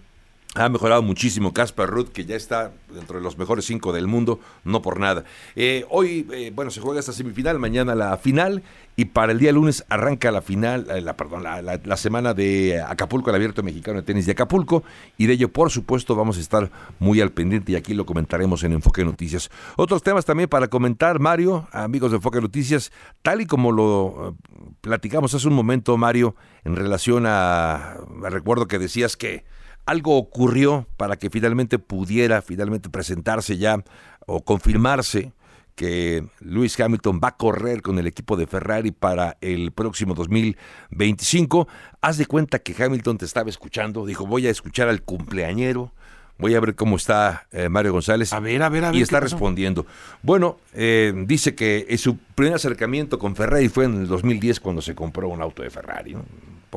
Ha 0.56 0.70
mejorado 0.70 1.02
muchísimo 1.02 1.52
Casper 1.52 1.90
Ruth, 1.90 2.10
que 2.10 2.26
ya 2.26 2.36
está 2.36 2.74
dentro 2.94 3.18
de 3.18 3.24
los 3.24 3.40
mejores 3.40 3.66
cinco 3.66 3.92
del 3.92 4.06
mundo, 4.06 4.40
no 4.64 4.84
por 4.84 5.00
nada. 5.00 5.24
Eh, 5.56 5.84
hoy, 5.90 6.28
eh, 6.32 6.52
bueno, 6.54 6.70
se 6.70 6.80
juega 6.80 7.00
esta 7.00 7.12
semifinal, 7.12 7.58
mañana 7.58 7.96
la 7.96 8.16
final, 8.18 8.62
y 8.96 9.06
para 9.06 9.32
el 9.32 9.40
día 9.40 9.52
lunes 9.52 9.84
arranca 9.90 10.30
la 10.30 10.44
final, 10.44 10.86
eh, 10.92 11.02
la, 11.02 11.18
perdón, 11.18 11.42
la, 11.42 11.98
semana 11.98 12.36
de 12.36 12.80
Acapulco, 12.88 13.32
el 13.32 13.36
Abierto 13.36 13.64
Mexicano 13.64 13.98
de 13.98 14.04
Tenis 14.04 14.28
de 14.28 14.34
Acapulco, 14.34 14.84
y 15.18 15.26
de 15.26 15.34
ello, 15.34 15.52
por 15.52 15.72
supuesto, 15.72 16.16
vamos 16.16 16.38
a 16.38 16.42
estar 16.42 16.70
muy 17.00 17.20
al 17.20 17.32
pendiente 17.32 17.72
y 17.72 17.76
aquí 17.76 17.96
lo 17.96 18.06
comentaremos 18.06 18.64
en 18.64 18.74
Enfoque 18.74 19.04
Noticias. 19.04 19.50
Otros 19.76 20.04
temas 20.04 20.24
también 20.24 20.50
para 20.50 20.68
comentar, 20.68 21.20
Mario, 21.20 21.68
amigos 21.72 22.12
de 22.12 22.18
Enfoque 22.18 22.40
Noticias, 22.40 22.92
tal 23.24 23.42
y 23.42 23.48
como 23.48 23.72
lo 23.72 24.36
platicamos 24.82 25.34
hace 25.34 25.48
un 25.48 25.56
momento, 25.56 25.98
Mario, 25.98 26.36
en 26.64 26.76
relación 26.76 27.26
a, 27.26 27.98
recuerdo 28.22 28.68
que 28.68 28.78
decías 28.78 29.18
que 29.18 29.46
algo 29.86 30.18
ocurrió 30.18 30.88
para 30.98 31.18
que 31.18 31.30
finalmente 31.30 31.80
pudiera 31.80 32.42
finalmente 32.42 32.90
presentarse 32.90 33.58
ya 33.58 33.84
o 34.26 34.44
confirmarse 34.44 35.34
que 35.76 36.26
Lewis 36.40 36.80
Hamilton 36.80 37.20
va 37.24 37.30
a 37.30 37.38
correr 37.38 37.82
con 37.82 37.98
el 37.98 38.08
equipo 38.08 38.38
de 38.38 38.48
Ferrari 38.48 38.92
para 38.92 39.38
el 39.42 39.72
próximo 39.72 40.14
2025. 40.14 41.68
Haz 42.02 42.18
de 42.18 42.26
cuenta 42.26 42.60
que 42.60 42.76
Hamilton 42.82 43.18
te 43.18 43.26
estaba 43.26 43.50
escuchando, 43.50 44.06
dijo 44.06 44.28
voy 44.28 44.48
a 44.48 44.52
escuchar 44.52 44.88
al 44.88 45.02
cumpleañero, 45.02 45.92
voy 46.38 46.54
a 46.56 46.60
ver 46.60 46.76
cómo 46.76 46.98
está 46.98 47.48
eh, 47.52 47.70
Mario 47.70 47.94
González. 47.94 48.34
A 48.34 48.40
ver, 48.40 48.62
a 48.62 48.70
ver, 48.70 48.86
a 48.86 48.92
ver. 48.92 49.00
Y 49.00 49.02
está 49.02 49.20
respondiendo. 49.20 49.86
Bueno, 50.22 50.58
eh, 50.74 51.12
dice 51.26 51.56
que 51.56 51.98
su 51.98 52.18
primer 52.18 52.54
acercamiento 52.54 53.18
con 53.18 53.36
Ferrari 53.36 53.68
fue 53.68 53.86
en 53.86 54.02
el 54.02 54.08
2010 54.08 54.60
cuando 54.60 54.82
se 54.82 54.94
compró 54.94 55.28
un 55.30 55.42
auto 55.42 55.64
de 55.64 55.72
Ferrari. 55.72 56.14
¿no? 56.14 56.24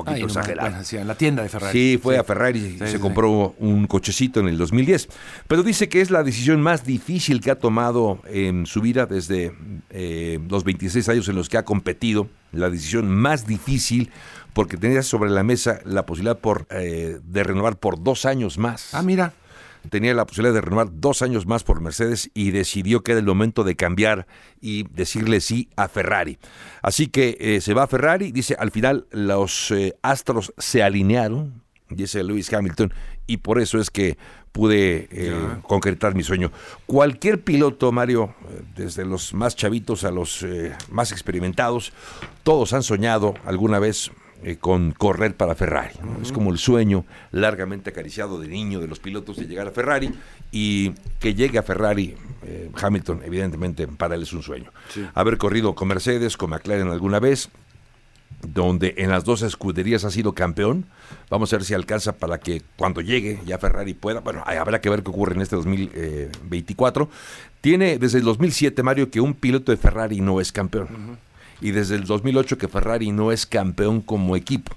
Poquito 0.04 0.26
exagerado. 0.26 0.76
en 0.92 1.06
la 1.06 1.14
tienda 1.14 1.42
de 1.42 1.48
Ferrari. 1.48 1.72
Sí, 1.78 2.00
fue 2.02 2.18
a 2.18 2.24
Ferrari 2.24 2.78
y 2.80 2.86
se 2.86 3.00
compró 3.00 3.54
un 3.58 3.86
cochecito 3.86 4.40
en 4.40 4.48
el 4.48 4.58
2010. 4.58 5.08
Pero 5.48 5.62
dice 5.62 5.88
que 5.88 6.00
es 6.00 6.10
la 6.10 6.22
decisión 6.22 6.60
más 6.60 6.84
difícil 6.84 7.40
que 7.40 7.50
ha 7.50 7.58
tomado 7.58 8.20
en 8.28 8.66
su 8.66 8.80
vida 8.80 9.06
desde 9.06 9.52
eh, 9.90 10.38
los 10.48 10.64
26 10.64 11.08
años 11.08 11.28
en 11.28 11.36
los 11.36 11.48
que 11.48 11.58
ha 11.58 11.64
competido. 11.64 12.28
La 12.52 12.70
decisión 12.70 13.10
más 13.10 13.46
difícil 13.46 14.10
porque 14.52 14.76
tenía 14.76 15.02
sobre 15.02 15.30
la 15.30 15.42
mesa 15.42 15.80
la 15.84 16.06
posibilidad 16.06 16.38
por, 16.38 16.66
eh, 16.70 17.18
de 17.22 17.44
renovar 17.44 17.76
por 17.76 18.02
dos 18.02 18.24
años 18.24 18.56
más. 18.58 18.94
Ah, 18.94 19.02
mira 19.02 19.32
tenía 19.86 20.14
la 20.14 20.26
posibilidad 20.26 20.54
de 20.54 20.60
renovar 20.60 20.88
dos 20.92 21.22
años 21.22 21.46
más 21.46 21.64
por 21.64 21.80
Mercedes 21.80 22.30
y 22.34 22.50
decidió 22.50 23.02
que 23.02 23.12
era 23.12 23.20
el 23.20 23.26
momento 23.26 23.64
de 23.64 23.76
cambiar 23.76 24.26
y 24.60 24.84
decirle 24.90 25.40
sí 25.40 25.68
a 25.76 25.88
Ferrari. 25.88 26.38
Así 26.82 27.08
que 27.08 27.36
eh, 27.40 27.60
se 27.60 27.74
va 27.74 27.84
a 27.84 27.86
Ferrari, 27.86 28.32
dice, 28.32 28.56
al 28.58 28.70
final 28.70 29.06
los 29.10 29.70
eh, 29.70 29.96
astros 30.02 30.52
se 30.58 30.82
alinearon, 30.82 31.62
dice 31.88 32.22
Lewis 32.22 32.52
Hamilton, 32.52 32.92
y 33.26 33.38
por 33.38 33.60
eso 33.60 33.80
es 33.80 33.90
que 33.90 34.18
pude 34.52 35.08
eh, 35.10 35.34
concretar 35.62 36.14
mi 36.14 36.22
sueño. 36.22 36.50
Cualquier 36.86 37.44
piloto, 37.44 37.92
Mario, 37.92 38.34
desde 38.74 39.04
los 39.04 39.34
más 39.34 39.54
chavitos 39.54 40.04
a 40.04 40.10
los 40.10 40.44
más 40.90 41.12
experimentados, 41.12 41.92
todos 42.42 42.72
han 42.72 42.82
soñado 42.82 43.34
alguna 43.44 43.78
vez 43.78 44.10
eh, 44.42 44.56
con 44.56 44.92
correr 44.92 45.34
para 45.34 45.54
Ferrari. 45.54 45.94
Es 46.22 46.30
como 46.30 46.52
el 46.52 46.58
sueño 46.58 47.04
largamente 47.32 47.90
acariciado 47.90 48.38
de 48.38 48.48
niño 48.48 48.80
de 48.80 48.86
los 48.86 48.98
pilotos 48.98 49.36
de 49.36 49.46
llegar 49.46 49.66
a 49.66 49.70
Ferrari 49.70 50.10
y 50.52 50.92
que 51.18 51.34
llegue 51.34 51.58
a 51.58 51.62
Ferrari 51.62 52.14
eh, 52.44 52.70
Hamilton, 52.80 53.22
evidentemente, 53.24 53.88
para 53.88 54.14
él 54.14 54.22
es 54.22 54.32
un 54.32 54.42
sueño. 54.42 54.70
Haber 55.14 55.38
corrido 55.38 55.74
con 55.74 55.88
Mercedes, 55.88 56.36
con 56.36 56.50
McLaren 56.50 56.88
alguna 56.88 57.18
vez, 57.18 57.48
donde 58.42 58.94
en 58.98 59.10
las 59.10 59.24
dos 59.24 59.42
escuderías 59.42 60.04
ha 60.04 60.10
sido 60.10 60.34
campeón. 60.34 60.84
Vamos 61.30 61.52
a 61.52 61.56
ver 61.56 61.64
si 61.64 61.74
alcanza 61.74 62.12
para 62.12 62.38
que 62.38 62.62
cuando 62.76 63.00
llegue 63.00 63.40
ya 63.46 63.58
Ferrari 63.58 63.94
pueda. 63.94 64.20
Bueno, 64.20 64.44
habrá 64.46 64.80
que 64.80 64.90
ver 64.90 65.02
qué 65.02 65.10
ocurre 65.10 65.34
en 65.34 65.40
este 65.40 65.56
2024. 65.56 67.08
Tiene 67.62 67.98
desde 67.98 68.18
el 68.18 68.24
2007, 68.24 68.82
Mario, 68.82 69.10
que 69.10 69.20
un 69.20 69.34
piloto 69.34 69.72
de 69.72 69.78
Ferrari 69.78 70.20
no 70.20 70.40
es 70.40 70.52
campeón 70.52 71.25
y 71.60 71.70
desde 71.70 71.94
el 71.96 72.04
2008 72.04 72.58
que 72.58 72.68
Ferrari 72.68 73.12
no 73.12 73.32
es 73.32 73.46
campeón 73.46 74.00
como 74.00 74.36
equipo. 74.36 74.74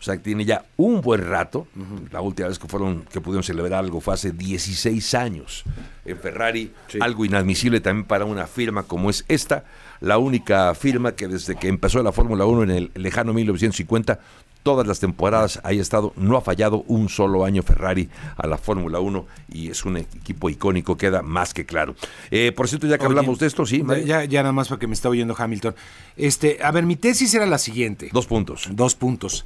O 0.00 0.02
sea, 0.02 0.16
que 0.16 0.22
tiene 0.22 0.44
ya 0.44 0.64
un 0.76 1.00
buen 1.00 1.28
rato. 1.28 1.66
La 2.12 2.20
última 2.20 2.48
vez 2.48 2.58
que 2.58 2.68
fueron 2.68 3.02
que 3.12 3.20
pudieron 3.20 3.42
celebrar 3.42 3.80
algo 3.80 4.00
fue 4.00 4.14
hace 4.14 4.30
16 4.30 5.14
años 5.14 5.64
en 6.04 6.16
Ferrari, 6.18 6.72
algo 7.00 7.24
inadmisible 7.24 7.80
también 7.80 8.06
para 8.06 8.24
una 8.24 8.46
firma 8.46 8.84
como 8.84 9.10
es 9.10 9.24
esta, 9.28 9.64
la 10.00 10.18
única 10.18 10.72
firma 10.74 11.12
que 11.12 11.26
desde 11.26 11.56
que 11.56 11.68
empezó 11.68 12.02
la 12.02 12.12
Fórmula 12.12 12.46
1 12.46 12.62
en 12.62 12.70
el 12.70 12.90
lejano 12.94 13.34
1950 13.34 14.20
todas 14.62 14.86
las 14.86 15.00
temporadas 15.00 15.60
ha 15.62 15.72
estado, 15.72 16.12
no 16.16 16.36
ha 16.36 16.40
fallado 16.40 16.84
un 16.88 17.08
solo 17.08 17.44
año 17.44 17.62
Ferrari 17.62 18.08
a 18.36 18.46
la 18.46 18.58
Fórmula 18.58 19.00
1 19.00 19.26
y 19.52 19.70
es 19.70 19.84
un 19.84 19.96
equipo 19.96 20.50
icónico, 20.50 20.96
queda 20.96 21.22
más 21.22 21.54
que 21.54 21.64
claro. 21.64 21.94
Eh, 22.30 22.52
por 22.52 22.68
cierto, 22.68 22.86
ya 22.86 22.98
que 22.98 23.06
hablamos 23.06 23.38
de 23.38 23.46
esto, 23.46 23.64
sí. 23.66 23.82
Ya, 24.04 24.24
ya 24.24 24.42
nada 24.42 24.52
más 24.52 24.68
para 24.68 24.78
que 24.78 24.86
me 24.86 24.94
está 24.94 25.08
oyendo 25.08 25.34
Hamilton. 25.36 25.74
Este, 26.16 26.58
a 26.62 26.70
ver, 26.70 26.84
mi 26.84 26.96
tesis 26.96 27.32
era 27.34 27.46
la 27.46 27.58
siguiente. 27.58 28.10
Dos 28.12 28.26
puntos. 28.26 28.68
Dos 28.72 28.94
puntos. 28.94 29.44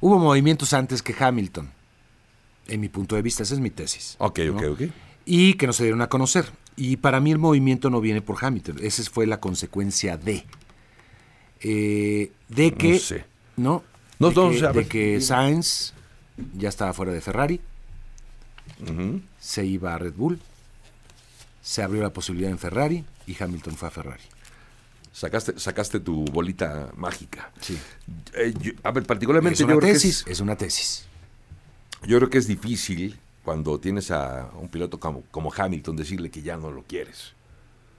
Hubo 0.00 0.18
movimientos 0.18 0.72
antes 0.72 1.02
que 1.02 1.14
Hamilton. 1.18 1.70
En 2.68 2.80
mi 2.80 2.88
punto 2.88 3.16
de 3.16 3.22
vista, 3.22 3.42
esa 3.42 3.54
es 3.54 3.60
mi 3.60 3.70
tesis. 3.70 4.16
Ok, 4.18 4.40
ok, 4.52 4.62
ok. 4.72 4.82
Y 5.26 5.54
que 5.54 5.66
no 5.66 5.72
se 5.72 5.84
dieron 5.84 6.02
a 6.02 6.08
conocer. 6.08 6.46
Y 6.76 6.96
para 6.96 7.20
mí 7.20 7.30
el 7.30 7.38
movimiento 7.38 7.90
no 7.90 8.00
viene 8.00 8.22
por 8.22 8.42
Hamilton. 8.42 8.78
Esa 8.80 9.02
fue 9.10 9.26
la 9.26 9.40
consecuencia 9.40 10.16
de. 10.16 10.44
Eh, 11.60 12.32
de 12.48 12.72
que. 12.72 12.92
No 12.94 12.98
sé. 12.98 13.24
¿no? 13.56 13.84
No, 14.20 14.30
de, 14.30 14.86
que, 14.86 15.20
Sainz 15.20 15.94
ya 16.54 16.68
estaba 16.68 16.92
fuera 16.92 17.10
de 17.10 17.22
Ferrari, 17.22 17.60
se 19.40 19.64
iba 19.64 19.94
a 19.94 19.98
Red 19.98 20.12
Bull, 20.14 20.38
se 21.62 21.82
abrió 21.82 22.02
la 22.02 22.10
posibilidad 22.10 22.50
en 22.50 22.58
Ferrari 22.58 23.04
y 23.26 23.42
Hamilton 23.42 23.76
fue 23.76 23.88
a 23.88 23.90
Ferrari. 23.90 24.22
Sacaste, 25.12 25.58
sacaste 25.58 26.00
tu 26.00 26.24
bolita 26.26 26.90
mágica. 26.96 27.50
Sí. 27.60 27.78
Eh, 28.34 28.54
a 28.82 28.92
ver, 28.92 29.04
particularmente 29.04 29.62
es 29.62 29.68
una 29.68 29.78
tesis. 29.78 30.24
es, 30.26 30.40
una 30.40 30.56
tesis. 30.56 31.06
Yo 32.06 32.18
creo 32.18 32.30
que 32.30 32.38
es 32.38 32.46
difícil 32.46 33.18
cuando 33.42 33.80
tienes 33.80 34.10
a 34.10 34.50
un 34.54 34.68
piloto 34.68 35.00
como, 35.00 35.22
como 35.30 35.52
Hamilton 35.52 35.96
decirle 35.96 36.30
que 36.30 36.42
ya 36.42 36.56
no 36.56 36.70
lo 36.70 36.82
quieres. 36.82 37.32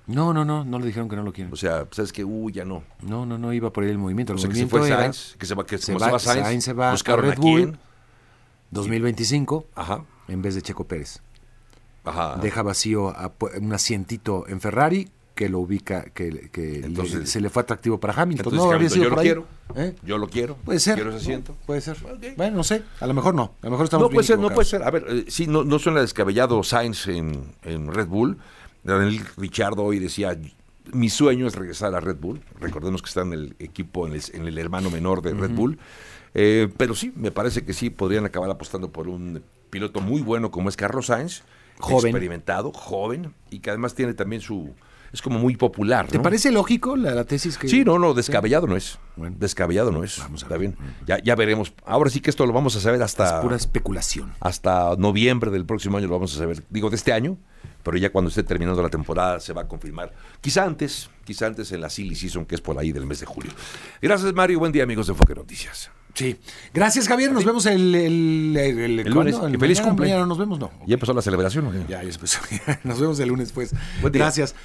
No, 0.07 0.33
no, 0.33 0.43
no, 0.43 0.65
no 0.65 0.79
le 0.79 0.87
dijeron 0.87 1.07
que 1.07 1.15
no 1.15 1.23
lo 1.23 1.31
quieren. 1.31 1.53
O 1.53 1.55
sea, 1.55 1.87
sabes 1.91 2.11
que, 2.11 2.23
uh, 2.23 2.49
ya 2.49 2.65
no. 2.65 2.83
No, 3.01 3.25
no, 3.25 3.37
no 3.37 3.53
iba 3.53 3.71
por 3.71 3.83
ahí 3.83 3.89
el 3.89 3.97
movimiento. 3.97 4.33
El 4.33 4.37
o 4.37 4.41
sea, 4.41 4.49
movimiento 4.49 4.77
que 4.77 4.83
se 4.83 4.89
fue 4.89 4.97
Sainz, 4.97 5.35
que 5.37 5.45
se 5.45 5.55
va, 5.55 5.65
que 5.65 5.77
se, 5.77 5.93
va, 5.93 6.19
Sainz, 6.19 6.45
Sainz 6.45 6.63
se 6.63 6.73
va 6.73 6.91
a 6.91 7.15
Red 7.15 7.37
Bull, 7.37 7.77
2025, 8.71 9.67
Ajá. 9.75 10.03
en 10.27 10.41
vez 10.41 10.55
de 10.55 10.61
Checo 10.61 10.85
Pérez. 10.85 11.21
Ajá. 12.03 12.37
Deja 12.41 12.63
vacío 12.63 13.13
un 13.59 13.73
asientito 13.73 14.45
en 14.47 14.59
Ferrari 14.59 15.11
que 15.35 15.49
lo 15.49 15.59
ubica, 15.59 16.03
que, 16.13 16.49
que 16.51 16.79
entonces, 16.79 17.29
se 17.29 17.41
le 17.41 17.49
fue 17.49 17.63
atractivo 17.63 17.99
para 17.99 18.13
Hamilton. 18.13 18.55
no, 18.55 18.71
Hamilton, 18.71 19.01
yo 19.01 19.09
lo 19.09 19.15
quiero. 19.17 19.47
¿Eh? 19.75 19.95
Yo 20.03 20.17
lo 20.17 20.27
quiero. 20.27 20.55
Puede 20.57 20.79
ser. 20.79 20.95
Quiero 20.95 21.09
ese 21.11 21.19
asiento. 21.19 21.55
puede 21.65 21.81
ser. 21.81 21.97
Bueno, 22.35 22.57
no 22.57 22.63
sé. 22.63 22.83
A 22.99 23.07
lo 23.07 23.13
mejor 23.13 23.33
no. 23.33 23.55
A 23.61 23.65
lo 23.65 23.71
mejor 23.71 23.85
estamos 23.85 24.07
No 24.07 24.13
puede 24.13 24.27
ser, 24.27 24.37
no 24.37 24.49
puede 24.49 24.67
ser. 24.67 24.83
A 24.83 24.91
ver, 24.91 25.05
eh, 25.07 25.25
sí, 25.29 25.47
no, 25.47 25.63
no 25.63 25.79
suena 25.79 26.01
descabellado 26.01 26.61
Sainz 26.63 27.07
en, 27.07 27.55
en 27.63 27.91
Red 27.91 28.07
Bull. 28.07 28.37
Daniel 28.84 29.21
Richardo 29.38 29.84
hoy 29.84 29.99
decía, 29.99 30.38
mi 30.93 31.09
sueño 31.09 31.47
es 31.47 31.55
regresar 31.55 31.93
a 31.95 31.99
Red 31.99 32.17
Bull. 32.17 32.41
Recordemos 32.59 33.01
que 33.01 33.09
está 33.09 33.21
en 33.21 33.34
el 33.34 33.55
equipo, 33.59 34.07
en 34.07 34.47
el, 34.47 34.57
hermano 34.57 34.89
menor 34.89 35.21
de 35.21 35.34
Red 35.34 35.51
Bull. 35.51 35.79
Eh, 36.34 36.69
pero 36.77 36.95
sí, 36.95 37.11
me 37.15 37.32
parece 37.32 37.63
que 37.63 37.73
sí 37.73 37.89
podrían 37.89 38.25
acabar 38.25 38.49
apostando 38.49 38.91
por 38.91 39.07
un 39.07 39.43
piloto 39.69 40.01
muy 40.01 40.21
bueno 40.21 40.51
como 40.51 40.69
es 40.69 40.77
Carlos 40.77 41.07
Sainz. 41.07 41.43
Joven. 41.79 42.09
Experimentado, 42.11 42.71
joven, 42.73 43.34
y 43.49 43.59
que 43.59 43.71
además 43.71 43.95
tiene 43.95 44.13
también 44.13 44.41
su 44.41 44.75
es 45.14 45.22
como 45.22 45.39
muy 45.39 45.55
popular. 45.55 46.07
¿Te 46.07 46.20
parece 46.20 46.51
lógico 46.51 46.95
la, 46.95 47.26
tesis 47.26 47.57
que.? 47.57 47.68
Sí, 47.68 47.84
no, 47.84 47.99
no, 47.99 48.14
descabellado 48.14 48.68
no 48.68 48.78
es. 48.78 48.97
Descabellado 49.18 49.91
no 49.91 50.03
es. 50.03 50.20
Vamos 50.20 50.43
a 50.43 50.45
Está 50.45 50.57
bien. 50.57 50.76
Ya, 51.05 51.22
ya 51.22 51.36
veremos. 51.36 51.74
Ahora 51.86 52.09
sí 52.09 52.22
que 52.22 52.30
esto 52.30 52.45
lo 52.45 52.53
vamos 52.53 52.76
a 52.76 52.80
saber 52.80 53.01
hasta. 53.03 53.26
Es 53.38 53.43
pura 53.43 53.55
especulación. 53.55 54.34
Hasta 54.39 54.95
noviembre 54.97 55.51
del 55.51 55.66
próximo 55.66 55.97
año 55.97 56.07
lo 56.07 56.14
vamos 56.14 56.34
a 56.36 56.38
saber. 56.38 56.64
Digo, 56.70 56.89
de 56.89 56.95
este 56.95 57.12
año, 57.12 57.38
pero 57.84 57.97
ya 57.97 58.12
cuando 58.12 58.30
esté 58.30 58.43
terminando 58.43 58.82
la 58.82 58.89
temporada 58.89 59.39
se 59.39 59.53
va 59.53 59.64
a 59.64 59.68
confirmar. 59.68 60.14
Quizá 60.39 60.64
antes, 60.64 61.09
quizá 61.26 61.47
antes 61.47 61.72
en 61.72 61.82
la 61.82 61.89
silly 61.89 62.16
season, 62.16 62.45
que 62.45 62.55
es 62.55 62.62
por 62.62 62.78
ahí 62.80 62.91
del 62.91 63.05
mes 63.05 63.20
de 63.20 63.26
julio. 63.26 63.51
Gracias, 64.01 64.34
Mario. 64.34 64.59
Buen 64.59 64.72
día, 64.72 64.84
amigos 64.84 65.07
de 65.07 65.14
Enfoque 65.14 65.36
Noticias. 65.36 65.91
Sí. 66.14 66.38
Gracias, 66.74 67.07
Javier. 67.07 67.32
Nos 67.32 67.45
vemos 67.45 67.66
el, 67.66 67.95
el, 67.95 68.57
el, 68.57 69.09
lunes. 69.09 69.38
feliz 69.59 69.82
cumpleaños. 69.82 70.28
nos 70.28 70.38
vemos, 70.38 70.59
no. 70.59 70.72
¿Ya 70.86 70.95
empezó 70.95 71.14
la 71.14 71.22
celebración? 71.22 71.72
Ya, 71.88 72.03
ya 72.03 72.09
empezó. 72.09 72.39
nos 72.84 72.99
vemos 72.99 73.20
el 73.20 73.30
lunes, 73.30 73.51
pues. 73.51 73.74
Gracias. 74.01 74.55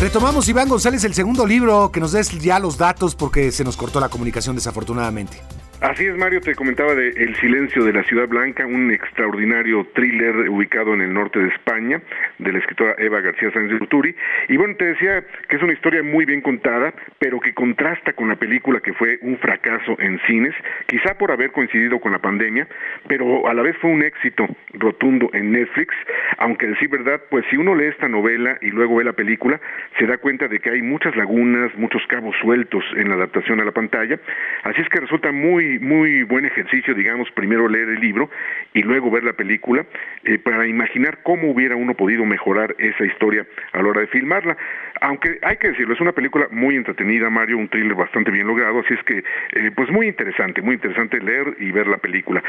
Retomamos, 0.00 0.46
Iván 0.46 0.68
González, 0.68 1.04
el 1.04 1.14
segundo 1.14 1.46
libro, 1.46 1.90
que 1.90 2.00
nos 2.00 2.12
des 2.12 2.30
ya 2.38 2.58
los 2.58 2.76
datos 2.76 3.14
porque 3.14 3.50
se 3.50 3.64
nos 3.64 3.78
cortó 3.78 3.98
la 3.98 4.10
comunicación 4.10 4.54
desafortunadamente. 4.54 5.40
Así 5.82 6.06
es, 6.06 6.16
Mario, 6.16 6.40
te 6.40 6.54
comentaba 6.54 6.94
de 6.94 7.10
El 7.10 7.36
silencio 7.36 7.84
de 7.84 7.92
la 7.92 8.02
ciudad 8.04 8.26
blanca, 8.26 8.64
un 8.64 8.90
extraordinario 8.90 9.86
thriller 9.92 10.48
ubicado 10.48 10.94
en 10.94 11.02
el 11.02 11.12
norte 11.12 11.38
de 11.38 11.48
España, 11.48 12.00
de 12.38 12.50
la 12.50 12.60
escritora 12.60 12.94
Eva 12.96 13.20
García 13.20 13.50
Sánchez 13.52 13.82
Uturi. 13.82 14.16
Y 14.48 14.56
bueno, 14.56 14.74
te 14.76 14.86
decía 14.86 15.22
que 15.46 15.56
es 15.56 15.62
una 15.62 15.74
historia 15.74 16.02
muy 16.02 16.24
bien 16.24 16.40
contada, 16.40 16.94
pero 17.18 17.40
que 17.40 17.52
contrasta 17.52 18.14
con 18.14 18.30
la 18.30 18.36
película 18.36 18.80
que 18.80 18.94
fue 18.94 19.18
un 19.20 19.36
fracaso 19.36 19.96
en 20.00 20.18
cines, 20.20 20.54
quizá 20.86 21.18
por 21.18 21.30
haber 21.30 21.52
coincidido 21.52 22.00
con 22.00 22.12
la 22.12 22.20
pandemia, 22.20 22.66
pero 23.06 23.46
a 23.46 23.52
la 23.52 23.60
vez 23.60 23.76
fue 23.76 23.90
un 23.90 24.02
éxito 24.02 24.46
rotundo 24.72 25.28
en 25.34 25.52
Netflix, 25.52 25.94
aunque 26.38 26.68
decir 26.68 26.88
verdad, 26.88 27.20
pues 27.28 27.44
si 27.50 27.58
uno 27.58 27.74
lee 27.74 27.88
esta 27.88 28.08
novela 28.08 28.56
y 28.62 28.70
luego 28.70 28.96
ve 28.96 29.04
la 29.04 29.12
película, 29.12 29.60
se 29.98 30.06
da 30.06 30.16
cuenta 30.16 30.48
de 30.48 30.58
que 30.58 30.70
hay 30.70 30.80
muchas 30.80 31.14
lagunas, 31.16 31.70
muchos 31.76 32.02
cabos 32.06 32.34
sueltos 32.40 32.82
en 32.96 33.10
la 33.10 33.16
adaptación 33.16 33.60
a 33.60 33.64
la 33.64 33.72
pantalla, 33.72 34.18
así 34.64 34.80
es 34.80 34.88
que 34.88 35.00
resulta 35.00 35.32
muy 35.32 35.65
muy, 35.80 36.22
buen 36.22 36.44
ejercicio, 36.44 36.94
digamos, 36.94 37.30
primero 37.32 37.68
leer 37.68 37.88
el 37.88 38.00
libro 38.00 38.30
y 38.74 38.82
luego 38.82 39.10
ver 39.10 39.24
la 39.24 39.32
película 39.32 39.86
eh, 40.24 40.38
para 40.38 40.66
imaginar 40.66 41.18
cómo 41.22 41.50
hubiera 41.50 41.76
uno 41.76 41.94
podido 41.94 42.24
mejorar 42.24 42.74
esa 42.78 43.04
historia 43.04 43.46
a 43.72 43.82
la 43.82 43.88
hora 43.88 44.00
de 44.02 44.06
filmarla. 44.08 44.56
Aunque 45.00 45.38
hay 45.42 45.56
que 45.56 45.68
decirlo, 45.68 45.94
es 45.94 46.00
una 46.00 46.12
película 46.12 46.48
muy 46.50 46.76
entretenida, 46.76 47.30
Mario, 47.30 47.58
un 47.58 47.68
thriller 47.68 47.94
bastante 47.94 48.30
bien 48.30 48.46
logrado, 48.46 48.80
así 48.80 48.94
es 48.94 49.02
que, 49.04 49.18
eh, 49.18 49.70
pues 49.74 49.90
muy 49.90 50.06
interesante, 50.06 50.62
muy 50.62 50.74
interesante 50.74 51.20
leer 51.20 51.54
y 51.58 51.70
ver 51.70 51.86
la 51.86 51.98
película. 51.98 52.42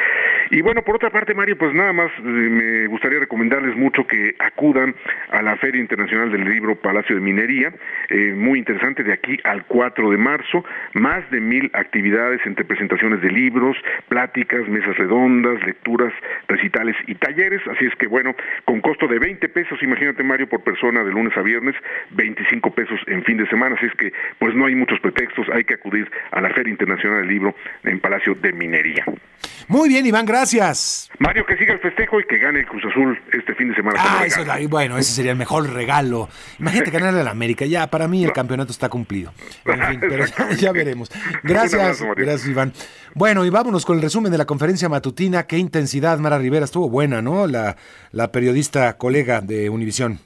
Y 0.49 0.61
bueno, 0.61 0.81
por 0.81 0.95
otra 0.95 1.09
parte, 1.09 1.33
Mario, 1.33 1.57
pues 1.57 1.73
nada 1.73 1.93
más 1.93 2.11
eh, 2.19 2.21
me 2.23 2.87
gustaría 2.87 3.19
recomendarles 3.19 3.75
mucho 3.75 4.07
que 4.07 4.35
acudan 4.39 4.95
a 5.29 5.41
la 5.41 5.55
Feria 5.57 5.81
Internacional 5.81 6.31
del 6.31 6.45
Libro 6.45 6.75
Palacio 6.75 7.15
de 7.15 7.21
Minería, 7.21 7.73
muy 8.35 8.59
interesante, 8.59 9.03
de 9.03 9.13
aquí 9.13 9.37
al 9.43 9.65
4 9.65 10.09
de 10.09 10.17
marzo, 10.17 10.63
más 10.93 11.29
de 11.31 11.39
mil 11.39 11.69
actividades 11.73 12.41
entre 12.45 12.65
presentaciones 12.65 13.06
de 13.15 13.31
libros, 13.31 13.77
pláticas, 14.09 14.67
mesas 14.67 14.97
redondas, 14.97 15.63
lecturas, 15.65 16.13
recitales 16.47 16.95
y 17.07 17.15
talleres. 17.15 17.61
Así 17.67 17.85
es 17.85 17.95
que 17.95 18.07
bueno, 18.07 18.35
con 18.65 18.81
costo 18.81 19.07
de 19.07 19.19
20 19.19 19.47
pesos, 19.49 19.81
imagínate 19.81 20.23
Mario, 20.23 20.49
por 20.49 20.63
persona 20.63 21.03
de 21.03 21.11
lunes 21.11 21.35
a 21.37 21.41
viernes, 21.41 21.75
25 22.11 22.71
pesos 22.71 22.99
en 23.07 23.23
fin 23.23 23.37
de 23.37 23.47
semana. 23.47 23.75
Así 23.75 23.85
es 23.85 23.93
que 23.93 24.11
pues 24.39 24.53
no 24.55 24.65
hay 24.65 24.75
muchos 24.75 24.99
pretextos, 24.99 25.47
hay 25.53 25.63
que 25.63 25.75
acudir 25.75 26.11
a 26.31 26.41
la 26.41 26.49
Feria 26.49 26.71
Internacional 26.71 27.21
del 27.21 27.29
Libro 27.29 27.55
en 27.83 27.99
Palacio 27.99 28.35
de 28.35 28.51
Minería. 28.51 29.05
Muy 29.67 29.89
bien, 29.89 30.05
Iván, 30.05 30.25
gracias. 30.25 31.09
Mario, 31.19 31.45
que 31.45 31.57
siga 31.57 31.73
el 31.73 31.79
festejo 31.79 32.21
y 32.21 32.23
que 32.23 32.37
gane 32.37 32.59
el 32.59 32.65
Cruz 32.65 32.85
Azul 32.85 33.19
este 33.33 33.53
fin 33.53 33.69
de 33.69 33.75
semana. 33.75 33.99
Ah, 34.01 34.23
eso, 34.25 34.41
bueno, 34.69 34.97
ese 34.97 35.11
sería 35.11 35.31
el 35.31 35.37
mejor 35.37 35.69
regalo. 35.69 36.29
Imagínate 36.57 36.91
ganarle 36.91 37.19
al 37.19 37.27
América. 37.27 37.65
Ya, 37.65 37.87
para 37.87 38.07
mí 38.07 38.23
el 38.23 38.31
campeonato 38.33 38.71
está 38.71 38.87
cumplido. 38.87 39.33
En 39.65 39.83
fin, 39.87 39.99
pero 40.07 40.25
ya, 40.57 40.71
veremos. 40.71 41.11
Gracias, 41.43 42.01
gracias, 42.15 42.47
Iván. 42.47 42.71
Bueno, 43.13 43.45
y 43.45 43.49
vámonos 43.49 43.85
con 43.85 43.97
el 43.97 44.01
resumen 44.01 44.31
de 44.31 44.37
la 44.37 44.45
conferencia 44.45 44.89
matutina. 44.89 45.47
Qué 45.47 45.57
intensidad, 45.57 46.19
Mara 46.19 46.37
Rivera. 46.37 46.65
Estuvo 46.65 46.89
buena, 46.89 47.21
¿no? 47.21 47.47
La, 47.47 47.75
la 48.11 48.31
periodista 48.31 48.97
colega 48.97 49.41
de 49.41 49.69
Univisión. 49.69 50.19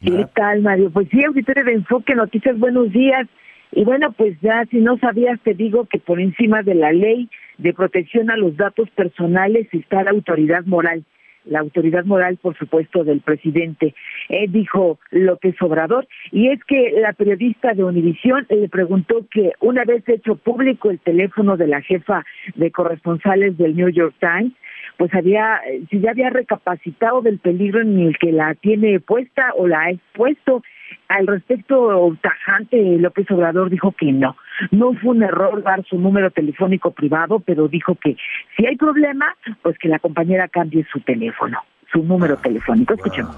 ¿Qué 0.00 0.26
tal, 0.34 0.62
Mario? 0.62 0.90
Pues 0.90 1.08
sí, 1.10 1.24
auditorio 1.24 1.64
de 1.64 1.72
Enfoque 1.72 2.14
Noticias, 2.14 2.58
buenos 2.58 2.92
días. 2.92 3.26
Y 3.72 3.84
bueno, 3.84 4.12
pues 4.12 4.36
ya 4.40 4.64
si 4.70 4.78
no 4.78 4.96
sabías, 4.98 5.38
te 5.40 5.54
digo 5.54 5.86
que 5.86 5.98
por 5.98 6.20
encima 6.20 6.62
de 6.62 6.74
la 6.74 6.92
ley 6.92 7.28
de 7.58 7.74
protección 7.74 8.30
a 8.30 8.36
los 8.36 8.56
datos 8.56 8.88
personales 8.90 9.68
está 9.72 10.04
la 10.04 10.10
autoridad 10.12 10.64
moral 10.64 11.04
la 11.48 11.60
autoridad 11.60 12.04
moral, 12.04 12.38
por 12.40 12.56
supuesto, 12.56 13.04
del 13.04 13.20
presidente, 13.20 13.94
eh, 14.28 14.46
dijo 14.48 14.98
López 15.10 15.54
Obrador. 15.60 16.06
Y 16.30 16.48
es 16.48 16.62
que 16.64 16.92
la 17.00 17.12
periodista 17.12 17.74
de 17.74 17.84
Univisión 17.84 18.46
le 18.48 18.68
preguntó 18.68 19.26
que 19.30 19.52
una 19.60 19.84
vez 19.84 20.08
hecho 20.08 20.36
público 20.36 20.90
el 20.90 21.00
teléfono 21.00 21.56
de 21.56 21.66
la 21.66 21.80
jefa 21.82 22.24
de 22.54 22.70
corresponsales 22.70 23.56
del 23.58 23.76
New 23.76 23.88
York 23.88 24.14
Times, 24.20 24.52
pues 24.96 25.14
había, 25.14 25.60
si 25.90 26.00
ya 26.00 26.10
había 26.10 26.30
recapacitado 26.30 27.22
del 27.22 27.38
peligro 27.38 27.80
en 27.80 27.98
el 28.00 28.18
que 28.18 28.32
la 28.32 28.54
tiene 28.54 29.00
puesta 29.00 29.52
o 29.56 29.66
la 29.66 29.82
ha 29.82 29.90
expuesto. 29.90 30.62
Al 31.08 31.26
respecto, 31.26 32.14
tajante 32.20 32.98
López 32.98 33.30
Obrador 33.30 33.70
dijo 33.70 33.92
que 33.92 34.12
no, 34.12 34.36
no 34.70 34.92
fue 34.92 35.12
un 35.12 35.22
error 35.22 35.62
dar 35.62 35.82
su 35.86 35.98
número 35.98 36.30
telefónico 36.30 36.90
privado, 36.90 37.40
pero 37.40 37.66
dijo 37.66 37.94
que 37.94 38.16
si 38.56 38.66
hay 38.66 38.76
problema, 38.76 39.34
pues 39.62 39.78
que 39.78 39.88
la 39.88 39.98
compañera 39.98 40.48
cambie 40.48 40.86
su 40.92 41.00
teléfono, 41.00 41.58
su 41.90 42.02
número 42.02 42.36
telefónico. 42.36 42.92
Escuchemos. 42.92 43.34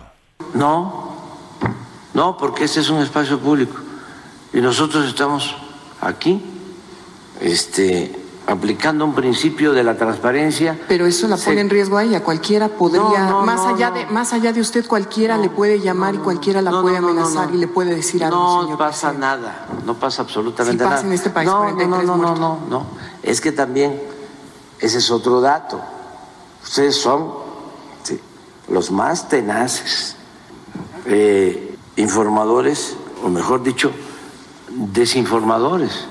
No, 0.54 1.16
no, 2.14 2.36
porque 2.36 2.64
este 2.64 2.80
es 2.80 2.90
un 2.90 3.00
espacio 3.00 3.38
público 3.38 3.76
y 4.52 4.60
nosotros 4.60 5.06
estamos 5.06 5.56
aquí, 6.00 6.42
este, 7.40 8.10
aplicando 8.50 9.04
un 9.04 9.14
principio 9.14 9.72
de 9.72 9.84
la 9.84 9.96
transparencia. 9.96 10.78
Pero 10.88 11.06
eso 11.06 11.28
la 11.28 11.36
pone 11.36 11.60
en 11.60 11.70
riesgo 11.70 11.96
a 11.96 12.04
ella. 12.04 12.22
Cualquiera 12.22 12.68
podría, 12.68 13.34
más 13.44 13.60
allá 13.60 13.90
de 13.90 14.06
más 14.06 14.32
allá 14.32 14.52
de 14.52 14.60
usted, 14.60 14.86
cualquiera 14.86 15.38
le 15.38 15.48
puede 15.48 15.80
llamar 15.80 16.14
y 16.14 16.18
cualquiera 16.18 16.60
la 16.60 16.82
puede 16.82 16.96
amenazar 16.96 17.50
y 17.54 17.58
le 17.58 17.68
puede 17.68 17.94
decir 17.94 18.24
algo. 18.24 18.64
No 18.68 18.76
pasa 18.76 19.12
nada, 19.12 19.66
no 19.84 19.94
pasa 19.94 20.22
absolutamente 20.22 20.82
nada. 20.82 21.00
en 21.00 21.12
este 21.12 21.30
país 21.30 21.48
no, 21.48 21.70
no, 21.70 21.86
no, 21.86 22.16
no, 22.16 22.36
no, 22.36 22.58
no, 22.68 22.86
Es 23.22 23.40
que 23.40 23.52
también 23.52 24.00
ese 24.78 24.98
es 24.98 25.10
otro 25.10 25.40
dato. 25.40 25.80
Ustedes 26.62 26.96
son 26.96 27.32
los 28.68 28.90
más 28.90 29.28
tenaces 29.28 30.16
eh, 31.06 31.76
informadores, 31.96 32.96
o 33.24 33.28
mejor 33.28 33.62
dicho, 33.62 33.92
desinformadores 34.68 36.09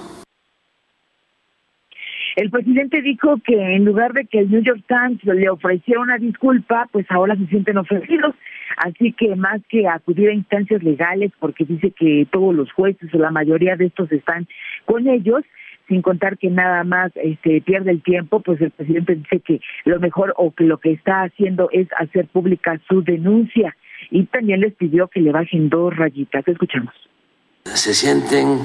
el 2.40 2.52
presidente 2.52 3.02
dijo 3.02 3.36
que 3.44 3.76
en 3.76 3.84
lugar 3.84 4.14
de 4.14 4.26
que 4.26 4.40
el 4.40 4.50
New 4.50 4.64
York 4.64 4.82
Times 4.88 5.22
le 5.26 5.50
ofreciera 5.50 6.00
una 6.00 6.18
disculpa, 6.18 6.88
pues 6.90 7.06
ahora 7.10 7.36
se 7.36 7.46
sienten 7.48 7.78
ofrecidos. 7.78 8.34
Así 8.78 9.12
que 9.12 9.36
más 9.36 9.60
que 9.68 9.90
acudir 9.90 10.30
a 10.30 10.34
instancias 10.34 10.82
legales, 10.82 11.34
porque 11.38 11.66
dice 11.66 11.92
que 11.92 12.26
todos 12.32 12.56
los 12.56 12.72
jueces 12.72 13.14
o 13.14 13.18
la 13.18 13.30
mayoría 13.30 13.76
de 13.76 13.88
estos 13.88 14.10
están 14.14 14.48
con 14.86 15.10
ellos, 15.10 15.44
sin 15.90 16.02
contar 16.02 16.38
que 16.38 16.50
nada 16.50 16.86
más 16.86 17.12
este, 17.16 17.60
pierde 17.60 17.92
el 17.92 18.02
tiempo, 18.02 18.40
pues 18.40 18.62
el 18.62 18.72
presidente 18.72 19.16
dice 19.16 19.42
que 19.42 19.60
lo 19.84 20.00
mejor 20.00 20.34
o 20.38 20.52
que 20.52 20.64
lo 20.64 20.78
que 20.78 20.94
está 20.94 21.24
haciendo 21.24 21.68
es 21.74 21.90
hacer 21.98 22.28
pública 22.28 22.80
su 22.88 23.04
denuncia 23.04 23.76
y 24.12 24.24
también 24.28 24.62
les 24.62 24.74
pidió 24.76 25.10
que 25.10 25.20
le 25.20 25.34
bajen 25.34 25.68
dos 25.68 25.94
rayitas. 25.94 26.48
Escuchamos. 26.48 26.94
Se 27.66 27.94
sienten 27.94 28.60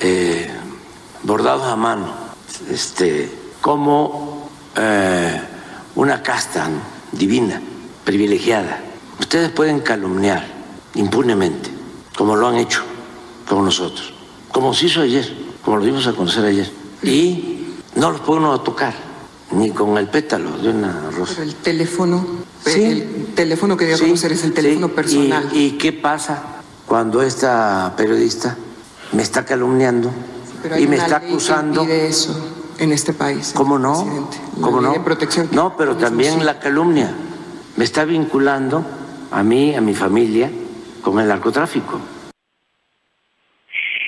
eh, 0.00 0.46
bordados 1.24 1.64
a 1.64 1.74
mano 1.74 2.29
este, 2.68 3.30
como 3.60 4.48
eh, 4.76 5.40
una 5.94 6.22
casta 6.22 6.68
divina, 7.12 7.60
privilegiada. 8.04 8.80
Ustedes 9.18 9.50
pueden 9.50 9.80
calumniar 9.80 10.46
impunemente, 10.94 11.70
como 12.16 12.36
lo 12.36 12.48
han 12.48 12.56
hecho 12.56 12.82
con 13.48 13.64
nosotros, 13.64 14.12
como 14.52 14.74
se 14.74 14.86
hizo 14.86 15.02
ayer, 15.02 15.32
como 15.64 15.76
lo 15.76 15.84
dimos 15.84 16.06
a 16.06 16.12
conocer 16.12 16.44
ayer. 16.44 16.70
Y 17.02 17.66
no 17.96 18.10
los 18.10 18.20
puede 18.20 18.40
uno 18.40 18.60
tocar, 18.60 18.94
ni 19.52 19.70
con 19.70 19.96
el 19.98 20.08
pétalo 20.08 20.58
de 20.58 20.70
una 20.70 21.10
rosa. 21.10 21.34
Pero 21.36 21.48
el 21.48 21.54
teléfono, 21.56 22.26
el 22.66 23.26
teléfono 23.34 23.76
que 23.76 23.86
dio 23.86 23.96
a 23.96 23.98
conocer 23.98 24.32
es 24.32 24.44
el 24.44 24.52
teléfono 24.52 24.88
personal. 24.88 25.48
¿Y, 25.52 25.58
¿Y 25.58 25.70
qué 25.72 25.92
pasa 25.92 26.42
cuando 26.86 27.22
esta 27.22 27.94
periodista 27.96 28.56
me 29.12 29.22
está 29.22 29.44
calumniando 29.44 30.10
y 30.78 30.86
me 30.86 30.96
está 30.96 31.16
acusando. 31.16 31.84
de 31.84 32.08
eso 32.08 32.60
en 32.80 32.92
este 32.92 33.12
país. 33.12 33.52
¿Cómo 33.54 33.78
no? 33.78 33.92
¿Cómo 34.60 34.80
no? 34.80 34.92
protección 35.04 35.48
no, 35.52 35.76
pero 35.76 35.96
también 35.96 36.44
la 36.44 36.58
calumnia. 36.58 37.14
Me 37.76 37.84
está 37.84 38.04
vinculando 38.04 38.84
a 39.30 39.42
mí, 39.42 39.74
a 39.74 39.80
mi 39.80 39.94
familia, 39.94 40.50
con 41.02 41.20
el 41.20 41.28
narcotráfico. 41.28 42.00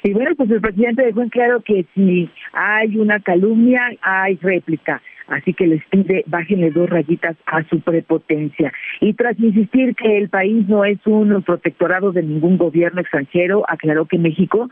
Y 0.03 0.13
bueno, 0.13 0.35
pues 0.37 0.51
el 0.51 0.61
presidente 0.61 1.05
dejó 1.05 1.23
en 1.23 1.29
claro 1.29 1.61
que 1.61 1.87
si 1.95 2.29
hay 2.53 2.97
una 2.97 3.21
calumnia, 3.21 3.83
hay 4.01 4.37
réplica. 4.37 5.01
así 5.29 5.55
que 5.55 5.67
les 5.67 5.85
pide 5.87 6.25
bájenle 6.27 6.71
dos 6.73 6.91
rayitas 6.91 7.37
a 7.47 7.63
su 7.69 7.81
prepotencia. 7.81 8.73
Y 9.01 9.15
tras 9.15 9.39
insistir 9.39 9.95
que 9.95 10.19
el 10.19 10.29
país 10.29 10.67
no 10.69 10.85
es 10.85 10.99
un 11.07 11.43
protectorado 11.43 12.11
de 12.11 12.23
ningún 12.23 12.59
gobierno 12.59 13.01
extranjero, 13.01 13.65
aclaró 13.69 14.07
que 14.07 14.19
México 14.19 14.69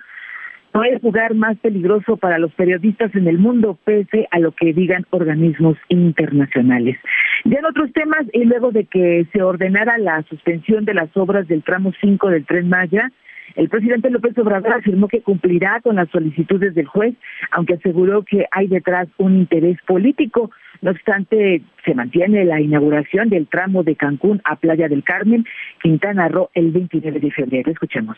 no 0.73 0.85
es 0.85 1.03
lugar 1.03 1.35
más 1.35 1.57
peligroso 1.59 2.17
para 2.17 2.39
los 2.39 2.53
periodistas 2.55 3.15
en 3.15 3.27
el 3.27 3.39
mundo, 3.39 3.79
pese 3.85 4.29
a 4.31 4.39
lo 4.39 4.53
que 4.53 4.73
digan 4.73 5.07
organismos 5.11 5.77
internacionales. 5.89 6.97
Ya 7.45 7.59
en 7.59 7.65
otros 7.65 7.93
temas, 7.93 8.27
y 8.33 8.45
luego 8.45 8.71
de 8.71 8.85
que 8.85 9.27
se 9.33 9.43
ordenara 9.43 9.99
la 9.99 10.23
suspensión 10.29 10.85
de 10.85 10.95
las 10.95 11.15
obras 11.17 11.49
del 11.49 11.63
tramo 11.63 11.93
5 12.01 12.29
del 12.29 12.47
Tren 12.47 12.69
Maya, 12.69 13.11
el 13.57 13.69
presidente 13.69 14.11
López 14.11 14.39
Obrador 14.39 14.75
afirmó 14.75 15.09
que 15.09 15.23
cumplirá 15.23 15.81
con 15.81 15.97
las 15.97 16.09
solicitudes 16.11 16.75
del 16.75 16.87
juez, 16.87 17.15
aunque 17.51 17.75
aseguró 17.75 18.23
que 18.23 18.47
hay 18.53 18.69
detrás 18.69 19.09
un 19.19 19.37
interés 19.37 19.79
político. 19.87 20.51
No 20.83 20.93
obstante, 20.93 21.63
se 21.85 21.95
mantiene 21.95 22.45
la 22.45 22.61
inauguración 22.61 23.29
del 23.29 23.49
tramo 23.49 23.83
de 23.83 23.97
Cancún 23.97 24.41
a 24.45 24.57
Playa 24.57 24.89
del 24.89 25.03
Carmen, 25.03 25.45
Quintana 25.83 26.29
Roo, 26.29 26.51
el 26.55 26.71
29 26.71 27.19
de 27.19 27.31
febrero. 27.33 27.73
Escuchemos. 27.73 28.17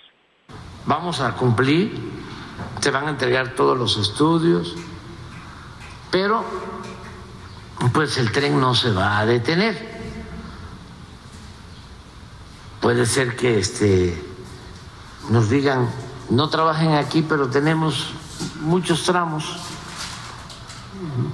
Vamos 0.86 1.22
a 1.22 1.34
cumplir 1.36 1.88
se 2.82 2.90
van 2.90 3.06
a 3.06 3.10
entregar 3.10 3.54
todos 3.54 3.78
los 3.78 3.96
estudios, 3.96 4.74
pero 6.10 6.44
pues 7.92 8.18
el 8.18 8.32
tren 8.32 8.60
no 8.60 8.74
se 8.74 8.90
va 8.90 9.18
a 9.18 9.24
detener. 9.24 10.02
Puede 12.80 13.06
ser 13.06 13.36
que 13.36 13.60
este 13.60 14.20
nos 15.30 15.48
digan 15.48 15.88
no 16.28 16.48
trabajen 16.48 16.94
aquí, 16.94 17.22
pero 17.22 17.48
tenemos 17.48 18.14
muchos 18.62 19.04
tramos 19.04 19.58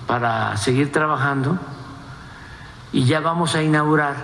para 0.07 0.55
seguir 0.59 0.93
trabajando 0.93 1.59
y 2.93 3.05
ya 3.05 3.21
vamos 3.21 3.55
a 3.55 3.63
inaugurar 3.63 4.17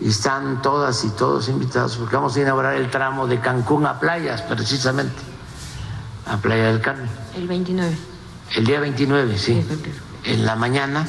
y 0.00 0.08
están 0.08 0.62
todas 0.62 1.04
y 1.04 1.10
todos 1.10 1.48
invitados 1.48 1.96
porque 1.96 2.16
vamos 2.16 2.36
a 2.36 2.40
inaugurar 2.40 2.74
el 2.74 2.90
tramo 2.90 3.28
de 3.28 3.38
Cancún 3.38 3.86
a 3.86 4.00
playas 4.00 4.42
precisamente 4.42 5.29
a 6.30 6.40
Playa 6.40 6.72
del 6.72 6.80
Carmen. 6.80 7.08
El 7.36 7.48
29. 7.48 7.90
El 8.56 8.64
día 8.64 8.80
29, 8.80 9.36
sí. 9.36 9.60
En 10.24 10.46
la 10.46 10.54
mañana. 10.54 11.06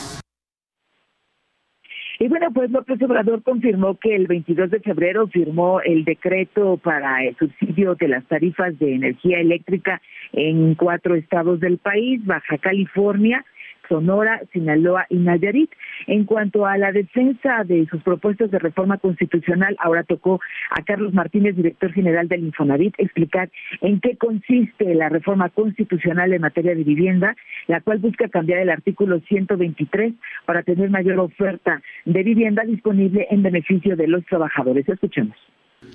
Y 2.20 2.28
bueno, 2.28 2.52
pues 2.54 2.70
López 2.70 3.02
Obrador 3.02 3.42
confirmó 3.42 3.98
que 3.98 4.16
el 4.16 4.28
22 4.28 4.70
de 4.70 4.80
febrero 4.80 5.28
firmó 5.28 5.82
el 5.82 6.06
decreto 6.06 6.78
para 6.78 7.24
el 7.24 7.36
subsidio 7.36 7.96
de 7.96 8.08
las 8.08 8.24
tarifas 8.26 8.78
de 8.78 8.94
energía 8.94 9.40
eléctrica 9.40 10.02
en 10.32 10.76
cuatro 10.76 11.16
estados 11.16 11.60
del 11.60 11.78
país, 11.80 12.24
Baja 12.26 12.58
California, 12.60 13.44
Sonora, 13.92 14.42
Sinaloa 14.54 15.06
y 15.10 15.18
Nayarit. 15.18 15.70
En 16.08 16.24
cuanto 16.24 16.66
a 16.66 16.78
la 16.78 16.94
defensa 16.94 17.66
de 17.66 17.86
sus 17.88 18.02
propuestas 18.04 18.50
de 18.50 18.58
reforma 18.58 18.98
constitucional, 18.98 19.76
ahora 19.80 20.04
tocó 20.04 20.40
a 20.70 20.82
Carlos 20.84 21.14
Martínez, 21.14 21.58
director 21.58 21.92
general 21.92 22.30
del 22.30 22.46
Infonavit, 22.46 22.96
explicar 22.98 23.52
en 23.82 24.00
qué 24.00 24.16
consiste 24.16 24.96
la 24.96 25.10
reforma 25.10 25.50
constitucional 25.50 26.32
en 26.32 26.42
materia 26.42 26.74
de 26.74 26.86
vivienda, 26.86 27.36
la 27.68 27.82
cual 27.82 28.00
busca 28.00 28.30
cambiar 28.30 28.60
el 28.60 28.70
artículo 28.70 29.20
123 29.28 30.14
para 30.46 30.64
tener 30.64 30.90
mayor 30.90 31.20
oferta 31.20 31.82
de 32.06 32.24
vivienda 32.24 32.64
disponible 32.64 33.28
en 33.30 33.44
beneficio 33.44 33.98
de 33.98 34.08
los 34.08 34.26
trabajadores. 34.26 34.88
Escuchemos. 34.88 35.36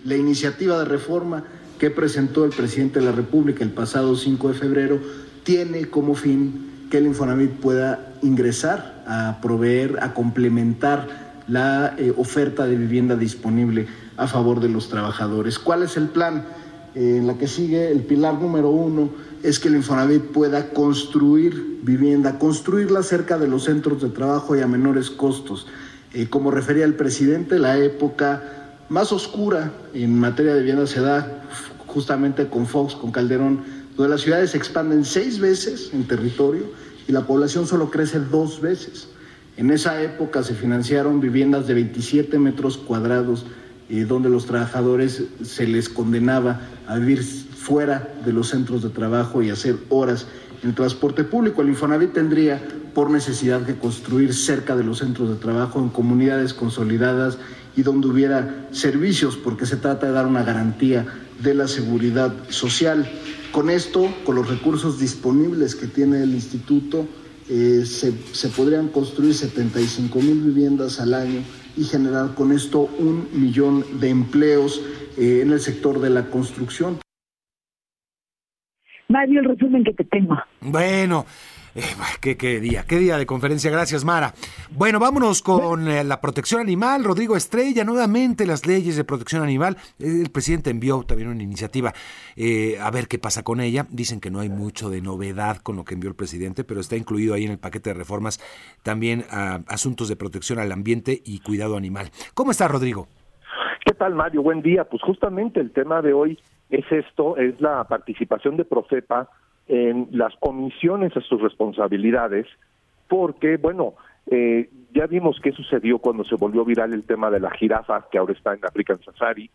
La 0.04 0.16
iniciativa 0.16 0.78
de 0.80 0.84
reforma 0.84 1.44
que 1.80 1.90
presentó 1.90 2.44
el 2.44 2.50
presidente 2.50 3.00
de 3.00 3.06
la 3.06 3.12
República 3.12 3.64
el 3.64 3.70
pasado 3.70 4.16
5 4.16 4.48
de 4.48 4.54
febrero 4.54 5.00
tiene 5.44 5.86
como 5.86 6.14
fin 6.14 6.75
que 6.90 6.98
el 6.98 7.06
Infonavit 7.06 7.52
pueda 7.52 8.14
ingresar 8.22 9.02
a 9.06 9.38
proveer, 9.40 9.98
a 10.02 10.14
complementar 10.14 11.06
la 11.48 11.94
eh, 11.96 12.12
oferta 12.16 12.66
de 12.66 12.76
vivienda 12.76 13.16
disponible 13.16 13.86
a 14.16 14.26
favor 14.26 14.60
de 14.60 14.68
los 14.68 14.88
trabajadores. 14.88 15.58
¿Cuál 15.58 15.82
es 15.82 15.96
el 15.96 16.08
plan? 16.08 16.44
Eh, 16.94 17.18
en 17.18 17.26
la 17.26 17.34
que 17.34 17.46
sigue, 17.46 17.90
el 17.90 18.00
pilar 18.00 18.40
número 18.40 18.70
uno 18.70 19.10
es 19.42 19.58
que 19.58 19.68
el 19.68 19.76
Infonavit 19.76 20.22
pueda 20.22 20.70
construir 20.70 21.80
vivienda, 21.82 22.38
construirla 22.38 23.02
cerca 23.02 23.38
de 23.38 23.46
los 23.46 23.64
centros 23.64 24.02
de 24.02 24.08
trabajo 24.08 24.56
y 24.56 24.60
a 24.60 24.66
menores 24.66 25.10
costos. 25.10 25.66
Eh, 26.14 26.28
como 26.28 26.50
refería 26.50 26.84
el 26.84 26.94
presidente, 26.94 27.58
la 27.58 27.76
época 27.78 28.42
más 28.88 29.12
oscura 29.12 29.72
en 29.92 30.18
materia 30.18 30.54
de 30.54 30.60
vivienda 30.60 30.86
se 30.86 31.00
da 31.00 31.42
justamente 31.86 32.48
con 32.48 32.66
Fox, 32.66 32.94
con 32.94 33.10
Calderón, 33.10 33.60
donde 33.96 34.10
las 34.10 34.20
ciudades 34.20 34.50
se 34.50 34.58
expanden 34.58 35.04
seis 35.04 35.38
veces 35.38 35.90
en 35.92 36.04
territorio 36.04 36.64
y 37.08 37.12
la 37.12 37.26
población 37.26 37.66
solo 37.66 37.90
crece 37.90 38.18
dos 38.18 38.60
veces. 38.60 39.08
En 39.56 39.70
esa 39.70 40.02
época 40.02 40.42
se 40.42 40.54
financiaron 40.54 41.20
viviendas 41.20 41.66
de 41.66 41.74
27 41.74 42.38
metros 42.38 42.76
cuadrados, 42.76 43.46
eh, 43.88 44.04
donde 44.04 44.28
los 44.28 44.46
trabajadores 44.46 45.22
se 45.42 45.66
les 45.66 45.88
condenaba 45.88 46.60
a 46.86 46.98
vivir 46.98 47.22
fuera 47.22 48.14
de 48.24 48.32
los 48.32 48.48
centros 48.48 48.82
de 48.82 48.90
trabajo 48.90 49.42
y 49.42 49.50
hacer 49.50 49.76
horas 49.88 50.26
en 50.62 50.74
transporte 50.74 51.24
público. 51.24 51.62
El 51.62 51.68
Infonavit 51.68 52.12
tendría 52.12 52.62
por 52.94 53.10
necesidad 53.10 53.64
que 53.64 53.76
construir 53.76 54.34
cerca 54.34 54.76
de 54.76 54.84
los 54.84 54.98
centros 54.98 55.28
de 55.28 55.36
trabajo, 55.36 55.78
en 55.78 55.88
comunidades 55.88 56.52
consolidadas 56.54 57.38
y 57.76 57.82
donde 57.82 58.08
hubiera 58.08 58.68
servicios, 58.72 59.36
porque 59.36 59.66
se 59.66 59.76
trata 59.76 60.06
de 60.06 60.12
dar 60.12 60.26
una 60.26 60.42
garantía 60.42 61.06
de 61.42 61.54
la 61.54 61.68
seguridad 61.68 62.32
social. 62.48 63.08
Con 63.56 63.70
esto, 63.70 64.14
con 64.26 64.34
los 64.34 64.50
recursos 64.50 65.00
disponibles 65.00 65.74
que 65.74 65.86
tiene 65.86 66.22
el 66.22 66.34
instituto, 66.34 67.08
eh, 67.48 67.86
se, 67.86 68.12
podrían 68.50 68.88
construir 68.88 69.32
75 69.32 70.18
mil 70.20 70.42
viviendas 70.42 71.00
al 71.00 71.14
año 71.14 71.40
y 71.74 71.84
generar 71.84 72.34
con 72.34 72.52
esto 72.52 72.80
un 72.80 73.26
millón 73.32 73.98
de 73.98 74.10
empleos 74.10 74.82
eh, 75.16 75.40
en 75.40 75.52
el 75.52 75.60
sector 75.60 76.00
de 76.00 76.10
la 76.10 76.26
construcción. 76.26 76.98
Mario, 79.08 79.40
el 79.40 79.46
resumen 79.46 79.84
que 79.84 79.94
te 79.94 80.04
tengo. 80.04 80.36
Bueno, 80.60 81.24
eh, 81.76 82.36
qué, 82.36 82.60
día, 82.60 82.84
qué 82.88 82.98
día 82.98 83.18
de 83.18 83.26
conferencia. 83.26 83.70
Gracias, 83.70 84.04
Mara. 84.04 84.32
Bueno, 84.70 84.98
vámonos 84.98 85.42
con 85.42 85.88
eh, 85.88 86.02
la 86.04 86.20
protección 86.20 86.60
animal. 86.60 87.04
Rodrigo 87.04 87.36
Estrella, 87.36 87.84
nuevamente 87.84 88.46
las 88.46 88.66
leyes 88.66 88.96
de 88.96 89.04
protección 89.04 89.42
animal. 89.42 89.76
El 89.98 90.30
presidente 90.30 90.70
envió 90.70 91.02
también 91.02 91.28
una 91.28 91.42
iniciativa 91.42 91.92
eh, 92.34 92.78
a 92.80 92.90
ver 92.90 93.08
qué 93.08 93.18
pasa 93.18 93.42
con 93.42 93.60
ella. 93.60 93.86
Dicen 93.90 94.20
que 94.20 94.30
no 94.30 94.40
hay 94.40 94.48
mucho 94.48 94.88
de 94.88 95.02
novedad 95.02 95.58
con 95.58 95.76
lo 95.76 95.84
que 95.84 95.94
envió 95.94 96.08
el 96.08 96.16
presidente, 96.16 96.64
pero 96.64 96.80
está 96.80 96.96
incluido 96.96 97.34
ahí 97.34 97.44
en 97.44 97.52
el 97.52 97.58
paquete 97.58 97.90
de 97.90 97.94
reformas 97.94 98.40
también 98.82 99.24
asuntos 99.68 100.08
de 100.08 100.16
protección 100.16 100.58
al 100.58 100.72
ambiente 100.72 101.20
y 101.24 101.40
cuidado 101.40 101.76
animal. 101.76 102.10
¿Cómo 102.34 102.52
está, 102.52 102.68
Rodrigo? 102.68 103.08
¿Qué 103.84 103.92
tal, 103.92 104.14
Mario? 104.14 104.42
Buen 104.42 104.62
día. 104.62 104.84
Pues 104.84 105.02
justamente 105.02 105.60
el 105.60 105.72
tema 105.72 106.00
de 106.00 106.12
hoy 106.12 106.38
es 106.70 106.84
esto, 106.90 107.36
es 107.36 107.60
la 107.60 107.84
participación 107.84 108.56
de 108.56 108.64
Profepa 108.64 109.28
en 109.68 110.08
las 110.12 110.34
omisiones 110.40 111.16
a 111.16 111.20
sus 111.20 111.40
responsabilidades, 111.40 112.46
porque, 113.08 113.56
bueno, 113.56 113.94
eh, 114.30 114.68
ya 114.92 115.06
vimos 115.06 115.38
qué 115.42 115.52
sucedió 115.52 115.98
cuando 115.98 116.24
se 116.24 116.36
volvió 116.36 116.64
viral 116.64 116.92
el 116.92 117.04
tema 117.04 117.30
de 117.30 117.40
la 117.40 117.50
jirafa, 117.50 118.06
que 118.10 118.18
ahora 118.18 118.32
está 118.32 118.54
en 118.54 118.64
African 118.64 119.00
Safari, 119.02 119.50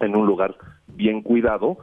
en 0.00 0.16
un 0.16 0.26
lugar 0.26 0.56
bien 0.86 1.22
cuidado. 1.22 1.78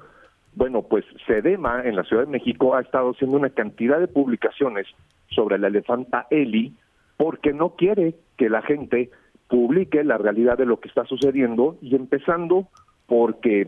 Bueno, 0.55 0.83
pues 0.83 1.03
Sedema 1.27 1.83
en 1.83 1.95
la 1.95 2.03
Ciudad 2.03 2.23
de 2.23 2.31
México 2.31 2.75
ha 2.75 2.81
estado 2.81 3.11
haciendo 3.11 3.37
una 3.37 3.49
cantidad 3.49 3.99
de 3.99 4.07
publicaciones 4.07 4.87
sobre 5.29 5.57
la 5.57 5.67
elefanta 5.67 6.27
Eli, 6.29 6.73
porque 7.17 7.53
no 7.53 7.71
quiere 7.71 8.15
que 8.37 8.49
la 8.49 8.61
gente 8.61 9.09
publique 9.47 10.03
la 10.03 10.17
realidad 10.17 10.57
de 10.57 10.65
lo 10.65 10.79
que 10.79 10.87
está 10.87 11.05
sucediendo 11.05 11.77
y 11.81 11.95
empezando 11.95 12.67
porque 13.05 13.67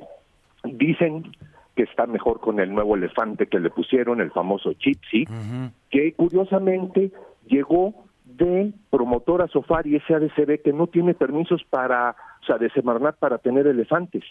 dicen 0.64 1.24
que 1.78 1.84
está 1.84 2.08
mejor 2.08 2.40
con 2.40 2.60
el 2.60 2.74
nuevo 2.74 2.96
elefante 2.96 3.46
que 3.46 3.60
le 3.60 3.70
pusieron, 3.70 4.20
el 4.20 4.32
famoso 4.32 4.74
Chipsy, 4.74 5.26
que 5.92 6.12
curiosamente 6.14 7.12
llegó 7.46 7.94
de 8.26 8.74
promotora 8.90 9.48
Sofari 9.48 10.00
SADCB 10.00 10.64
que 10.64 10.74
no 10.74 10.88
tiene 10.88 11.14
permisos 11.14 11.64
para, 11.70 12.16
o 12.42 12.46
sea, 12.46 12.58
de 12.58 12.72
Semarnat 12.72 13.18
para 13.18 13.38
tener 13.38 13.68
elefantes. 13.68 14.24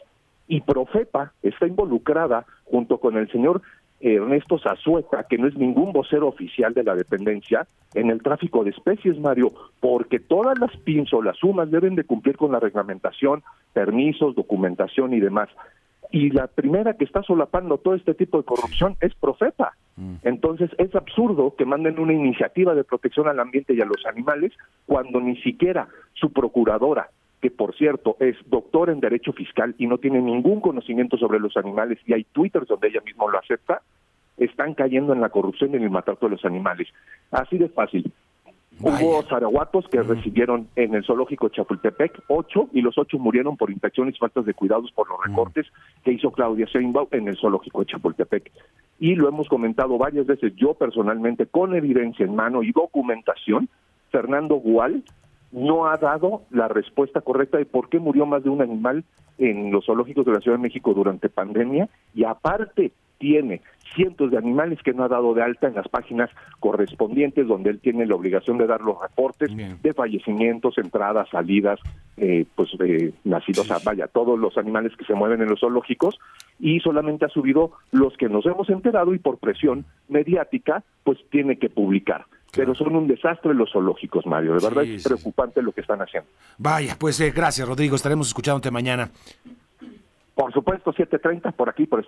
Y 0.48 0.60
Profepa 0.62 1.32
está 1.40 1.68
involucrada 1.68 2.44
junto 2.64 2.98
con 2.98 3.16
el 3.16 3.30
señor 3.30 3.62
Ernesto 4.00 4.58
Zazueta, 4.58 5.24
que 5.30 5.38
no 5.38 5.46
es 5.46 5.56
ningún 5.56 5.92
vocero 5.92 6.26
oficial 6.26 6.74
de 6.74 6.82
la 6.82 6.96
dependencia, 6.96 7.66
en 7.94 8.10
el 8.10 8.22
tráfico 8.22 8.64
de 8.64 8.70
especies, 8.70 9.18
Mario, 9.20 9.52
porque 9.78 10.18
todas 10.18 10.58
las 10.58 10.76
PINS 10.78 11.14
o 11.14 11.22
las 11.22 11.36
sumas 11.38 11.70
deben 11.70 11.94
de 11.94 12.04
cumplir 12.04 12.36
con 12.36 12.50
la 12.50 12.58
reglamentación, 12.58 13.44
permisos, 13.72 14.34
documentación 14.34 15.14
y 15.14 15.20
demás 15.20 15.48
y 16.10 16.30
la 16.30 16.46
primera 16.46 16.94
que 16.94 17.04
está 17.04 17.22
solapando 17.22 17.78
todo 17.78 17.94
este 17.94 18.14
tipo 18.14 18.38
de 18.38 18.44
corrupción 18.44 18.96
es 19.00 19.14
Profeta. 19.14 19.72
Mm. 19.96 20.16
Entonces 20.22 20.70
es 20.78 20.94
absurdo 20.94 21.54
que 21.56 21.64
manden 21.64 21.98
una 21.98 22.12
iniciativa 22.12 22.74
de 22.74 22.84
protección 22.84 23.28
al 23.28 23.40
ambiente 23.40 23.74
y 23.74 23.80
a 23.80 23.86
los 23.86 24.04
animales 24.06 24.52
cuando 24.86 25.20
ni 25.20 25.36
siquiera 25.42 25.88
su 26.14 26.32
procuradora, 26.32 27.10
que 27.40 27.50
por 27.50 27.74
cierto 27.76 28.16
es 28.20 28.36
doctor 28.46 28.90
en 28.90 29.00
derecho 29.00 29.32
fiscal 29.32 29.74
y 29.78 29.86
no 29.86 29.98
tiene 29.98 30.20
ningún 30.20 30.60
conocimiento 30.60 31.16
sobre 31.16 31.40
los 31.40 31.56
animales 31.56 31.98
y 32.06 32.12
hay 32.12 32.24
twitters 32.24 32.68
donde 32.68 32.88
ella 32.88 33.00
misma 33.04 33.30
lo 33.30 33.38
acepta, 33.38 33.82
están 34.36 34.74
cayendo 34.74 35.12
en 35.12 35.20
la 35.20 35.30
corrupción 35.30 35.72
y 35.72 35.76
en 35.76 35.84
el 35.84 35.90
maltrato 35.90 36.26
de 36.26 36.32
los 36.32 36.44
animales. 36.44 36.88
Así 37.30 37.56
de 37.56 37.68
fácil. 37.68 38.12
Hubo 38.80 39.22
zaraguatos 39.22 39.88
que 39.88 40.02
recibieron 40.02 40.68
en 40.76 40.94
el 40.94 41.04
zoológico 41.04 41.48
Chapultepec 41.48 42.22
ocho 42.28 42.68
y 42.72 42.82
los 42.82 42.98
ocho 42.98 43.18
murieron 43.18 43.56
por 43.56 43.70
infecciones 43.70 44.14
y 44.14 44.18
faltas 44.18 44.44
de 44.44 44.52
cuidados 44.52 44.92
por 44.92 45.08
los 45.08 45.18
recortes 45.24 45.66
que 46.04 46.12
hizo 46.12 46.30
Claudia 46.30 46.66
Sheinbaum 46.66 47.08
en 47.10 47.28
el 47.28 47.38
zoológico 47.38 47.80
de 47.80 47.86
Chapultepec. 47.86 48.52
Y 48.98 49.14
lo 49.14 49.28
hemos 49.28 49.48
comentado 49.48 49.96
varias 49.96 50.26
veces 50.26 50.52
yo 50.56 50.74
personalmente 50.74 51.46
con 51.46 51.74
evidencia 51.74 52.26
en 52.26 52.36
mano 52.36 52.62
y 52.62 52.72
documentación. 52.72 53.68
Fernando 54.10 54.56
Gual 54.56 55.02
no 55.52 55.86
ha 55.86 55.96
dado 55.96 56.42
la 56.50 56.68
respuesta 56.68 57.22
correcta 57.22 57.56
de 57.56 57.64
por 57.64 57.88
qué 57.88 57.98
murió 57.98 58.26
más 58.26 58.44
de 58.44 58.50
un 58.50 58.60
animal 58.60 59.04
en 59.38 59.70
los 59.70 59.86
zoológicos 59.86 60.26
de 60.26 60.32
la 60.32 60.40
Ciudad 60.40 60.58
de 60.58 60.62
México 60.62 60.92
durante 60.92 61.28
pandemia 61.30 61.88
y 62.14 62.24
aparte 62.24 62.92
tiene 63.18 63.62
cientos 63.94 64.30
de 64.30 64.38
animales 64.38 64.80
que 64.82 64.92
no 64.92 65.04
ha 65.04 65.08
dado 65.08 65.34
de 65.34 65.42
alta 65.42 65.68
en 65.68 65.74
las 65.74 65.88
páginas 65.88 66.30
correspondientes 66.60 67.46
donde 67.46 67.70
él 67.70 67.80
tiene 67.80 68.06
la 68.06 68.14
obligación 68.14 68.58
de 68.58 68.66
dar 68.66 68.80
los 68.80 69.00
reportes 69.00 69.50
de 69.56 69.94
fallecimientos, 69.94 70.78
entradas, 70.78 71.28
salidas, 71.30 71.80
eh, 72.16 72.44
pues 72.54 72.70
eh, 72.80 73.12
nacidos, 73.24 73.68
vaya, 73.84 74.06
todos 74.06 74.38
los 74.38 74.58
animales 74.58 74.92
que 74.96 75.04
se 75.04 75.14
mueven 75.14 75.40
en 75.40 75.48
los 75.48 75.60
zoológicos 75.60 76.18
y 76.58 76.80
solamente 76.80 77.24
ha 77.24 77.28
subido 77.28 77.72
los 77.92 78.16
que 78.16 78.28
nos 78.28 78.44
hemos 78.46 78.68
enterado 78.70 79.14
y 79.14 79.18
por 79.18 79.38
presión 79.38 79.84
mediática 80.08 80.82
pues 81.04 81.18
tiene 81.30 81.58
que 81.58 81.70
publicar. 81.70 82.26
Pero 82.54 82.74
son 82.74 82.96
un 82.96 83.06
desastre 83.06 83.52
los 83.52 83.70
zoológicos, 83.70 84.24
Mario. 84.24 84.54
De 84.54 84.66
verdad 84.66 84.84
es 84.84 85.04
preocupante 85.04 85.60
lo 85.60 85.72
que 85.72 85.82
están 85.82 86.00
haciendo. 86.00 86.30
Vaya, 86.56 86.96
pues 86.98 87.20
eh, 87.20 87.30
gracias, 87.30 87.68
Rodrigo. 87.68 87.96
Estaremos 87.96 88.28
escuchándote 88.28 88.70
mañana. 88.70 89.10
Por 90.36 90.52
supuesto, 90.52 90.92
7.30 90.92 91.54
por 91.54 91.70
aquí, 91.70 91.86
por 91.86 92.04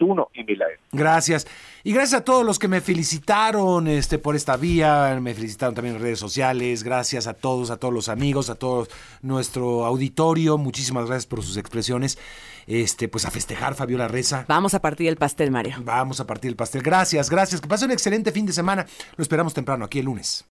uno 0.00 0.28
y 0.34 0.44
Milae. 0.44 0.78
Gracias. 0.92 1.46
Y 1.84 1.94
gracias 1.94 2.20
a 2.20 2.22
todos 2.22 2.44
los 2.44 2.58
que 2.58 2.68
me 2.68 2.82
felicitaron 2.82 3.88
este, 3.88 4.18
por 4.18 4.36
esta 4.36 4.58
vía, 4.58 5.18
me 5.22 5.32
felicitaron 5.32 5.74
también 5.74 5.96
en 5.96 6.02
redes 6.02 6.18
sociales. 6.18 6.82
Gracias 6.82 7.26
a 7.26 7.32
todos, 7.32 7.70
a 7.70 7.78
todos 7.78 7.94
los 7.94 8.10
amigos, 8.10 8.50
a 8.50 8.56
todo 8.56 8.86
nuestro 9.22 9.86
auditorio. 9.86 10.58
Muchísimas 10.58 11.06
gracias 11.06 11.24
por 11.24 11.42
sus 11.42 11.56
expresiones. 11.56 12.18
Este, 12.66 13.08
pues 13.08 13.24
a 13.24 13.30
festejar, 13.30 13.74
Fabiola 13.74 14.06
Reza. 14.06 14.44
Vamos 14.48 14.74
a 14.74 14.82
partir 14.82 15.08
el 15.08 15.16
pastel, 15.16 15.50
Mario. 15.50 15.76
Vamos 15.82 16.20
a 16.20 16.26
partir 16.26 16.50
el 16.50 16.56
pastel. 16.56 16.82
Gracias, 16.82 17.30
gracias. 17.30 17.62
Que 17.62 17.68
pase 17.68 17.86
un 17.86 17.92
excelente 17.92 18.32
fin 18.32 18.44
de 18.44 18.52
semana. 18.52 18.84
Lo 19.16 19.22
esperamos 19.22 19.54
temprano 19.54 19.86
aquí 19.86 20.00
el 20.00 20.04
lunes. 20.04 20.44